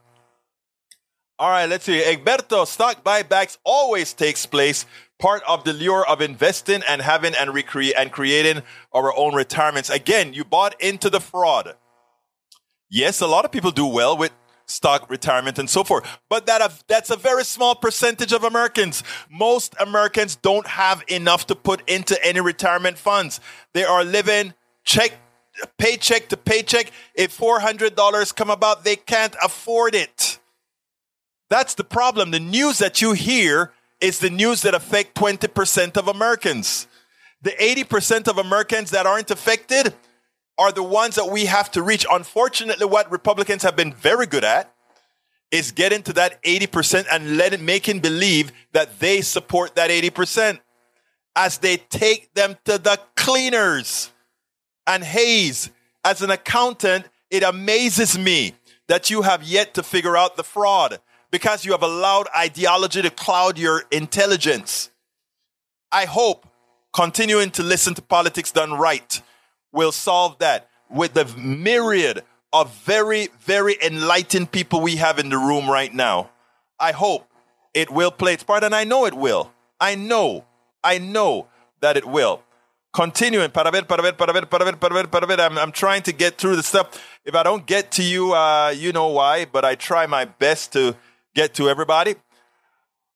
All 1.39 1.51
right, 1.51 1.69
let's 1.69 1.85
see. 1.85 2.03
Egberto, 2.03 2.67
stock 2.67 3.05
buybacks 3.05 3.59
always 3.63 4.13
takes 4.13 4.45
place. 4.45 4.87
Part 5.21 5.43
of 5.47 5.63
the 5.65 5.73
lure 5.73 6.07
of 6.09 6.21
investing 6.21 6.83
and 6.89 7.01
having 7.01 7.35
and 7.35 7.55
recreate 7.55 7.95
and 7.97 8.11
creating 8.11 8.63
our 8.93 9.17
own 9.17 9.35
retirements. 9.35 9.89
Again, 9.89 10.33
you 10.33 10.45
bought 10.45 10.81
into 10.81 11.09
the 11.11 11.21
fraud. 11.21 11.77
Yes, 12.91 13.21
a 13.21 13.27
lot 13.27 13.45
of 13.45 13.53
people 13.53 13.71
do 13.71 13.87
well 13.87 14.17
with 14.17 14.33
stock 14.67 15.09
retirement 15.09 15.59
and 15.59 15.71
so 15.71 15.85
forth. 15.85 16.05
But 16.29 16.47
that 16.47 16.83
that's 16.89 17.11
a 17.11 17.17
very 17.17 17.45
small 17.45 17.75
percentage 17.75 18.33
of 18.33 18.45
Americans. 18.45 19.03
Most 19.31 19.75
Americans 19.79 20.37
don't 20.37 20.67
have 20.67 21.05
enough 21.07 21.47
to 21.47 21.55
put 21.55 21.89
into 21.89 22.23
any 22.25 22.41
retirement 22.41 22.99
funds. 22.99 23.41
They 23.75 23.85
are 23.85 24.05
living 24.05 24.55
check 24.85 25.13
paycheck 25.79 26.29
to 26.29 26.37
paycheck. 26.37 26.91
If 27.15 27.37
$400 27.39 28.35
come 28.35 28.51
about, 28.51 28.85
they 28.85 28.97
can't 28.97 29.37
afford 29.43 29.95
it. 29.95 30.28
That's 31.51 31.75
the 31.75 31.85
problem. 31.85 32.31
The 32.31 32.41
news 32.41 32.79
that 32.79 33.01
you 33.01 33.13
hear 33.13 33.73
is 34.01 34.19
the 34.19 34.31
news 34.31 34.63
that 34.63 34.75
affect 34.75 35.15
20% 35.15 35.97
of 35.97 36.09
Americans. 36.09 36.87
The 37.43 37.51
80% 37.51 38.29
of 38.29 38.39
Americans 38.39 38.91
that 38.91 39.07
aren't 39.07 39.31
affected 39.31 39.95
are 40.59 40.73
the 40.73 40.83
ones 40.83 41.15
that 41.15 41.31
we 41.31 41.47
have 41.47 41.71
to 41.71 41.83
reach. 41.83 42.05
Unfortunately, 42.11 42.87
what 42.87 43.11
Republicans 43.11 43.63
have 43.63 43.77
been 43.77 43.93
very 43.93 44.27
good 44.27 44.45
at 44.45 44.73
is 45.51 45.73
getting 45.73 46.03
to 46.03 46.13
that 46.13 46.43
80% 46.43 47.07
and 47.11 47.37
letting 47.37 47.65
making 47.65 48.01
believe 48.01 48.53
that 48.73 48.99
they 48.99 49.21
support 49.23 49.77
that 49.77 49.91
80% 49.91 50.61
as 51.35 51.59
they 51.59 51.77
take 51.77 52.35
them 52.35 52.57
to 52.65 52.77
the 52.77 53.01
cleaners. 53.17 54.11
And 54.87 55.05
Hayes, 55.05 55.71
as 56.05 56.21
an 56.23 56.31
accountant, 56.31 57.09
it 57.31 57.43
amazes 57.43 58.19
me 58.19 58.55
that 58.89 59.11
you 59.11 59.23
have 59.23 59.43
yet 59.43 59.75
to 59.75 59.83
figure 59.83 60.17
out 60.17 60.37
the 60.37 60.45
fraud 60.45 60.99
because 61.31 61.65
you 61.65 61.73
have 61.73 61.83
allowed 61.83 62.29
ideology 62.37 63.03
to 63.03 63.11
cloud 63.11 63.59
your 63.59 63.85
intelligence. 63.91 64.91
I 65.91 66.05
hope 66.05 66.47
continuing 66.93 67.51
to 67.53 67.63
listen 67.63 67.95
to 67.95 68.03
politics 68.03 68.51
done 68.51 68.75
right 68.75 69.23
will 69.73 69.93
solve 69.93 70.39
that 70.39 70.69
with 70.91 71.15
the 71.15 71.25
myriad 71.37 72.25
of 72.53 72.75
very, 72.85 73.29
very 73.41 73.77
enlightened 73.83 74.51
people 74.51 74.81
we 74.81 74.97
have 74.97 75.19
in 75.19 75.29
the 75.29 75.37
room 75.37 75.71
right 75.71 75.93
now. 75.93 76.31
I 76.81 76.93
hope 76.93 77.29
it 77.75 77.91
will 77.91 78.11
play 78.11 78.35
its 78.35 78.45
part, 78.45 78.65
and 78.65 78.75
I 78.75 78.85
know 78.85 79.05
it 79.05 79.15
will. 79.15 79.53
I 79.81 79.95
know, 79.95 80.47
I 80.83 80.99
know 80.99 81.49
that 81.81 81.97
it 81.97 82.07
will. 82.07 82.43
Continuing, 82.93 83.51
para 83.51 83.71
ver, 83.71 83.83
para 83.83 84.03
ver, 84.03 84.13
para 84.13 84.33
ver, 84.33 84.47
para 84.47 84.65
ver, 84.65 84.77
para 84.77 84.95
ver, 84.95 85.07
para 85.07 85.27
ver. 85.27 85.41
I'm, 85.41 85.59
I'm 85.59 85.73
trying 85.73 86.03
to 86.05 86.13
get 86.13 86.39
through 86.39 86.57
the 86.57 86.63
stuff. 86.63 87.19
If 87.25 87.35
I 87.35 87.43
don't 87.43 87.67
get 87.67 87.93
to 87.93 88.03
you, 88.03 88.33
uh, 88.33 88.75
you 88.75 88.93
know 88.93 89.09
why, 89.09 89.45
but 89.45 89.65
I 89.65 89.75
try 89.75 90.07
my 90.07 90.25
best 90.25 90.73
to 90.73 90.97
get 91.39 91.55
to 91.55 91.71
everybody. 91.71 92.17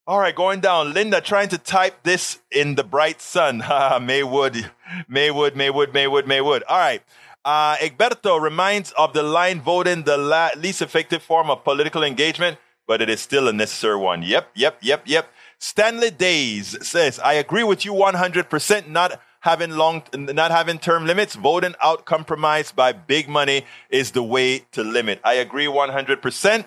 All 0.07 0.21
right, 0.21 0.33
going 0.35 0.61
down. 0.61 0.95
Linda 0.95 1.21
trying 1.21 1.49
to 1.49 1.59
type 1.59 2.05
this 2.05 2.39
in 2.53 2.77
the 2.77 2.85
bright 2.85 3.21
sun. 3.21 3.59
Maywood, 4.03 4.71
Maywood, 5.09 5.57
Maywood, 5.57 5.93
Maywood, 5.93 6.29
Maywood. 6.29 6.63
All 6.69 6.79
right. 6.79 7.03
Uh, 7.45 7.75
Egberto 7.79 8.41
reminds 8.41 8.93
of 8.93 9.13
the 9.13 9.25
line 9.25 9.61
voting 9.61 10.05
the 10.05 10.17
la- 10.17 10.51
least 10.57 10.83
effective 10.83 11.21
form 11.21 11.51
of 11.51 11.65
political 11.65 12.05
engagement, 12.05 12.59
but 12.87 13.03
it 13.03 13.11
is 13.11 13.21
still 13.21 13.49
a 13.49 13.53
necessary 13.53 13.97
one. 13.97 14.23
Yep, 14.23 14.51
yep, 14.55 14.79
yep, 14.83 15.03
yep. 15.05 15.29
Stanley 15.59 16.11
Days 16.11 16.77
says, 16.87 17.19
I 17.19 17.33
agree 17.33 17.65
with 17.65 17.85
you 17.85 17.93
100%. 17.93 18.87
Not 18.87 19.21
having 19.41 19.73
long, 19.73 20.05
not 20.15 20.53
having 20.53 20.79
term 20.79 21.07
limits, 21.07 21.35
voting 21.35 21.75
out 21.83 22.05
compromise 22.05 22.71
by 22.71 22.93
big 22.93 23.29
money 23.29 23.65
is 23.91 24.13
the 24.13 24.23
way 24.23 24.61
to 24.71 24.85
limit. 24.85 25.21
I 25.25 25.35
agree 25.35 25.67
100%. 25.67 26.67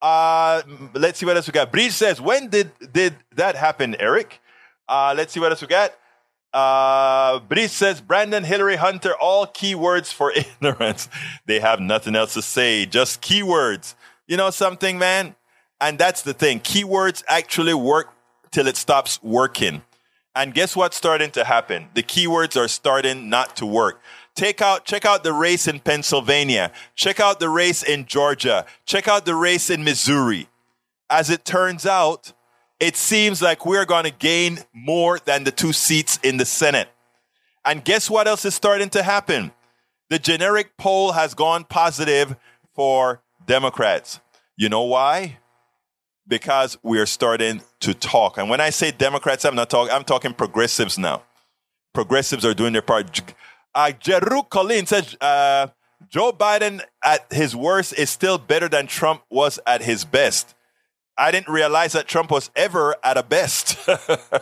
Uh, 0.00 0.62
let's 0.94 1.18
see 1.18 1.26
what 1.26 1.36
else 1.36 1.46
we 1.46 1.52
got. 1.52 1.72
Breach 1.72 1.92
says, 1.92 2.20
when 2.20 2.48
did 2.48 2.70
did 2.92 3.16
that 3.34 3.56
happen, 3.56 3.96
Eric? 3.98 4.40
Uh, 4.88 5.14
let's 5.16 5.32
see 5.32 5.40
what 5.40 5.50
else 5.50 5.60
we 5.60 5.66
got. 5.68 5.92
Uh, 6.52 7.40
Breach 7.40 7.70
says, 7.70 8.00
Brandon, 8.00 8.44
Hillary, 8.44 8.76
Hunter, 8.76 9.14
all 9.20 9.46
keywords 9.46 10.12
for 10.12 10.32
ignorance. 10.36 11.08
They 11.46 11.60
have 11.60 11.80
nothing 11.80 12.16
else 12.16 12.34
to 12.34 12.42
say, 12.42 12.86
just 12.86 13.20
keywords. 13.20 13.94
You 14.26 14.36
know 14.36 14.50
something, 14.50 14.98
man? 14.98 15.34
And 15.80 15.98
that's 15.98 16.22
the 16.22 16.34
thing. 16.34 16.60
Keywords 16.60 17.22
actually 17.28 17.74
work 17.74 18.12
till 18.50 18.66
it 18.66 18.76
stops 18.76 19.22
working. 19.22 19.82
And 20.34 20.54
guess 20.54 20.76
what's 20.76 20.96
starting 20.96 21.30
to 21.32 21.44
happen? 21.44 21.88
The 21.94 22.02
keywords 22.02 22.56
are 22.56 22.68
starting 22.68 23.28
not 23.28 23.56
to 23.56 23.66
work. 23.66 24.00
Take 24.38 24.62
out, 24.62 24.84
check 24.84 25.04
out 25.04 25.24
the 25.24 25.32
race 25.32 25.66
in 25.66 25.80
Pennsylvania. 25.80 26.70
Check 26.94 27.18
out 27.18 27.40
the 27.40 27.48
race 27.48 27.82
in 27.82 28.06
Georgia. 28.06 28.66
Check 28.86 29.08
out 29.08 29.26
the 29.26 29.34
race 29.34 29.68
in 29.68 29.82
Missouri. 29.82 30.48
As 31.10 31.28
it 31.28 31.44
turns 31.44 31.84
out, 31.84 32.32
it 32.78 32.94
seems 32.94 33.42
like 33.42 33.66
we're 33.66 33.84
going 33.84 34.04
to 34.04 34.12
gain 34.12 34.60
more 34.72 35.18
than 35.18 35.42
the 35.42 35.50
two 35.50 35.72
seats 35.72 36.20
in 36.22 36.36
the 36.36 36.44
Senate. 36.44 36.88
And 37.64 37.84
guess 37.84 38.08
what 38.08 38.28
else 38.28 38.44
is 38.44 38.54
starting 38.54 38.90
to 38.90 39.02
happen? 39.02 39.50
The 40.08 40.20
generic 40.20 40.76
poll 40.76 41.10
has 41.10 41.34
gone 41.34 41.64
positive 41.64 42.36
for 42.76 43.20
Democrats. 43.44 44.20
You 44.56 44.68
know 44.68 44.84
why? 44.84 45.38
Because 46.28 46.78
we 46.84 47.00
are 47.00 47.06
starting 47.06 47.60
to 47.80 47.92
talk. 47.92 48.38
And 48.38 48.48
when 48.48 48.60
I 48.60 48.70
say 48.70 48.92
Democrats, 48.92 49.44
I'm 49.44 49.56
not 49.56 49.68
talking, 49.68 49.92
I'm 49.92 50.04
talking 50.04 50.32
progressives 50.32 50.96
now. 50.96 51.24
Progressives 51.92 52.44
are 52.44 52.54
doing 52.54 52.72
their 52.72 52.82
part. 52.82 53.20
Uh, 53.78 53.92
Jeru 53.92 54.42
Colleen 54.42 54.86
says 54.86 55.16
uh, 55.20 55.68
Joe 56.08 56.32
Biden 56.32 56.82
at 57.04 57.32
his 57.32 57.54
worst 57.54 57.96
is 57.96 58.10
still 58.10 58.36
better 58.36 58.68
than 58.68 58.88
Trump 58.88 59.22
was 59.30 59.60
at 59.68 59.82
his 59.82 60.04
best. 60.04 60.56
I 61.16 61.30
didn't 61.30 61.48
realize 61.48 61.92
that 61.92 62.08
Trump 62.08 62.32
was 62.32 62.50
ever 62.56 62.96
at 63.04 63.16
a 63.16 63.22
best. 63.22 63.78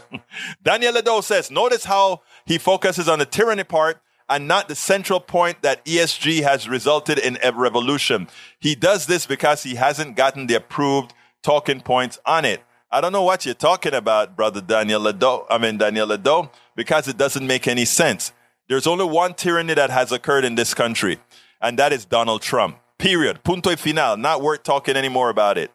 Daniel 0.62 0.94
Ledo 0.94 1.22
says, 1.22 1.50
notice 1.50 1.84
how 1.84 2.22
he 2.46 2.56
focuses 2.56 3.10
on 3.10 3.18
the 3.18 3.26
tyranny 3.26 3.64
part 3.64 4.00
and 4.26 4.48
not 4.48 4.68
the 4.68 4.74
central 4.74 5.20
point 5.20 5.60
that 5.60 5.84
ESG 5.84 6.42
has 6.42 6.66
resulted 6.66 7.18
in 7.18 7.36
a 7.44 7.52
revolution. 7.52 8.28
He 8.58 8.74
does 8.74 9.04
this 9.04 9.26
because 9.26 9.64
he 9.64 9.74
hasn't 9.74 10.16
gotten 10.16 10.46
the 10.46 10.54
approved 10.54 11.12
talking 11.42 11.82
points 11.82 12.18
on 12.24 12.46
it. 12.46 12.62
I 12.90 13.02
don't 13.02 13.12
know 13.12 13.24
what 13.24 13.44
you're 13.44 13.54
talking 13.54 13.92
about, 13.92 14.34
brother 14.34 14.62
Daniel 14.62 15.02
Ledo. 15.02 15.44
I 15.50 15.58
mean, 15.58 15.76
Daniel 15.76 16.08
Ledo, 16.08 16.48
because 16.74 17.06
it 17.06 17.18
doesn't 17.18 17.46
make 17.46 17.68
any 17.68 17.84
sense. 17.84 18.32
There's 18.68 18.86
only 18.86 19.04
one 19.04 19.34
tyranny 19.34 19.74
that 19.74 19.90
has 19.90 20.10
occurred 20.10 20.44
in 20.44 20.56
this 20.56 20.74
country, 20.74 21.18
and 21.60 21.78
that 21.78 21.92
is 21.92 22.04
Donald 22.04 22.42
Trump. 22.42 22.78
Period. 22.98 23.44
Punto 23.44 23.70
y 23.70 23.76
final. 23.76 24.16
Not 24.16 24.42
worth 24.42 24.62
talking 24.62 24.96
anymore 24.96 25.30
about 25.30 25.58
it. 25.58 25.70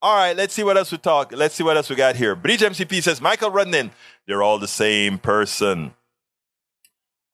All 0.00 0.16
right, 0.16 0.36
let's 0.36 0.54
see 0.54 0.62
what 0.62 0.76
else 0.76 0.92
we 0.92 0.98
talk. 0.98 1.32
Let's 1.32 1.54
see 1.54 1.64
what 1.64 1.76
else 1.76 1.90
we 1.90 1.96
got 1.96 2.16
here. 2.16 2.36
Bridge 2.36 2.60
MCP 2.60 3.02
says 3.02 3.20
Michael 3.20 3.50
Rudnin. 3.50 3.90
They're 4.26 4.42
all 4.42 4.58
the 4.58 4.68
same 4.68 5.18
person. 5.18 5.92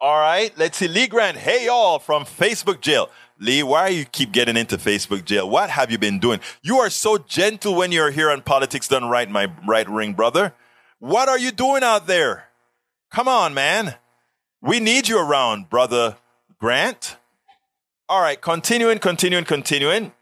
All 0.01 0.19
right, 0.19 0.57
let's 0.57 0.79
see. 0.79 0.89
Lee 0.89 1.07
Grant. 1.07 1.37
Hey, 1.37 1.67
y'all 1.67 1.99
from 1.99 2.25
Facebook 2.25 2.81
jail. 2.81 3.11
Lee, 3.39 3.63
why 3.63 3.81
are 3.81 3.91
you 3.91 4.05
keep 4.05 4.33
getting 4.33 4.57
into 4.57 4.77
Facebook 4.77 5.25
jail? 5.25 5.49
What 5.49 5.71
have 5.71 5.91
you 5.91 5.99
been 5.99 6.19
doing? 6.19 6.41
You 6.63 6.79
are 6.79 6.91
so 6.91 7.19
gentle 7.19 7.75
when 7.75 7.91
you're 7.91 8.11
here 8.11 8.31
on 8.31 8.43
Politics 8.43 8.89
Done 8.89 9.09
Right, 9.09 9.29
my 9.29 9.51
right 9.67 9.89
ring 9.89 10.13
brother. 10.13 10.55
What 11.01 11.29
are 11.29 11.39
you 11.39 11.51
doing 11.51 11.83
out 11.83 12.07
there? 12.07 12.45
Come 13.11 13.29
on, 13.29 13.55
man. 13.55 13.97
We 14.65 14.81
need 14.81 15.09
you 15.09 15.19
around, 15.19 15.69
brother 15.69 16.17
Grant. 16.59 17.19
All 18.09 18.23
right, 18.23 18.41
continuing, 18.41 18.99
continuing, 18.99 19.45
continuing. 19.45 20.13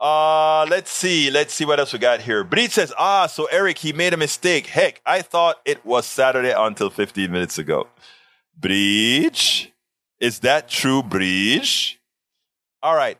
Uh, 0.00 0.66
let's 0.70 0.92
see. 0.92 1.32
Let's 1.32 1.52
see 1.52 1.64
what 1.64 1.80
else 1.80 1.92
we 1.92 1.98
got 1.98 2.20
here. 2.20 2.44
Breed 2.44 2.70
says, 2.70 2.92
ah, 2.96 3.26
so 3.26 3.46
Eric, 3.46 3.78
he 3.78 3.92
made 3.92 4.14
a 4.14 4.16
mistake. 4.16 4.68
Heck, 4.68 5.00
I 5.04 5.22
thought 5.22 5.56
it 5.64 5.84
was 5.84 6.06
Saturday 6.06 6.52
until 6.56 6.90
15 6.90 7.32
minutes 7.32 7.58
ago. 7.58 7.88
Breach? 8.56 9.72
Is 10.20 10.38
that 10.40 10.68
true, 10.68 11.02
Breach? 11.02 11.98
All 12.84 12.94
right. 12.94 13.18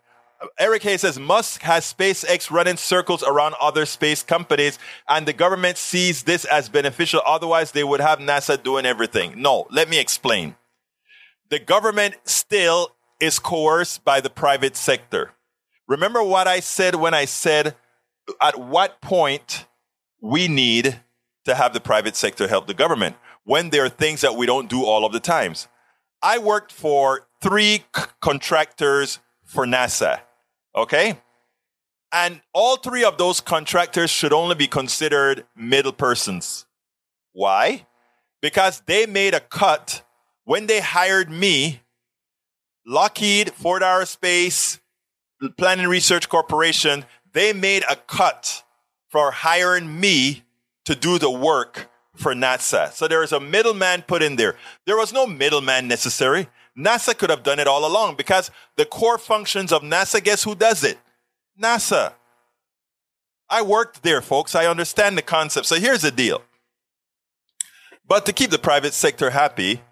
Eric 0.59 0.83
Hayes 0.85 1.03
says 1.03 1.19
Musk 1.19 1.63
has 1.63 1.93
SpaceX 1.93 2.51
running 2.51 2.77
circles 2.77 3.23
around 3.23 3.55
other 3.61 3.85
space 3.85 4.23
companies, 4.23 4.79
and 5.09 5.27
the 5.27 5.33
government 5.33 5.77
sees 5.77 6.23
this 6.23 6.45
as 6.47 6.69
beneficial. 6.69 7.21
Otherwise, 7.27 7.73
they 7.73 7.85
would 7.85 8.01
have 8.01 8.19
NASA 8.19 8.63
doing 8.63 8.87
everything. 8.87 9.41
No, 9.41 9.67
let 9.71 9.89
me 9.89 9.99
explain. 9.99 10.55
The 11.51 11.59
government 11.59 12.17
still 12.25 12.95
is 13.21 13.39
coerced 13.39 14.05
by 14.05 14.21
the 14.21 14.31
private 14.31 14.77
sector. 14.77 15.33
Remember 15.87 16.23
what 16.23 16.47
I 16.47 16.61
said 16.61 16.95
when 16.95 17.13
I 17.13 17.25
said 17.27 17.75
at 18.41 18.59
what 18.59 19.01
point 19.01 19.67
we 20.23 20.49
need 20.49 21.01
to 21.45 21.55
have 21.55 21.73
the 21.73 21.81
private 21.81 22.17
sector 22.17 22.47
help 22.47 22.67
the 22.67 22.75
government 22.75 23.17
when 23.45 23.71
there 23.71 23.85
are 23.85 23.89
things 23.89 24.21
that 24.21 24.37
we 24.37 24.47
don't 24.47 24.69
do 24.71 24.85
all 24.85 25.05
of 25.05 25.13
the 25.13 25.21
times. 25.21 25.69
I 26.23 26.39
worked 26.39 26.73
for 26.73 27.27
three 27.41 27.85
c- 27.97 28.05
contractors 28.21 29.19
for 29.45 29.67
NASA. 29.67 30.21
Okay? 30.75 31.19
And 32.13 32.41
all 32.53 32.77
three 32.77 33.05
of 33.05 33.19
those 33.19 33.41
contractors 33.41 34.11
should 34.11 34.33
only 34.33 34.55
be 34.55 34.67
considered 34.67 35.47
middle 35.57 35.93
persons. 35.93 36.67
Why? 37.33 37.87
Because 38.43 38.83
they 38.87 39.07
made 39.07 39.35
a 39.35 39.41
cut 39.41 40.03
when 40.45 40.67
they 40.67 40.81
hired 40.81 41.31
me. 41.31 41.83
Lockheed, 42.87 43.53
Ford 43.53 43.83
Aerospace, 43.83 44.81
Planning 45.57 45.87
Research 45.87 46.29
Corporation, 46.29 47.05
they 47.33 47.53
made 47.53 47.85
a 47.89 47.95
cut 47.95 48.65
for 49.09 49.31
hiring 49.31 50.01
me 50.01 50.43
to 50.85 50.95
do 50.95 51.19
the 51.19 51.31
work 51.31 51.89
for 52.17 52.35
NASA. 52.35 52.93
So 52.93 53.07
there 53.07 53.23
is 53.23 53.33
a 53.33 53.41
middleman 53.41 54.03
put 54.03 54.23
in 54.23 54.37
there. 54.37 54.57
There 54.87 54.97
was 54.97 55.13
no 55.13 55.27
middleman 55.27 55.89
necessary. 55.89 56.49
NASA 56.79 57.17
could 57.17 57.31
have 57.31 57.43
done 57.43 57.59
it 57.59 57.67
all 57.67 57.87
along 57.87 58.17
because 58.17 58.51
the 58.77 58.85
core 58.85 59.19
functions 59.19 59.73
of 59.73 59.83
NASA, 59.83 60.23
guess 60.23 60.45
who 60.45 60.55
does 60.55 60.85
it? 60.85 60.99
NASA. 61.61 62.13
I 63.49 63.63
worked 63.63 64.03
there, 64.03 64.23
folks. 64.23 64.55
I 64.55 64.67
understand 64.67 65.19
the 65.19 65.23
concept. 65.23 65.67
So 65.67 65.77
here's 65.77 66.03
the 66.03 66.13
deal. 66.13 66.43
But 68.07 68.27
to 68.27 68.33
keep 68.33 68.51
the 68.51 68.59
private 68.59 68.95
sector 68.95 69.31
happy 69.31 69.83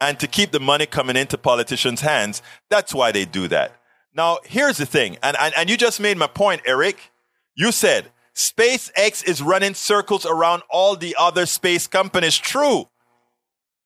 and 0.00 0.18
to 0.20 0.26
keep 0.26 0.50
the 0.50 0.60
money 0.60 0.86
coming 0.86 1.16
into 1.16 1.38
politicians' 1.38 2.00
hands, 2.00 2.42
that's 2.70 2.94
why 2.94 3.12
they 3.12 3.24
do 3.24 3.48
that. 3.48 3.72
Now, 4.14 4.38
here's 4.44 4.78
the 4.78 4.86
thing, 4.86 5.18
and, 5.22 5.36
and, 5.38 5.54
and 5.56 5.68
you 5.68 5.76
just 5.76 6.00
made 6.00 6.16
my 6.16 6.26
point, 6.26 6.62
Eric. 6.64 7.12
You 7.54 7.70
said 7.70 8.10
SpaceX 8.34 9.26
is 9.26 9.42
running 9.42 9.74
circles 9.74 10.24
around 10.24 10.62
all 10.70 10.96
the 10.96 11.14
other 11.18 11.46
space 11.46 11.86
companies. 11.86 12.36
True. 12.36 12.88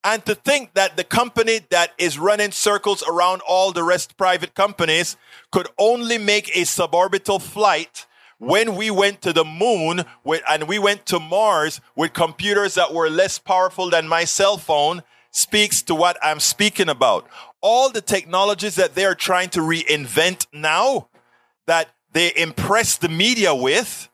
And 0.03 0.25
to 0.25 0.35
think 0.35 0.75
that 0.75 0.97
the 0.97 1.05
company 1.05 1.61
that 1.71 1.93
is 1.99 2.19
running 2.19 2.53
circles 2.53 3.03
around 3.07 3.43
all 3.47 3.71
the 3.71 3.83
rest 3.83 4.17
private 4.17 4.55
companies 4.55 5.17
could 5.53 5.69
only 5.79 6.17
make 6.17 6.49
a 6.57 6.63
suborbital 6.63 7.43
flight 7.43 8.07
when 8.39 8.75
we 8.77 8.91
went 8.91 9.21
to 9.21 9.35
the 9.35 9.45
moon 9.45 10.03
with, 10.25 10.43
and 10.49 10.67
we 10.67 10.79
went 10.79 11.05
to 11.05 11.21
Mars 11.21 11.83
with 11.95 12.15
computers 12.15 12.75
that 12.75 12.95
were 12.95 13.11
less 13.11 13.39
powerful 13.39 13.91
than 13.91 14.09
my 14.09 14.25
cell 14.25 14.57
phone 14.57 15.03
speaks 15.31 15.83
to 15.83 15.95
what 15.95 16.17
I'm 16.23 16.41
speaking 16.41 16.89
about. 16.89 17.29
All 17.61 17.91
the 17.91 18.01
technologies 18.01 18.77
that 18.77 18.95
they're 18.95 19.15
trying 19.15 19.51
to 19.51 19.61
reinvent 19.61 20.47
now 20.55 21.09
that 21.67 21.91
they 22.13 22.33
impress 22.35 22.97
the 22.97 23.11
media 23.11 23.55
with, 23.55 24.09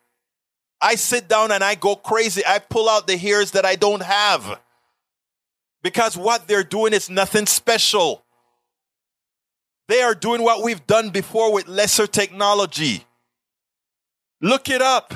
I 0.81 0.97
sit 0.97 1.29
down 1.29 1.53
and 1.53 1.63
I 1.63 1.77
go 1.77 1.95
crazy. 1.95 2.43
I 2.45 2.59
pull 2.59 2.89
out 2.89 3.07
the 3.07 3.17
hairs 3.17 3.53
that 3.53 3.65
I 3.65 3.77
don't 3.77 4.03
have 4.03 4.61
because 5.87 6.17
what 6.17 6.49
they're 6.49 6.65
doing 6.65 6.93
is 6.93 7.09
nothing 7.09 7.47
special. 7.47 8.25
They 9.87 10.03
are 10.03 10.17
doing 10.17 10.43
what 10.43 10.65
we've 10.65 10.85
done 10.85 11.11
before 11.11 11.53
with 11.53 11.69
lesser 11.69 12.09
technology. 12.09 13.05
Look 14.41 14.69
it 14.69 14.83
up. 14.83 15.15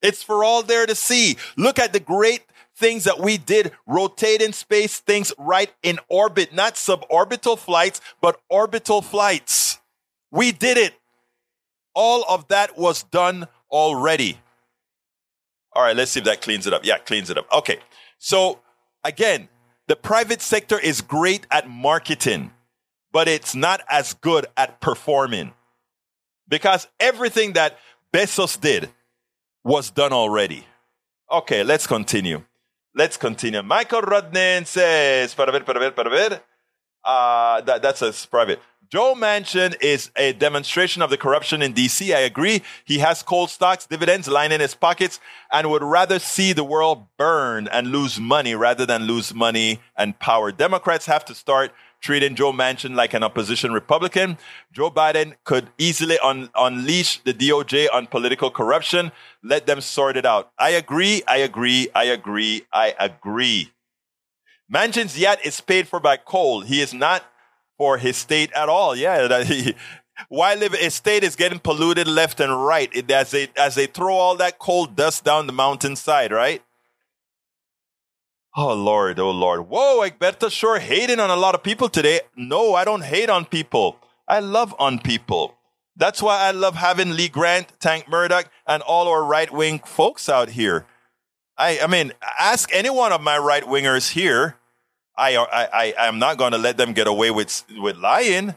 It's 0.00 0.22
for 0.22 0.44
all 0.44 0.62
there 0.62 0.86
to 0.86 0.94
see. 0.94 1.36
Look 1.58 1.78
at 1.78 1.92
the 1.92 2.00
great 2.00 2.40
things 2.74 3.04
that 3.04 3.20
we 3.20 3.36
did 3.36 3.72
rotating 3.86 4.54
space 4.54 4.98
things 4.98 5.30
right 5.36 5.70
in 5.82 5.98
orbit, 6.08 6.54
not 6.54 6.76
suborbital 6.76 7.58
flights, 7.58 8.00
but 8.22 8.40
orbital 8.48 9.02
flights. 9.02 9.78
We 10.30 10.52
did 10.52 10.78
it. 10.78 10.94
All 11.94 12.24
of 12.30 12.48
that 12.48 12.78
was 12.78 13.02
done 13.02 13.46
already. 13.70 14.38
All 15.74 15.82
right, 15.82 15.94
let's 15.94 16.12
see 16.12 16.20
if 16.20 16.24
that 16.24 16.40
cleans 16.40 16.66
it 16.66 16.72
up. 16.72 16.82
Yeah, 16.82 16.96
cleans 16.96 17.28
it 17.28 17.36
up. 17.36 17.46
Okay. 17.52 17.78
So 18.16 18.58
again, 19.04 19.50
the 19.92 19.96
private 19.96 20.40
sector 20.40 20.78
is 20.78 21.02
great 21.02 21.46
at 21.50 21.68
marketing, 21.68 22.50
but 23.12 23.28
it's 23.28 23.54
not 23.54 23.82
as 23.90 24.14
good 24.14 24.46
at 24.56 24.80
performing 24.80 25.52
because 26.48 26.88
everything 26.98 27.52
that 27.52 27.78
Bezos 28.10 28.58
did 28.58 28.88
was 29.62 29.90
done 29.90 30.14
already. 30.14 30.66
Okay, 31.30 31.62
let's 31.62 31.86
continue. 31.86 32.42
Let's 32.94 33.18
continue. 33.18 33.62
Michael 33.62 34.00
Rudnin 34.00 34.66
says, 34.66 35.34
para 35.34 35.52
ver, 35.52 35.60
para 35.60 35.78
ver, 35.78 35.90
para 35.90 36.08
ver. 36.08 36.40
Uh, 37.04 37.60
that, 37.60 37.82
that's 37.82 38.00
a 38.00 38.14
private. 38.28 38.60
Joe 38.92 39.14
Manchin 39.14 39.74
is 39.80 40.10
a 40.16 40.34
demonstration 40.34 41.00
of 41.00 41.08
the 41.08 41.16
corruption 41.16 41.62
in 41.62 41.72
DC. 41.72 42.14
I 42.14 42.18
agree. 42.18 42.60
He 42.84 42.98
has 42.98 43.22
cold 43.22 43.48
stocks, 43.48 43.86
dividends 43.86 44.28
lying 44.28 44.52
in 44.52 44.60
his 44.60 44.74
pockets, 44.74 45.18
and 45.50 45.70
would 45.70 45.82
rather 45.82 46.18
see 46.18 46.52
the 46.52 46.62
world 46.62 47.06
burn 47.16 47.68
and 47.68 47.86
lose 47.86 48.20
money 48.20 48.54
rather 48.54 48.84
than 48.84 49.04
lose 49.04 49.32
money 49.32 49.80
and 49.96 50.18
power. 50.18 50.52
Democrats 50.52 51.06
have 51.06 51.24
to 51.24 51.34
start 51.34 51.72
treating 52.02 52.34
Joe 52.34 52.52
Manchin 52.52 52.94
like 52.94 53.14
an 53.14 53.22
opposition 53.22 53.72
Republican. 53.72 54.36
Joe 54.72 54.90
Biden 54.90 55.36
could 55.44 55.70
easily 55.78 56.18
un- 56.18 56.50
unleash 56.54 57.20
the 57.20 57.32
DOJ 57.32 57.88
on 57.94 58.08
political 58.08 58.50
corruption. 58.50 59.10
Let 59.42 59.64
them 59.64 59.80
sort 59.80 60.18
it 60.18 60.26
out. 60.26 60.52
I 60.58 60.68
agree. 60.68 61.22
I 61.26 61.38
agree. 61.38 61.88
I 61.94 62.04
agree. 62.04 62.66
I 62.70 62.94
agree. 62.98 63.72
Manchin's 64.70 65.18
yacht 65.18 65.38
is 65.44 65.62
paid 65.62 65.88
for 65.88 65.98
by 65.98 66.18
coal. 66.18 66.60
He 66.60 66.82
is 66.82 66.92
not 66.92 67.24
for 67.82 67.98
his 67.98 68.16
state 68.16 68.52
at 68.52 68.68
all. 68.68 68.94
Yeah. 68.94 69.42
He, 69.42 69.74
why 70.28 70.54
live? 70.54 70.72
His 70.72 70.94
state 70.94 71.24
is 71.24 71.34
getting 71.34 71.58
polluted 71.58 72.06
left 72.06 72.38
and 72.38 72.64
right 72.64 72.88
it, 72.94 73.10
as 73.10 73.32
they 73.32 73.48
as 73.56 73.74
they 73.74 73.86
throw 73.86 74.14
all 74.14 74.36
that 74.36 74.60
coal 74.60 74.86
dust 74.86 75.24
down 75.24 75.48
the 75.48 75.52
mountainside, 75.52 76.30
right? 76.30 76.62
Oh 78.56 78.72
Lord, 78.72 79.18
oh 79.18 79.32
Lord. 79.32 79.68
Whoa, 79.68 80.08
Egberto 80.08 80.48
sure 80.48 80.78
hating 80.78 81.18
on 81.18 81.30
a 81.30 81.34
lot 81.34 81.56
of 81.56 81.64
people 81.64 81.88
today. 81.88 82.20
No, 82.36 82.76
I 82.76 82.84
don't 82.84 83.02
hate 83.02 83.28
on 83.28 83.46
people. 83.46 83.96
I 84.28 84.38
love 84.38 84.76
on 84.78 85.00
people. 85.00 85.56
That's 85.96 86.22
why 86.22 86.38
I 86.38 86.52
love 86.52 86.76
having 86.76 87.16
Lee 87.16 87.28
Grant, 87.28 87.66
Tank 87.80 88.08
Murdoch, 88.08 88.48
and 88.64 88.80
all 88.84 89.08
our 89.08 89.24
right 89.24 89.52
wing 89.52 89.80
folks 89.84 90.28
out 90.28 90.50
here. 90.50 90.86
I, 91.58 91.80
I 91.80 91.88
mean, 91.88 92.12
ask 92.38 92.70
any 92.72 92.90
one 92.90 93.12
of 93.12 93.20
my 93.20 93.38
right 93.38 93.64
wingers 93.64 94.12
here. 94.12 94.56
I, 95.22 95.36
I, 95.36 95.94
I 95.98 96.08
am 96.08 96.18
not 96.18 96.36
going 96.36 96.52
to 96.52 96.58
let 96.58 96.76
them 96.76 96.92
get 96.92 97.06
away 97.06 97.30
with, 97.30 97.64
with 97.78 97.96
lying, 97.96 98.56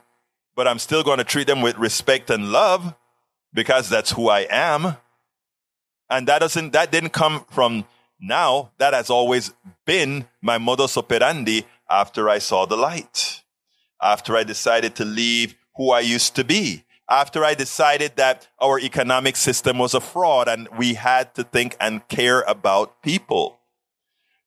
but 0.55 0.68
I'm 0.68 0.80
still 0.80 1.03
going 1.03 1.20
to 1.20 1.24
treat 1.24 1.45
them 1.45 1.61
with 1.61 1.78
respect 1.78 2.30
and 2.32 2.51
love 2.51 2.95
because 3.53 3.88
that's 3.88 4.11
who 4.11 4.30
I 4.30 4.47
am. 4.49 4.97
And 6.09 6.28
that 6.28 6.39
doesn't, 6.39 6.74
that 6.74 6.91
didn't 6.91 7.11
come 7.11 7.45
from 7.51 7.86
now 8.20 8.72
that 8.80 8.93
has 8.93 9.09
always 9.09 9.53
been 9.86 10.26
my 10.41 10.57
modus 10.57 10.97
operandi 10.97 11.66
after 11.89 12.30
I 12.30 12.39
saw 12.39 12.66
the 12.66 12.78
light, 12.78 13.43
after 14.01 14.36
I 14.36 14.43
decided 14.43 14.95
to 14.95 15.05
leave 15.05 15.55
who 15.76 15.91
I 15.91 15.99
used 15.99 16.36
to 16.36 16.43
be, 16.43 16.84
after 17.07 17.43
I 17.43 17.53
decided 17.53 18.16
that 18.16 18.47
our 18.59 18.80
economic 18.80 19.36
system 19.36 19.78
was 19.78 19.93
a 19.93 20.01
fraud 20.01 20.47
and 20.47 20.68
we 20.78 20.95
had 20.95 21.36
to 21.36 21.43
think 21.43 21.76
and 21.80 22.07
care 22.07 22.41
about 22.41 23.03
people. 23.03 23.59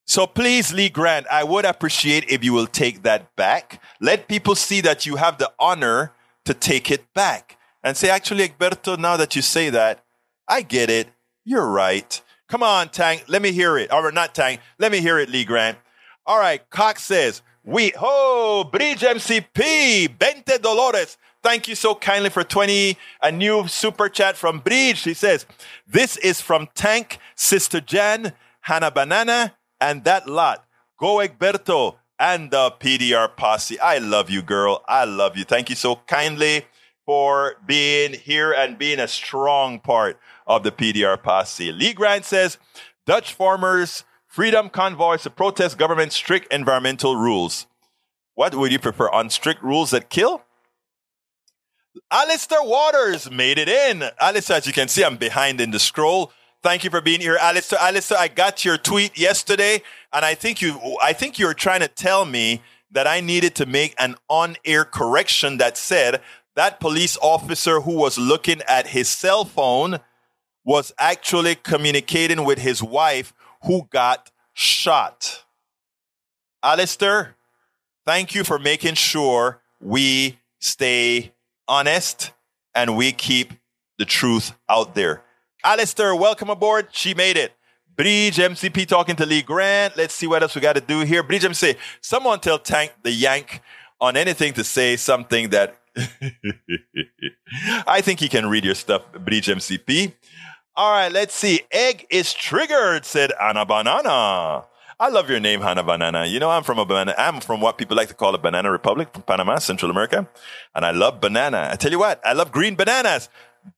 So 0.08 0.26
please, 0.26 0.72
Lee 0.72 0.88
Grant, 0.88 1.26
I 1.30 1.44
would 1.44 1.66
appreciate 1.66 2.30
if 2.30 2.42
you 2.42 2.54
will 2.54 2.66
take 2.66 3.02
that 3.02 3.36
back. 3.36 3.78
Let 4.00 4.26
people 4.26 4.54
see 4.54 4.80
that 4.80 5.04
you 5.04 5.16
have 5.16 5.36
the 5.36 5.52
honor 5.60 6.12
to 6.46 6.54
take 6.54 6.90
it 6.90 7.12
back 7.12 7.58
and 7.84 7.94
say, 7.94 8.08
actually, 8.08 8.48
Egberto, 8.48 8.98
now 8.98 9.18
that 9.18 9.36
you 9.36 9.42
say 9.42 9.68
that, 9.68 10.02
I 10.48 10.62
get 10.62 10.88
it. 10.88 11.08
You're 11.44 11.68
right. 11.68 12.22
Come 12.48 12.62
on, 12.62 12.88
Tank. 12.88 13.24
Let 13.28 13.42
me 13.42 13.52
hear 13.52 13.76
it. 13.76 13.92
Or 13.92 14.10
not 14.10 14.34
Tank. 14.34 14.62
Let 14.78 14.92
me 14.92 15.00
hear 15.00 15.18
it, 15.18 15.28
Lee 15.28 15.44
Grant. 15.44 15.76
All 16.24 16.38
right. 16.38 16.68
Cox 16.70 17.02
says, 17.02 17.42
we, 17.62 17.92
oh, 18.00 18.64
Bridge 18.64 19.00
MCP, 19.00 20.18
20 20.18 20.58
Dolores. 20.62 21.18
Thank 21.42 21.68
you 21.68 21.74
so 21.74 21.94
kindly 21.94 22.30
for 22.30 22.44
20, 22.44 22.96
a 23.20 23.30
new 23.30 23.68
super 23.68 24.08
chat 24.08 24.38
from 24.38 24.60
Bridge. 24.60 25.02
He 25.02 25.12
says, 25.12 25.44
this 25.86 26.16
is 26.16 26.40
from 26.40 26.66
Tank, 26.74 27.18
Sister 27.34 27.82
Jan, 27.82 28.32
Hannah 28.62 28.90
Banana, 28.90 29.54
and 29.80 30.04
that 30.04 30.28
lot. 30.28 30.64
Go 30.98 31.16
Egberto 31.16 31.96
and 32.18 32.50
the 32.50 32.70
PDR 32.72 33.34
posse. 33.36 33.78
I 33.78 33.98
love 33.98 34.30
you, 34.30 34.42
girl. 34.42 34.84
I 34.88 35.04
love 35.04 35.36
you. 35.36 35.44
Thank 35.44 35.70
you 35.70 35.76
so 35.76 35.96
kindly 36.06 36.66
for 37.06 37.56
being 37.66 38.12
here 38.12 38.52
and 38.52 38.76
being 38.76 38.98
a 38.98 39.08
strong 39.08 39.80
part 39.80 40.18
of 40.46 40.62
the 40.62 40.72
PDR 40.72 41.22
posse. 41.22 41.72
Lee 41.72 41.94
Grant 41.94 42.24
says 42.24 42.58
Dutch 43.06 43.32
farmers 43.32 44.04
freedom 44.26 44.68
convoys 44.68 45.22
to 45.22 45.30
protest 45.30 45.78
government 45.78 46.12
strict 46.12 46.52
environmental 46.52 47.16
rules. 47.16 47.66
What 48.34 48.54
would 48.54 48.70
you 48.72 48.78
prefer 48.78 49.08
on 49.10 49.30
strict 49.30 49.62
rules 49.62 49.90
that 49.90 50.10
kill? 50.10 50.42
Alistair 52.10 52.62
Waters 52.62 53.30
made 53.30 53.58
it 53.58 53.68
in. 53.68 54.04
Alistair, 54.20 54.58
as 54.58 54.66
you 54.66 54.72
can 54.72 54.88
see, 54.88 55.04
I'm 55.04 55.16
behind 55.16 55.60
in 55.60 55.70
the 55.70 55.78
scroll. 55.78 56.32
Thank 56.62 56.82
you 56.82 56.90
for 56.90 57.00
being 57.00 57.20
here, 57.20 57.38
Alistair. 57.40 57.78
Alistair, 57.80 58.18
I 58.18 58.26
got 58.26 58.64
your 58.64 58.76
tweet 58.76 59.16
yesterday, 59.16 59.80
and 60.12 60.24
I 60.24 60.34
think 60.34 60.60
you 60.60 60.96
I 61.00 61.12
think 61.12 61.38
you 61.38 61.46
were 61.46 61.54
trying 61.54 61.80
to 61.80 61.88
tell 61.88 62.24
me 62.24 62.62
that 62.90 63.06
I 63.06 63.20
needed 63.20 63.54
to 63.56 63.66
make 63.66 63.94
an 63.98 64.16
on-air 64.28 64.84
correction 64.84 65.58
that 65.58 65.76
said 65.76 66.20
that 66.56 66.80
police 66.80 67.16
officer 67.22 67.80
who 67.82 67.92
was 67.92 68.18
looking 68.18 68.62
at 68.62 68.88
his 68.88 69.08
cell 69.08 69.44
phone 69.44 70.00
was 70.64 70.92
actually 70.98 71.54
communicating 71.54 72.44
with 72.44 72.58
his 72.58 72.82
wife 72.82 73.32
who 73.62 73.86
got 73.90 74.32
shot. 74.52 75.44
Alistair, 76.62 77.36
thank 78.04 78.34
you 78.34 78.42
for 78.42 78.58
making 78.58 78.94
sure 78.94 79.60
we 79.80 80.38
stay 80.58 81.32
honest 81.68 82.32
and 82.74 82.96
we 82.96 83.12
keep 83.12 83.52
the 83.98 84.04
truth 84.04 84.52
out 84.68 84.96
there. 84.96 85.22
Alistair, 85.68 86.16
welcome 86.16 86.48
aboard. 86.48 86.88
She 86.92 87.12
made 87.12 87.36
it. 87.36 87.52
Bridge 87.94 88.38
MCP 88.38 88.86
talking 88.86 89.16
to 89.16 89.26
Lee 89.26 89.42
Grant. 89.42 89.98
Let's 89.98 90.14
see 90.14 90.26
what 90.26 90.42
else 90.42 90.54
we 90.54 90.62
got 90.62 90.76
to 90.76 90.80
do 90.80 91.00
here. 91.00 91.22
Bridge 91.22 91.44
MC, 91.44 91.74
someone 92.00 92.40
tell 92.40 92.58
Tank 92.58 92.94
the 93.02 93.10
Yank 93.10 93.60
on 94.00 94.16
anything 94.16 94.54
to 94.54 94.64
say 94.64 94.96
something 94.96 95.50
that 95.50 95.78
I 97.86 98.00
think 98.00 98.18
he 98.18 98.30
can 98.30 98.48
read 98.48 98.64
your 98.64 98.74
stuff, 98.74 99.02
Bridge 99.12 99.48
MCP. 99.48 100.14
All 100.74 100.90
right, 100.90 101.12
let's 101.12 101.34
see. 101.34 101.60
Egg 101.70 102.06
is 102.08 102.32
triggered, 102.32 103.04
said 103.04 103.32
Anna 103.38 103.66
Banana. 103.66 104.64
I 104.98 105.10
love 105.10 105.28
your 105.28 105.38
name, 105.38 105.60
Hannah 105.60 105.84
Banana. 105.84 106.24
You 106.24 106.40
know, 106.40 106.48
I'm 106.48 106.62
from 106.62 106.78
a 106.78 106.86
banana. 106.86 107.14
I'm 107.18 107.40
from 107.40 107.60
what 107.60 107.76
people 107.76 107.94
like 107.94 108.08
to 108.08 108.14
call 108.14 108.34
a 108.34 108.38
banana 108.38 108.72
republic 108.72 109.12
from 109.12 109.20
Panama, 109.20 109.58
Central 109.58 109.90
America. 109.90 110.26
And 110.74 110.86
I 110.86 110.92
love 110.92 111.20
banana. 111.20 111.68
I 111.70 111.76
tell 111.76 111.90
you 111.90 111.98
what, 111.98 112.24
I 112.24 112.32
love 112.32 112.52
green 112.52 112.74
bananas. 112.74 113.28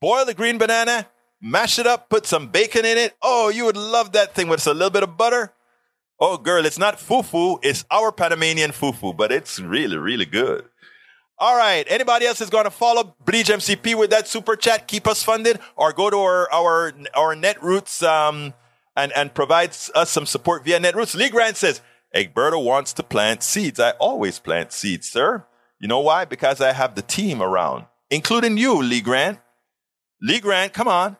boil 0.01 0.25
the 0.25 0.35
green 0.35 0.57
banana, 0.57 1.09
mash 1.41 1.79
it 1.79 1.87
up, 1.87 2.09
put 2.09 2.27
some 2.27 2.49
bacon 2.49 2.85
in 2.85 2.99
it. 2.99 3.17
Oh, 3.23 3.49
you 3.49 3.65
would 3.65 3.77
love 3.77 4.13
that 4.13 4.35
thing 4.35 4.49
with 4.49 4.67
a 4.67 4.75
little 4.75 4.91
bit 4.91 5.03
of 5.03 5.17
butter. 5.17 5.53
Oh, 6.19 6.37
girl, 6.37 6.67
it's 6.67 6.79
not 6.79 6.99
fufu. 6.99 7.59
It's 7.63 7.85
our 7.91 8.13
Panamanian 8.13 8.73
fufu, 8.73 9.17
but 9.17 9.33
it's 9.33 9.59
really, 9.59 9.97
really 9.97 10.27
good. 10.27 10.67
All 11.39 11.57
right. 11.57 11.87
Anybody 11.89 12.27
else 12.27 12.43
is 12.43 12.51
going 12.51 12.65
to 12.65 12.71
follow 12.71 13.17
Bleach 13.25 13.49
MCP 13.49 13.95
with 13.95 14.11
that 14.11 14.29
super 14.29 14.57
chat? 14.57 14.87
Keep 14.87 15.07
us 15.07 15.23
funded 15.23 15.59
or 15.77 15.95
go 15.95 16.11
to 16.11 16.19
our, 16.19 16.53
our, 16.53 16.93
our 17.17 17.35
Netroots, 17.35 18.07
um, 18.07 18.53
and, 18.97 19.13
and 19.17 19.33
provides 19.33 19.91
us 19.95 20.11
some 20.11 20.27
support 20.27 20.65
via 20.65 20.79
Netroots. 20.79 21.15
Lee 21.15 21.31
Grant 21.31 21.57
says, 21.57 21.81
Egberto 22.15 22.63
wants 22.63 22.93
to 22.95 23.03
plant 23.03 23.43
seeds. 23.43 23.81
I 23.81 23.93
always 23.93 24.39
plant 24.39 24.73
seeds, 24.73 25.09
sir. 25.09 25.47
You 25.79 25.89
know 25.89 26.01
why? 26.01 26.25
Because 26.27 26.61
I 26.61 26.73
have 26.73 26.95
the 26.95 27.03
team 27.03 27.41
around, 27.41 27.87
including 28.11 28.59
you, 28.59 28.83
Lee 28.83 29.01
Grant. 29.01 29.39
Lee 30.21 30.41
Grant, 30.41 30.75
come 30.75 30.89
on. 30.89 31.17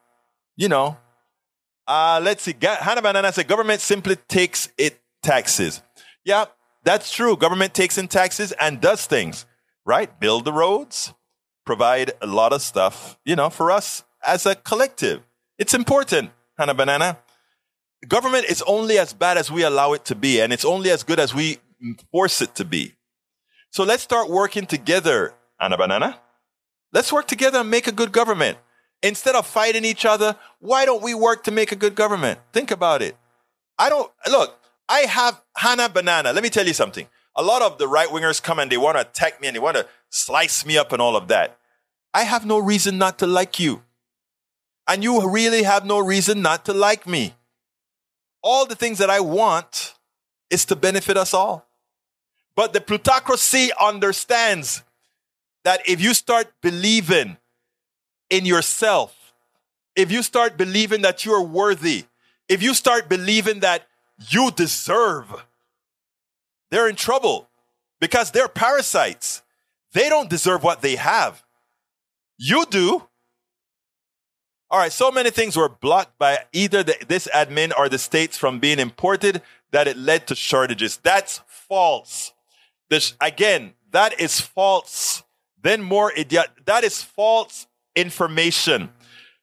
You 0.61 0.69
know. 0.69 0.99
Uh, 1.89 2.21
let's 2.23 2.43
see. 2.43 2.55
Hannah 2.61 3.01
Banana 3.01 3.33
said 3.33 3.49
government 3.49 3.81
simply 3.81 4.17
takes 4.29 4.69
it 4.77 5.01
taxes. 5.23 5.83
Yeah, 6.23 6.45
that's 6.85 7.11
true. 7.11 7.35
Government 7.35 7.73
takes 7.73 7.97
in 7.97 8.09
taxes 8.09 8.53
and 8.53 8.79
does 8.79 9.07
things, 9.07 9.47
right? 9.87 10.21
Build 10.21 10.45
the 10.45 10.53
roads, 10.53 11.15
provide 11.65 12.13
a 12.21 12.27
lot 12.27 12.53
of 12.53 12.61
stuff, 12.61 13.19
you 13.25 13.37
know, 13.37 13.49
for 13.49 13.71
us 13.71 14.05
as 14.23 14.45
a 14.45 14.55
collective. 14.55 15.23
It's 15.59 15.73
important, 15.73 16.31
Hannah 16.59 16.75
Banana. 16.75 17.19
Government 18.07 18.45
is 18.45 18.63
only 18.67 18.99
as 18.99 19.15
bad 19.15 19.39
as 19.39 19.51
we 19.51 19.63
allow 19.63 19.95
it 19.95 20.05
to 20.07 20.15
be, 20.15 20.43
and 20.43 20.53
it's 20.53 20.67
only 20.67 20.91
as 20.91 21.03
good 21.03 21.19
as 21.19 21.35
we 21.35 21.57
force 22.13 22.43
it 22.43 22.55
to 22.57 22.67
be. 22.67 22.95
So 23.71 23.83
let's 23.85 24.03
start 24.03 24.29
working 24.29 24.67
together, 24.67 25.33
Anna 25.59 25.79
Banana. 25.79 26.21
Let's 26.93 27.11
work 27.11 27.27
together 27.27 27.61
and 27.61 27.71
make 27.71 27.87
a 27.87 27.93
good 27.93 28.13
government. 28.13 28.59
Instead 29.03 29.35
of 29.35 29.47
fighting 29.47 29.85
each 29.85 30.05
other, 30.05 30.37
why 30.59 30.85
don't 30.85 31.03
we 31.03 31.15
work 31.15 31.45
to 31.45 31.51
make 31.51 31.73
a 31.73 31.77
good 31.77 31.95
government? 31.95 32.39
Think 32.53 32.71
about 32.71 33.01
it. 33.03 33.17
I 33.79 33.89
don't, 33.89 34.11
look, 34.31 34.59
I 34.89 35.01
have 35.01 35.41
Hannah 35.57 35.89
Banana. 35.89 36.33
Let 36.33 36.43
me 36.43 36.51
tell 36.51 36.67
you 36.67 36.75
something. 36.75 37.07
A 37.37 37.43
lot 37.43 37.63
of 37.63 37.79
the 37.79 37.89
right 37.89 38.09
wingers 38.09 38.43
come 38.43 38.59
and 38.59 38.71
they 38.71 38.77
want 38.77 38.97
to 38.97 39.03
attack 39.03 39.41
me 39.41 39.49
and 39.49 39.55
they 39.55 39.61
want 39.61 39.77
to 39.77 39.87
slice 40.11 40.67
me 40.67 40.77
up 40.77 40.93
and 40.93 41.01
all 41.01 41.17
of 41.17 41.29
that. 41.29 41.57
I 42.13 42.25
have 42.25 42.45
no 42.45 42.59
reason 42.59 42.99
not 42.99 43.19
to 43.21 43.27
like 43.27 43.59
you. 43.59 43.83
And 44.87 45.05
you 45.05 45.31
really 45.31 45.63
have 45.63 45.87
no 45.87 46.01
reason 46.01 46.43
not 46.43 46.65
to 46.65 46.75
like 46.75 47.07
me. 47.07 47.35
All 48.43 48.67
the 48.67 48.75
things 48.75 48.99
that 48.99 49.09
I 49.09 49.21
want 49.21 49.95
is 50.51 50.65
to 50.67 50.77
benefit 50.77 51.17
us 51.17 51.33
all. 51.33 51.67
But 52.57 52.73
the 52.73 52.81
plutocracy 52.81 53.71
understands 53.81 54.83
that 55.63 55.81
if 55.89 56.01
you 56.01 56.13
start 56.15 56.53
believing 56.61 57.37
in 58.31 58.47
yourself, 58.47 59.35
if 59.97 60.11
you 60.11 60.23
start 60.23 60.57
believing 60.57 61.03
that 61.03 61.25
you're 61.25 61.43
worthy, 61.43 62.05
if 62.49 62.63
you 62.63 62.75
start 62.75 63.09
believing 63.09 63.61
that 63.61 63.87
you 64.29 64.51
deserve, 64.51 65.45
they're 66.71 66.89
in 66.89 66.97
trouble 66.97 67.49
because 68.01 68.31
they're 68.31 68.49
parasites. 68.49 69.43
They 69.93 70.09
don't 70.09 70.31
deserve 70.31 70.63
what 70.63 70.81
they 70.81 70.97
have. 70.97 71.43
You 72.39 72.65
do. 72.71 73.07
All 74.71 74.79
right, 74.79 74.93
so 74.93 75.11
many 75.11 75.31
things 75.31 75.57
were 75.57 75.69
blocked 75.69 76.17
by 76.17 76.39
either 76.53 76.85
the, 76.85 76.95
this 77.09 77.29
admin 77.35 77.73
or 77.77 77.89
the 77.89 77.99
states 77.99 78.39
from 78.39 78.61
being 78.61 78.79
imported 78.79 79.43
that 79.73 79.89
it 79.89 79.97
led 79.97 80.29
to 80.29 80.37
shortages. 80.37 80.97
That's 80.97 81.41
false. 81.49 82.33
This, 82.89 83.15
again, 83.21 83.75
that 83.91 84.21
is 84.21 84.41
false. 84.41 85.25
Then 85.61 85.83
more 85.83 86.13
idiot. 86.13 86.49
That 86.67 86.85
is 86.85 87.03
false 87.03 87.67
information. 88.01 88.91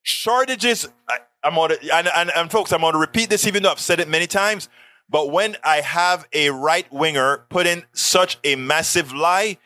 Shortages. 0.03 0.87
I, 1.07 1.19
am 1.43 1.57
on 1.57 1.71
and, 1.71 2.07
and, 2.13 2.31
and 2.35 2.51
folks, 2.51 2.71
I'm 2.71 2.81
going 2.81 2.93
to 2.93 2.99
repeat 2.99 3.29
this 3.29 3.47
even 3.47 3.63
though 3.63 3.71
I've 3.71 3.79
said 3.79 3.99
it 3.99 4.07
many 4.07 4.27
times. 4.27 4.69
But 5.09 5.31
when 5.31 5.55
I 5.63 5.77
have 5.81 6.27
a 6.33 6.49
right 6.49 6.91
winger 6.91 7.45
put 7.49 7.65
in 7.65 7.83
such 7.93 8.37
a 8.43 8.55
massive 8.55 9.13
lie, 9.13 9.57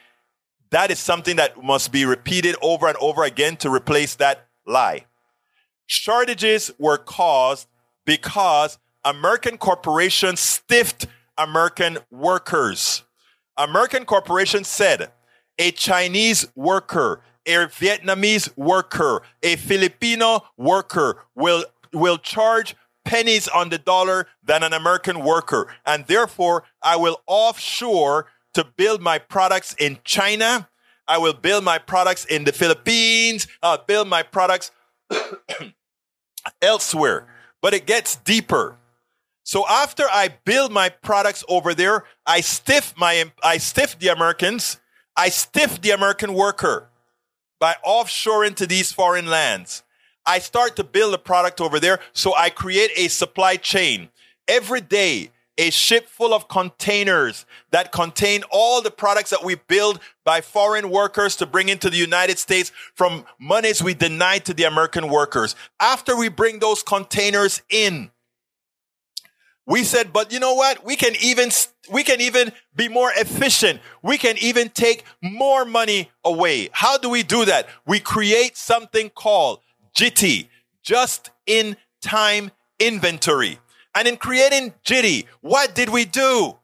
that 0.69 0.91
is 0.91 0.99
something 0.99 1.35
that 1.37 1.61
must 1.63 1.91
be 1.91 2.05
repeated 2.05 2.55
over 2.61 2.87
and 2.87 2.97
over 2.97 3.23
again 3.23 3.57
to 3.57 3.69
replace 3.69 4.15
that 4.15 4.47
lie. 4.65 5.05
Shortages 5.87 6.71
were 6.77 6.97
caused 6.97 7.67
because 8.05 8.77
American 9.03 9.57
corporations 9.57 10.39
stiffed 10.39 11.07
American 11.37 11.97
workers. 12.11 13.03
American 13.57 14.05
corporations 14.05 14.67
said 14.67 15.11
a 15.59 15.71
Chinese 15.71 16.47
worker, 16.55 17.21
a 17.45 17.67
Vietnamese 17.67 18.55
worker, 18.57 19.21
a 19.41 19.55
Filipino 19.55 20.41
worker 20.57 21.23
will, 21.35 21.65
will 21.93 22.17
charge 22.17 22.75
pennies 23.05 23.47
on 23.47 23.69
the 23.69 23.77
dollar 23.77 24.27
than 24.43 24.63
an 24.63 24.73
American 24.73 25.23
worker. 25.23 25.67
And 25.85 26.05
therefore, 26.07 26.63
I 26.81 26.95
will 26.95 27.21
offshore 27.27 28.27
to 28.53 28.63
build 28.63 29.01
my 29.01 29.17
products 29.17 29.75
in 29.79 29.99
China. 30.03 30.69
I 31.07 31.17
will 31.17 31.33
build 31.33 31.63
my 31.63 31.77
products 31.77 32.25
in 32.25 32.43
the 32.43 32.53
Philippines. 32.53 33.47
I'll 33.61 33.83
build 33.83 34.07
my 34.07 34.23
products 34.23 34.71
elsewhere. 36.61 37.27
But 37.61 37.73
it 37.73 37.85
gets 37.85 38.15
deeper. 38.17 38.77
So 39.43 39.67
after 39.67 40.03
I 40.09 40.29
build 40.45 40.71
my 40.71 40.89
products 40.89 41.43
over 41.49 41.73
there, 41.73 42.05
I 42.25 42.41
stiff 42.41 42.93
my, 42.97 43.31
I 43.43 43.57
stiff 43.57 43.97
the 43.99 44.09
Americans. 44.09 44.79
I 45.17 45.29
stiff 45.29 45.81
the 45.81 45.91
American 45.91 46.33
worker 46.33 46.90
by 47.61 47.75
offshoring 47.85 48.55
to 48.55 48.65
these 48.65 48.91
foreign 48.91 49.27
lands. 49.27 49.83
I 50.25 50.39
start 50.39 50.75
to 50.77 50.83
build 50.83 51.13
a 51.13 51.19
product 51.19 51.61
over 51.61 51.79
there. 51.79 51.99
So 52.11 52.35
I 52.35 52.49
create 52.49 52.89
a 52.97 53.07
supply 53.07 53.55
chain. 53.55 54.09
Every 54.47 54.81
day, 54.81 55.29
a 55.57 55.69
ship 55.69 56.09
full 56.09 56.33
of 56.33 56.47
containers 56.47 57.45
that 57.69 57.91
contain 57.91 58.41
all 58.49 58.81
the 58.81 58.89
products 58.89 59.29
that 59.29 59.43
we 59.43 59.55
build 59.55 59.99
by 60.25 60.41
foreign 60.41 60.89
workers 60.89 61.35
to 61.35 61.45
bring 61.45 61.69
into 61.69 61.89
the 61.89 61.97
United 61.97 62.39
States 62.39 62.71
from 62.95 63.25
monies 63.39 63.83
we 63.83 63.93
deny 63.93 64.39
to 64.39 64.55
the 64.55 64.63
American 64.63 65.07
workers. 65.07 65.55
After 65.79 66.17
we 66.17 66.29
bring 66.29 66.59
those 66.59 66.81
containers 66.81 67.61
in, 67.69 68.09
we 69.71 69.85
said, 69.85 70.11
but 70.11 70.33
you 70.33 70.39
know 70.41 70.53
what? 70.53 70.83
We 70.83 70.97
can 70.97 71.13
even, 71.21 71.49
we 71.89 72.03
can 72.03 72.19
even 72.19 72.51
be 72.75 72.89
more 72.89 73.09
efficient. 73.15 73.79
We 74.03 74.17
can 74.17 74.35
even 74.39 74.67
take 74.67 75.05
more 75.23 75.63
money 75.63 76.11
away. 76.25 76.67
How 76.73 76.97
do 76.97 77.09
we 77.09 77.23
do 77.23 77.45
that? 77.45 77.69
We 77.87 78.01
create 78.01 78.57
something 78.57 79.09
called 79.11 79.61
JITI, 79.95 80.49
just 80.83 81.31
in 81.45 81.77
time 82.01 82.51
inventory. 82.79 83.59
And 83.95 84.09
in 84.09 84.17
creating 84.17 84.73
JITI, 84.83 85.27
what 85.39 85.73
did 85.73 85.87
we 85.87 86.03
do? 86.03 86.57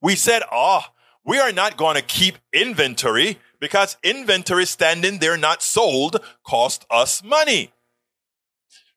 We 0.00 0.14
said, 0.16 0.42
oh, 0.50 0.80
we 1.22 1.38
are 1.38 1.52
not 1.52 1.76
going 1.76 1.96
to 1.96 2.02
keep 2.02 2.38
inventory 2.50 3.38
because 3.60 3.98
inventory 4.02 4.64
standing 4.64 5.18
there 5.18 5.36
not 5.36 5.62
sold 5.62 6.16
cost 6.46 6.86
us 6.90 7.22
money. 7.22 7.73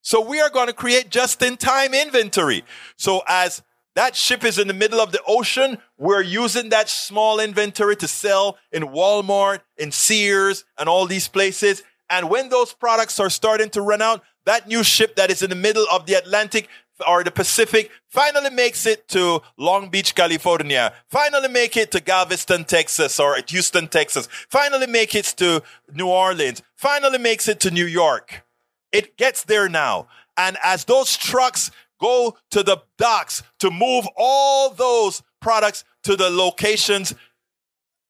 So 0.08 0.22
we 0.22 0.40
are 0.40 0.50
going 0.50 0.68
to 0.68 0.74
create 0.74 1.10
just 1.10 1.42
in 1.42 1.58
time 1.58 1.94
inventory. 1.94 2.64
So 2.96 3.24
as 3.28 3.62
that 3.96 4.16
ship 4.16 4.46
is 4.46 4.58
in 4.58 4.70
the 4.70 4.74
middle 4.74 5.02
of 5.02 5.12
the 5.12 5.20
ocean, 5.28 5.80
we're 5.98 6.22
using 6.22 6.70
that 6.70 6.88
small 6.88 7.42
inventory 7.42 7.98
to 7.98 8.08
sell 8.08 8.58
in 8.72 8.84
Walmart, 8.84 9.60
in 9.76 9.92
Sears, 9.92 10.64
and 10.78 10.88
all 10.88 11.08
these 11.08 11.28
places. 11.28 11.84
And 12.10 12.30
when 12.30 12.48
those 12.48 12.72
products 12.72 13.20
are 13.20 13.30
starting 13.30 13.70
to 13.72 13.82
run 13.82 14.02
out, 14.02 14.24
that 14.46 14.66
new 14.66 14.82
ship 14.82 15.18
that 15.18 15.30
is 15.30 15.42
in 15.42 15.50
the 15.50 15.58
middle 15.58 15.86
of 15.92 16.06
the 16.06 16.14
Atlantic 16.14 16.70
or 17.06 17.26
the 17.26 17.32
Pacific 17.32 17.92
finally 18.08 18.50
makes 18.50 18.86
it 18.86 19.10
to 19.10 19.42
Long 19.58 19.90
Beach, 19.90 20.16
California, 20.16 20.94
finally 21.10 21.50
make 21.50 21.76
it 21.76 21.92
to 21.92 22.00
Galveston, 22.00 22.64
Texas, 22.64 23.20
or 23.20 23.38
Houston, 23.50 23.90
Texas, 23.90 24.30
finally 24.50 24.88
make 24.88 25.16
it 25.16 25.26
to 25.36 25.62
New 25.94 26.08
Orleans, 26.08 26.62
finally 26.78 27.18
makes 27.18 27.50
it 27.50 27.60
to 27.60 27.72
New 27.72 27.86
York. 27.86 28.47
It 28.92 29.18
gets 29.18 29.44
there 29.44 29.70
now. 29.70 30.08
And 30.38 30.58
as 30.64 30.86
those 30.86 31.16
trucks 31.18 31.72
go 32.00 32.38
to 32.52 32.64
the 32.64 32.78
docks 32.98 33.44
to 33.60 33.72
move 33.72 34.08
all 34.16 34.70
those 34.70 35.24
products 35.42 35.84
to 36.04 36.16
the 36.16 36.30
locations 36.30 37.14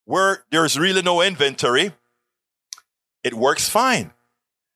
where 0.04 0.44
there's 0.50 0.78
really 0.78 1.02
no 1.02 1.20
inventory, 1.20 1.92
it 3.24 3.34
works 3.34 3.68
fine. 3.68 4.12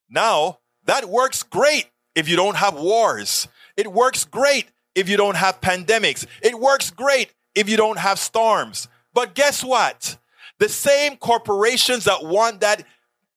Now, 0.09 0.59
that 0.84 1.09
works 1.09 1.42
great 1.42 1.86
if 2.14 2.28
you 2.28 2.36
don't 2.36 2.57
have 2.57 2.74
wars. 2.74 3.48
It 3.76 3.92
works 3.92 4.24
great 4.24 4.66
if 4.94 5.09
you 5.09 5.16
don't 5.16 5.36
have 5.36 5.61
pandemics. 5.61 6.26
It 6.42 6.59
works 6.59 6.90
great 6.90 7.32
if 7.55 7.68
you 7.68 7.76
don't 7.76 7.98
have 7.98 8.18
storms. 8.18 8.88
But 9.14 9.34
guess 9.34 9.62
what? 9.62 10.18
The 10.59 10.68
same 10.68 11.16
corporations 11.16 12.05
that 12.05 12.24
want 12.24 12.61
that 12.61 12.84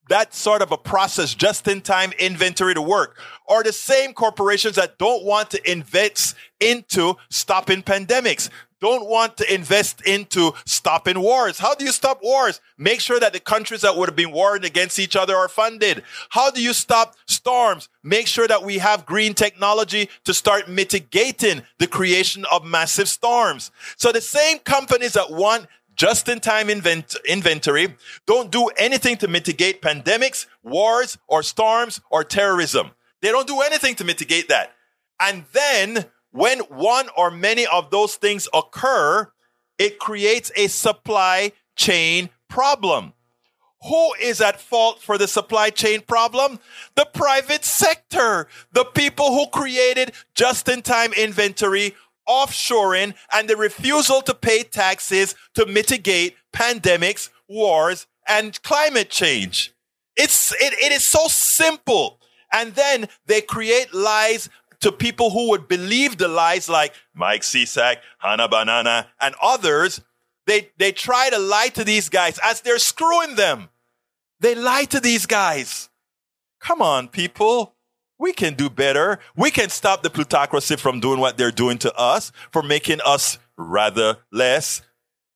that 0.09 0.33
sort 0.33 0.61
of 0.61 0.71
a 0.71 0.77
process, 0.77 1.33
just 1.33 1.67
in 1.67 1.81
time 1.81 2.11
inventory 2.19 2.73
to 2.73 2.81
work, 2.81 3.17
are 3.47 3.63
the 3.63 3.73
same 3.73 4.13
corporations 4.13 4.75
that 4.75 4.97
don't 4.97 5.23
want 5.23 5.49
to 5.51 5.71
invest 5.71 6.35
into 6.59 7.15
stopping 7.29 7.81
pandemics. 7.81 8.49
don't 8.85 9.09
want 9.09 9.37
to 9.37 9.53
invest 9.53 10.01
into 10.01 10.53
stopping 10.65 11.19
wars. 11.19 11.57
How 11.57 11.73
do 11.73 11.85
you 11.85 11.91
stop 11.91 12.19
wars? 12.21 12.61
Make 12.77 12.99
sure 12.99 13.19
that 13.19 13.33
the 13.33 13.39
countries 13.39 13.81
that 13.81 13.97
would 13.97 14.09
have 14.09 14.15
been 14.15 14.31
warring 14.31 14.63
against 14.63 14.99
each 14.99 15.15
other 15.15 15.35
are 15.35 15.47
funded. 15.47 16.03
How 16.29 16.51
do 16.51 16.61
you 16.61 16.71
stop 16.71 17.15
storms? 17.25 17.89
Make 18.03 18.27
sure 18.27 18.47
that 18.47 18.63
we 18.63 18.77
have 18.77 19.05
green 19.05 19.33
technology 19.33 20.09
to 20.25 20.35
start 20.35 20.69
mitigating 20.69 21.63
the 21.79 21.87
creation 21.87 22.45
of 22.51 22.63
massive 22.63 23.09
storms. 23.09 23.71
So 23.97 24.11
the 24.11 24.21
same 24.21 24.59
companies 24.59 25.13
that 25.13 25.31
want 25.31 25.65
just 25.95 26.27
in 26.29 26.39
time 26.39 26.69
invent- 26.69 27.15
inventory 27.25 27.95
don't 28.25 28.51
do 28.51 28.67
anything 28.77 29.17
to 29.17 29.27
mitigate 29.27 29.81
pandemics, 29.81 30.45
wars, 30.63 31.17
or 31.27 31.43
storms, 31.43 32.01
or 32.09 32.23
terrorism. 32.23 32.91
They 33.21 33.29
don't 33.29 33.47
do 33.47 33.61
anything 33.61 33.95
to 33.95 34.03
mitigate 34.03 34.49
that. 34.49 34.73
And 35.19 35.45
then 35.53 36.05
when 36.31 36.59
one 36.59 37.07
or 37.15 37.31
many 37.31 37.65
of 37.65 37.89
those 37.91 38.15
things 38.15 38.47
occur, 38.53 39.31
it 39.77 39.99
creates 39.99 40.51
a 40.55 40.67
supply 40.67 41.53
chain 41.75 42.29
problem. 42.49 43.13
Who 43.87 44.13
is 44.15 44.41
at 44.41 44.59
fault 44.59 45.01
for 45.01 45.17
the 45.17 45.27
supply 45.27 45.69
chain 45.69 46.01
problem? 46.01 46.59
The 46.95 47.05
private 47.13 47.63
sector, 47.63 48.47
the 48.71 48.85
people 48.85 49.27
who 49.27 49.47
created 49.47 50.11
just 50.33 50.67
in 50.67 50.81
time 50.81 51.13
inventory, 51.13 51.95
offshoring, 52.27 53.13
and 53.31 53.47
the 53.47 53.57
refusal 53.57 54.21
to 54.21 54.33
pay 54.33 54.63
taxes 54.63 55.35
to 55.53 55.65
mitigate 55.65 56.35
pandemics, 56.53 57.29
wars, 57.47 58.07
and 58.27 58.61
climate 58.63 59.09
change. 59.09 59.73
It's, 60.15 60.51
it, 60.53 60.73
it 60.73 60.91
is 60.91 61.03
so 61.03 61.27
simple. 61.27 62.19
And 62.51 62.73
then 62.73 63.07
they 63.25 63.41
create 63.41 63.93
lies 63.93 64.49
to 64.81 64.91
people 64.91 65.31
who 65.31 65.49
would 65.49 65.67
believe 65.67 66.17
the 66.17 66.27
lies 66.27 66.69
like 66.69 66.93
Mike 67.13 67.41
Cisak, 67.41 67.97
Hannah 68.19 68.47
Banana, 68.47 69.07
and 69.19 69.35
others. 69.41 70.01
They, 70.47 70.69
they 70.77 70.91
try 70.91 71.29
to 71.29 71.39
lie 71.39 71.69
to 71.69 71.83
these 71.83 72.09
guys 72.09 72.39
as 72.43 72.61
they're 72.61 72.79
screwing 72.79 73.35
them. 73.35 73.69
They 74.39 74.55
lie 74.55 74.85
to 74.85 74.99
these 74.99 75.25
guys. 75.25 75.89
Come 76.59 76.81
on, 76.81 77.07
people. 77.07 77.74
We 78.17 78.33
can 78.33 78.53
do 78.53 78.69
better. 78.69 79.19
We 79.35 79.51
can 79.51 79.69
stop 79.69 80.03
the 80.03 80.09
plutocracy 80.09 80.77
from 80.77 80.99
doing 80.99 81.19
what 81.19 81.37
they're 81.37 81.51
doing 81.51 81.77
to 81.79 81.93
us, 81.95 82.31
for 82.51 82.63
making 82.63 82.99
us 83.05 83.37
rather 83.57 84.17
less 84.31 84.81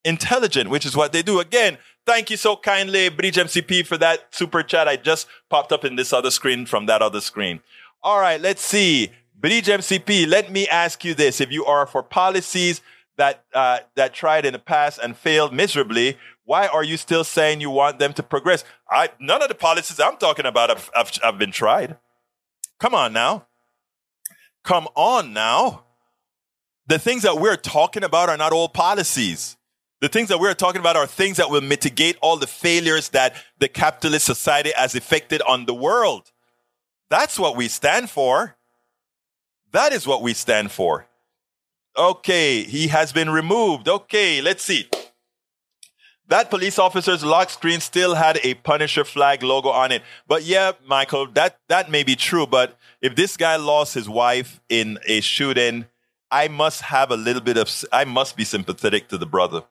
intelligent, 0.06 0.70
which 0.70 0.86
is 0.86 0.96
what 0.96 1.12
they 1.12 1.22
do. 1.22 1.40
Again, 1.40 1.78
thank 2.06 2.30
you 2.30 2.38
so 2.38 2.56
kindly, 2.56 3.10
Bridge 3.10 3.36
MCP, 3.36 3.86
for 3.86 3.98
that 3.98 4.34
super 4.34 4.64
chat. 4.64 4.88
I 4.88 4.96
just 4.96 5.28
popped 5.50 5.72
up 5.72 5.84
in 5.84 5.96
this 5.96 6.14
other 6.14 6.32
screen 6.32 6.66
from 6.66 6.86
that 6.86 7.02
other 7.02 7.22
screen. 7.22 7.60
All 8.02 8.20
right, 8.20 8.40
let's 8.40 8.62
see. 8.62 9.12
Bridge 9.36 9.68
MCP, 9.68 10.28
let 10.28 10.52
me 10.52 10.68
ask 10.68 11.04
you 11.04 11.14
this. 11.14 11.42
If 11.42 11.52
you 11.52 11.66
are 11.66 11.86
for 11.86 12.04
policies 12.04 12.82
that, 13.18 13.44
uh, 13.54 13.80
that 13.96 14.14
tried 14.14 14.46
in 14.46 14.54
the 14.54 14.60
past 14.60 15.00
and 15.02 15.16
failed 15.16 15.54
miserably, 15.54 16.18
why 16.46 16.68
are 16.68 16.84
you 16.84 16.98
still 16.98 17.24
saying 17.24 17.62
you 17.62 17.70
want 17.70 18.00
them 18.00 18.14
to 18.14 18.24
progress? 18.24 18.64
I, 18.90 19.10
none 19.20 19.42
of 19.42 19.50
the 19.50 19.56
policies 19.56 20.00
I'm 20.00 20.18
talking 20.18 20.46
about 20.46 20.70
have, 20.70 20.90
have, 20.96 21.12
have 21.22 21.38
been 21.38 21.52
tried. 21.52 21.98
Come 22.80 22.96
on 22.96 23.14
now. 23.14 23.46
Come 24.64 24.88
on 24.96 25.34
now. 25.34 25.84
The 26.88 27.00
things 27.00 27.24
that 27.24 27.40
we're 27.40 27.56
talking 27.56 28.04
about 28.04 28.30
are 28.30 28.38
not 28.38 28.52
all 28.52 28.70
policies. 28.70 29.58
The 30.02 30.08
things 30.08 30.30
that 30.30 30.40
we're 30.40 30.54
talking 30.54 30.80
about 30.80 30.96
are 30.96 31.06
things 31.06 31.38
that 31.38 31.50
will 31.50 31.62
mitigate 31.62 32.18
all 32.22 32.38
the 32.38 32.48
failures 32.48 33.10
that 33.10 33.36
the 33.60 33.68
capitalist 33.68 34.26
society 34.26 34.72
has 34.76 34.96
effected 34.96 35.42
on 35.42 35.66
the 35.66 35.74
world. 35.74 36.32
That's 37.10 37.38
what 37.38 37.58
we 37.58 37.68
stand 37.68 38.10
for. 38.10 38.56
That 39.72 39.92
is 39.92 40.08
what 40.08 40.22
we 40.22 40.34
stand 40.34 40.72
for. 40.72 41.06
Okay, 41.98 42.64
he 42.64 42.88
has 42.88 43.12
been 43.12 43.30
removed. 43.30 43.90
Okay, 43.90 44.42
let's 44.42 44.64
see. 44.64 44.88
That 46.30 46.52
police 46.52 46.78
officer's 46.78 47.24
lock 47.24 47.50
screen 47.50 47.80
still 47.80 48.14
had 48.14 48.40
a 48.44 48.54
Punisher 48.54 49.04
flag 49.04 49.42
logo 49.42 49.70
on 49.70 49.92
it. 49.92 50.04
But 50.28 50.44
yeah, 50.44 50.74
Michael, 50.86 51.26
that, 51.32 51.58
that 51.70 51.90
may 51.90 52.04
be 52.04 52.16
true. 52.16 52.46
But 52.46 52.78
if 53.02 53.16
this 53.16 53.36
guy 53.36 53.56
lost 53.56 53.96
his 53.96 54.08
wife 54.08 54.62
in 54.70 55.00
a 55.08 55.22
shooting, 55.22 55.88
I 56.30 56.48
must 56.48 56.84
have 56.84 57.10
a 57.10 57.18
little 57.18 57.42
bit 57.42 57.58
of, 57.58 57.70
I 57.92 58.06
must 58.06 58.38
be 58.38 58.44
sympathetic 58.44 59.08
to 59.10 59.18
the 59.18 59.26
brother. 59.26 59.64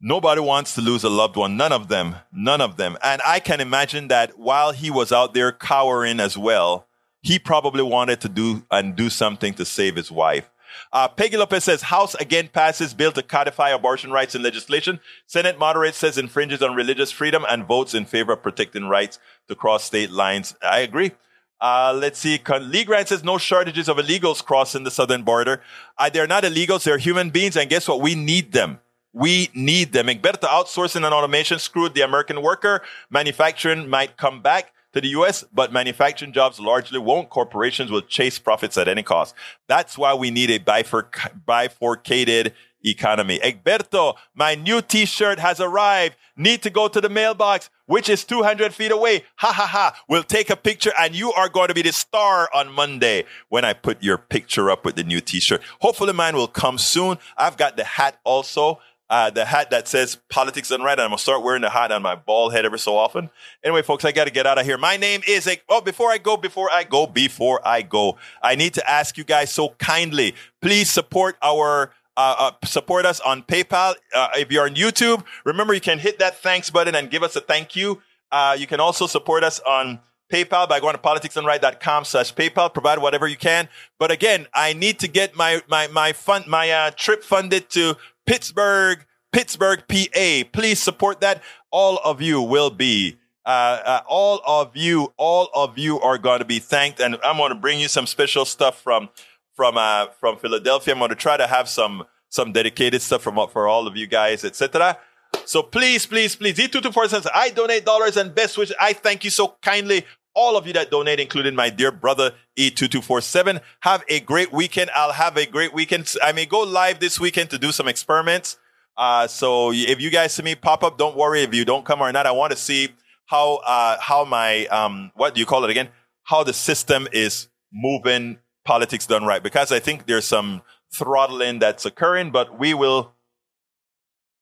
Nobody 0.00 0.40
wants 0.40 0.74
to 0.74 0.80
lose 0.80 1.04
a 1.04 1.08
loved 1.08 1.36
one. 1.36 1.56
None 1.56 1.72
of 1.72 1.86
them. 1.86 2.16
None 2.32 2.60
of 2.60 2.76
them. 2.76 2.98
And 3.00 3.22
I 3.24 3.38
can 3.38 3.60
imagine 3.60 4.08
that 4.08 4.36
while 4.36 4.72
he 4.72 4.90
was 4.90 5.12
out 5.12 5.32
there 5.32 5.52
cowering 5.52 6.18
as 6.18 6.36
well, 6.36 6.88
he 7.22 7.38
probably 7.38 7.84
wanted 7.84 8.20
to 8.22 8.28
do 8.28 8.64
and 8.70 8.96
do 8.96 9.08
something 9.08 9.54
to 9.54 9.64
save 9.64 9.94
his 9.94 10.10
wife. 10.10 10.50
Uh, 10.96 11.06
Peggy 11.06 11.36
Lopez 11.36 11.64
says 11.64 11.82
House 11.82 12.14
again 12.14 12.48
passes 12.50 12.94
bill 12.94 13.12
to 13.12 13.22
codify 13.22 13.68
abortion 13.68 14.12
rights 14.12 14.34
in 14.34 14.42
legislation. 14.42 14.98
Senate 15.26 15.58
moderates 15.58 15.98
says 15.98 16.16
infringes 16.16 16.62
on 16.62 16.74
religious 16.74 17.10
freedom 17.10 17.44
and 17.50 17.66
votes 17.66 17.92
in 17.92 18.06
favor 18.06 18.32
of 18.32 18.42
protecting 18.42 18.88
rights 18.88 19.18
to 19.46 19.54
cross 19.54 19.84
state 19.84 20.10
lines. 20.10 20.56
I 20.62 20.78
agree. 20.78 21.12
Uh, 21.60 21.94
let's 22.00 22.18
see. 22.18 22.40
Lee 22.62 22.84
Grant 22.84 23.08
says 23.08 23.22
no 23.22 23.36
shortages 23.36 23.90
of 23.90 23.98
illegals 23.98 24.42
crossing 24.42 24.84
the 24.84 24.90
southern 24.90 25.22
border. 25.22 25.60
Uh, 25.98 26.08
they're 26.08 26.26
not 26.26 26.44
illegals. 26.44 26.84
They're 26.84 26.96
human 26.96 27.28
beings. 27.28 27.58
And 27.58 27.68
guess 27.68 27.86
what? 27.86 28.00
We 28.00 28.14
need 28.14 28.52
them. 28.52 28.80
We 29.12 29.50
need 29.52 29.92
them. 29.92 30.06
Egberto 30.06 30.48
outsourcing 30.48 31.04
and 31.04 31.12
automation 31.12 31.58
screwed 31.58 31.92
the 31.92 32.00
American 32.00 32.40
worker. 32.40 32.80
Manufacturing 33.10 33.90
might 33.90 34.16
come 34.16 34.40
back 34.40 34.72
to 34.96 35.00
the 35.00 35.08
US, 35.08 35.44
but 35.52 35.72
manufacturing 35.72 36.32
jobs 36.32 36.58
largely 36.58 36.98
won't. 36.98 37.30
Corporations 37.30 37.90
will 37.90 38.02
chase 38.02 38.38
profits 38.38 38.76
at 38.76 38.88
any 38.88 39.02
cost. 39.02 39.34
That's 39.68 39.96
why 39.96 40.14
we 40.14 40.30
need 40.30 40.50
a 40.50 40.58
bifurcated 40.58 42.52
economy. 42.84 43.38
Egberto, 43.40 44.16
my 44.34 44.54
new 44.54 44.80
t-shirt 44.80 45.38
has 45.38 45.60
arrived. 45.60 46.16
Need 46.36 46.62
to 46.62 46.70
go 46.70 46.88
to 46.88 47.00
the 47.00 47.08
mailbox, 47.08 47.70
which 47.86 48.08
is 48.08 48.24
200 48.24 48.74
feet 48.74 48.92
away. 48.92 49.24
Ha 49.36 49.52
ha 49.52 49.66
ha. 49.66 50.02
We'll 50.08 50.22
take 50.22 50.50
a 50.50 50.56
picture 50.56 50.92
and 50.98 51.14
you 51.14 51.32
are 51.32 51.48
going 51.48 51.68
to 51.68 51.74
be 51.74 51.82
the 51.82 51.92
star 51.92 52.48
on 52.54 52.72
Monday 52.72 53.24
when 53.48 53.64
I 53.64 53.72
put 53.72 54.02
your 54.02 54.18
picture 54.18 54.70
up 54.70 54.84
with 54.84 54.96
the 54.96 55.04
new 55.04 55.20
t-shirt. 55.20 55.62
Hopefully 55.80 56.12
mine 56.12 56.36
will 56.36 56.48
come 56.48 56.78
soon. 56.78 57.18
I've 57.36 57.56
got 57.56 57.76
the 57.76 57.84
hat 57.84 58.18
also 58.24 58.80
uh, 59.08 59.30
the 59.30 59.44
hat 59.44 59.70
that 59.70 59.86
says 59.86 60.18
politics 60.28 60.68
done 60.68 60.82
right. 60.82 60.92
And 60.92 61.02
I'm 61.02 61.10
gonna 61.10 61.18
start 61.18 61.42
wearing 61.42 61.62
the 61.62 61.70
hat 61.70 61.92
on 61.92 62.02
my 62.02 62.14
bald 62.14 62.52
head 62.52 62.64
every 62.64 62.78
so 62.78 62.96
often. 62.96 63.30
Anyway, 63.62 63.82
folks, 63.82 64.04
I 64.04 64.12
got 64.12 64.24
to 64.24 64.32
get 64.32 64.46
out 64.46 64.58
of 64.58 64.66
here. 64.66 64.78
My 64.78 64.96
name 64.96 65.22
is 65.26 65.46
a. 65.46 65.60
Oh, 65.68 65.80
before 65.80 66.10
I 66.10 66.18
go, 66.18 66.36
before 66.36 66.70
I 66.72 66.84
go, 66.84 67.06
before 67.06 67.60
I 67.66 67.82
go, 67.82 68.18
I 68.42 68.56
need 68.56 68.74
to 68.74 68.90
ask 68.90 69.16
you 69.16 69.24
guys 69.24 69.52
so 69.52 69.70
kindly, 69.78 70.34
please 70.60 70.90
support 70.90 71.36
our. 71.42 71.92
Uh, 72.18 72.34
uh, 72.38 72.66
support 72.66 73.04
us 73.04 73.20
on 73.20 73.42
PayPal. 73.42 73.94
Uh, 74.14 74.28
if 74.36 74.50
you're 74.50 74.64
on 74.64 74.74
YouTube, 74.74 75.22
remember 75.44 75.74
you 75.74 75.82
can 75.82 75.98
hit 75.98 76.18
that 76.18 76.38
thanks 76.38 76.70
button 76.70 76.94
and 76.94 77.10
give 77.10 77.22
us 77.22 77.36
a 77.36 77.42
thank 77.42 77.76
you. 77.76 78.00
Uh, 78.32 78.56
you 78.58 78.66
can 78.66 78.80
also 78.80 79.06
support 79.06 79.44
us 79.44 79.60
on 79.60 80.00
PayPal 80.32 80.68
by 80.68 80.80
going 80.80 80.94
to 80.94 81.00
politicsdoneright.com 81.00 82.04
slash 82.04 82.34
PayPal. 82.34 82.72
Provide 82.72 82.98
whatever 82.98 83.28
you 83.28 83.36
can. 83.36 83.68
But 83.98 84.10
again, 84.10 84.46
I 84.52 84.72
need 84.72 84.98
to 85.00 85.08
get 85.08 85.36
my 85.36 85.62
my 85.68 85.86
my 85.88 86.12
fund 86.12 86.46
my 86.46 86.70
uh, 86.70 86.90
trip 86.96 87.22
funded 87.22 87.70
to 87.70 87.96
Pittsburgh, 88.26 89.06
Pittsburgh, 89.32 89.84
PA. 89.88 90.42
Please 90.52 90.80
support 90.80 91.20
that. 91.20 91.42
All 91.70 91.98
of 92.04 92.20
you 92.20 92.42
will 92.42 92.70
be, 92.70 93.18
uh, 93.44 93.48
uh, 93.84 94.00
all 94.06 94.40
of 94.46 94.76
you, 94.76 95.12
all 95.16 95.48
of 95.54 95.78
you 95.78 96.00
are 96.00 96.18
going 96.18 96.40
to 96.40 96.44
be 96.44 96.58
thanked. 96.58 97.00
And 97.00 97.16
I'm 97.22 97.36
going 97.36 97.50
to 97.50 97.58
bring 97.58 97.78
you 97.78 97.88
some 97.88 98.06
special 98.06 98.44
stuff 98.44 98.80
from, 98.80 99.08
from, 99.54 99.76
uh, 99.78 100.06
from 100.18 100.36
Philadelphia. 100.38 100.94
I'm 100.94 100.98
going 100.98 101.10
to 101.10 101.14
try 101.14 101.36
to 101.36 101.46
have 101.46 101.68
some, 101.68 102.04
some 102.28 102.52
dedicated 102.52 103.02
stuff 103.02 103.22
from, 103.22 103.36
for 103.48 103.68
all 103.68 103.86
of 103.86 103.96
you 103.96 104.06
guys, 104.06 104.44
etc. 104.44 104.98
So 105.44 105.62
please, 105.62 106.06
please, 106.06 106.34
please, 106.34 106.58
E224 106.58 107.08
says, 107.08 107.28
I 107.32 107.50
donate 107.50 107.84
dollars 107.84 108.16
and 108.16 108.34
best 108.34 108.58
wishes. 108.58 108.74
I 108.80 108.92
thank 108.92 109.22
you 109.22 109.30
so 109.30 109.56
kindly 109.62 110.04
all 110.36 110.56
of 110.56 110.66
you 110.66 110.72
that 110.74 110.90
donate, 110.90 111.18
including 111.18 111.54
my 111.54 111.70
dear 111.70 111.90
brother 111.90 112.32
E2247. 112.58 113.60
Have 113.80 114.04
a 114.08 114.20
great 114.20 114.52
weekend. 114.52 114.90
I'll 114.94 115.12
have 115.12 115.36
a 115.36 115.46
great 115.46 115.72
weekend. 115.72 116.14
I 116.22 116.32
may 116.32 116.46
go 116.46 116.60
live 116.60 117.00
this 117.00 117.18
weekend 117.18 117.50
to 117.50 117.58
do 117.58 117.72
some 117.72 117.88
experiments. 117.88 118.58
Uh, 118.98 119.26
so 119.26 119.72
if 119.72 120.00
you 120.00 120.10
guys 120.10 120.34
see 120.34 120.42
me 120.42 120.54
pop 120.54 120.84
up, 120.84 120.98
don't 120.98 121.16
worry 121.16 121.42
if 121.42 121.54
you 121.54 121.64
don't 121.64 121.84
come 121.84 122.02
or 122.02 122.12
not. 122.12 122.26
I 122.26 122.32
want 122.32 122.52
to 122.52 122.58
see 122.58 122.90
how, 123.26 123.56
uh, 123.66 123.96
how 123.98 124.24
my, 124.24 124.66
um, 124.66 125.10
what 125.14 125.34
do 125.34 125.40
you 125.40 125.46
call 125.46 125.64
it 125.64 125.70
again? 125.70 125.88
How 126.24 126.44
the 126.44 126.52
system 126.52 127.08
is 127.12 127.48
moving 127.72 128.38
politics 128.64 129.06
done 129.06 129.24
right. 129.24 129.42
Because 129.42 129.72
I 129.72 129.78
think 129.78 130.06
there's 130.06 130.26
some 130.26 130.62
throttling 130.94 131.58
that's 131.58 131.86
occurring, 131.86 132.30
but 132.30 132.58
we 132.58 132.74
will 132.74 133.12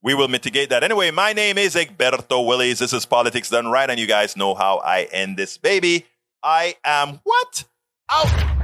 we 0.05 0.14
will 0.14 0.28
mitigate 0.28 0.68
that. 0.68 0.84
Anyway, 0.84 1.11
my 1.11 1.32
name 1.32 1.57
is 1.57 1.74
Egberto 1.74 2.46
Willies. 2.46 2.78
This 2.78 2.92
is 2.92 3.07
Politics 3.07 3.48
Done 3.48 3.68
Right, 3.68 3.88
and 3.88 3.98
you 3.98 4.07
guys 4.07 4.36
know 4.36 4.55
how 4.55 4.76
I 4.84 5.09
end 5.11 5.38
this 5.38 5.57
baby. 5.57 6.07
I 6.42 6.76
am 6.84 7.20
what? 7.24 7.64
Out. 8.11 8.64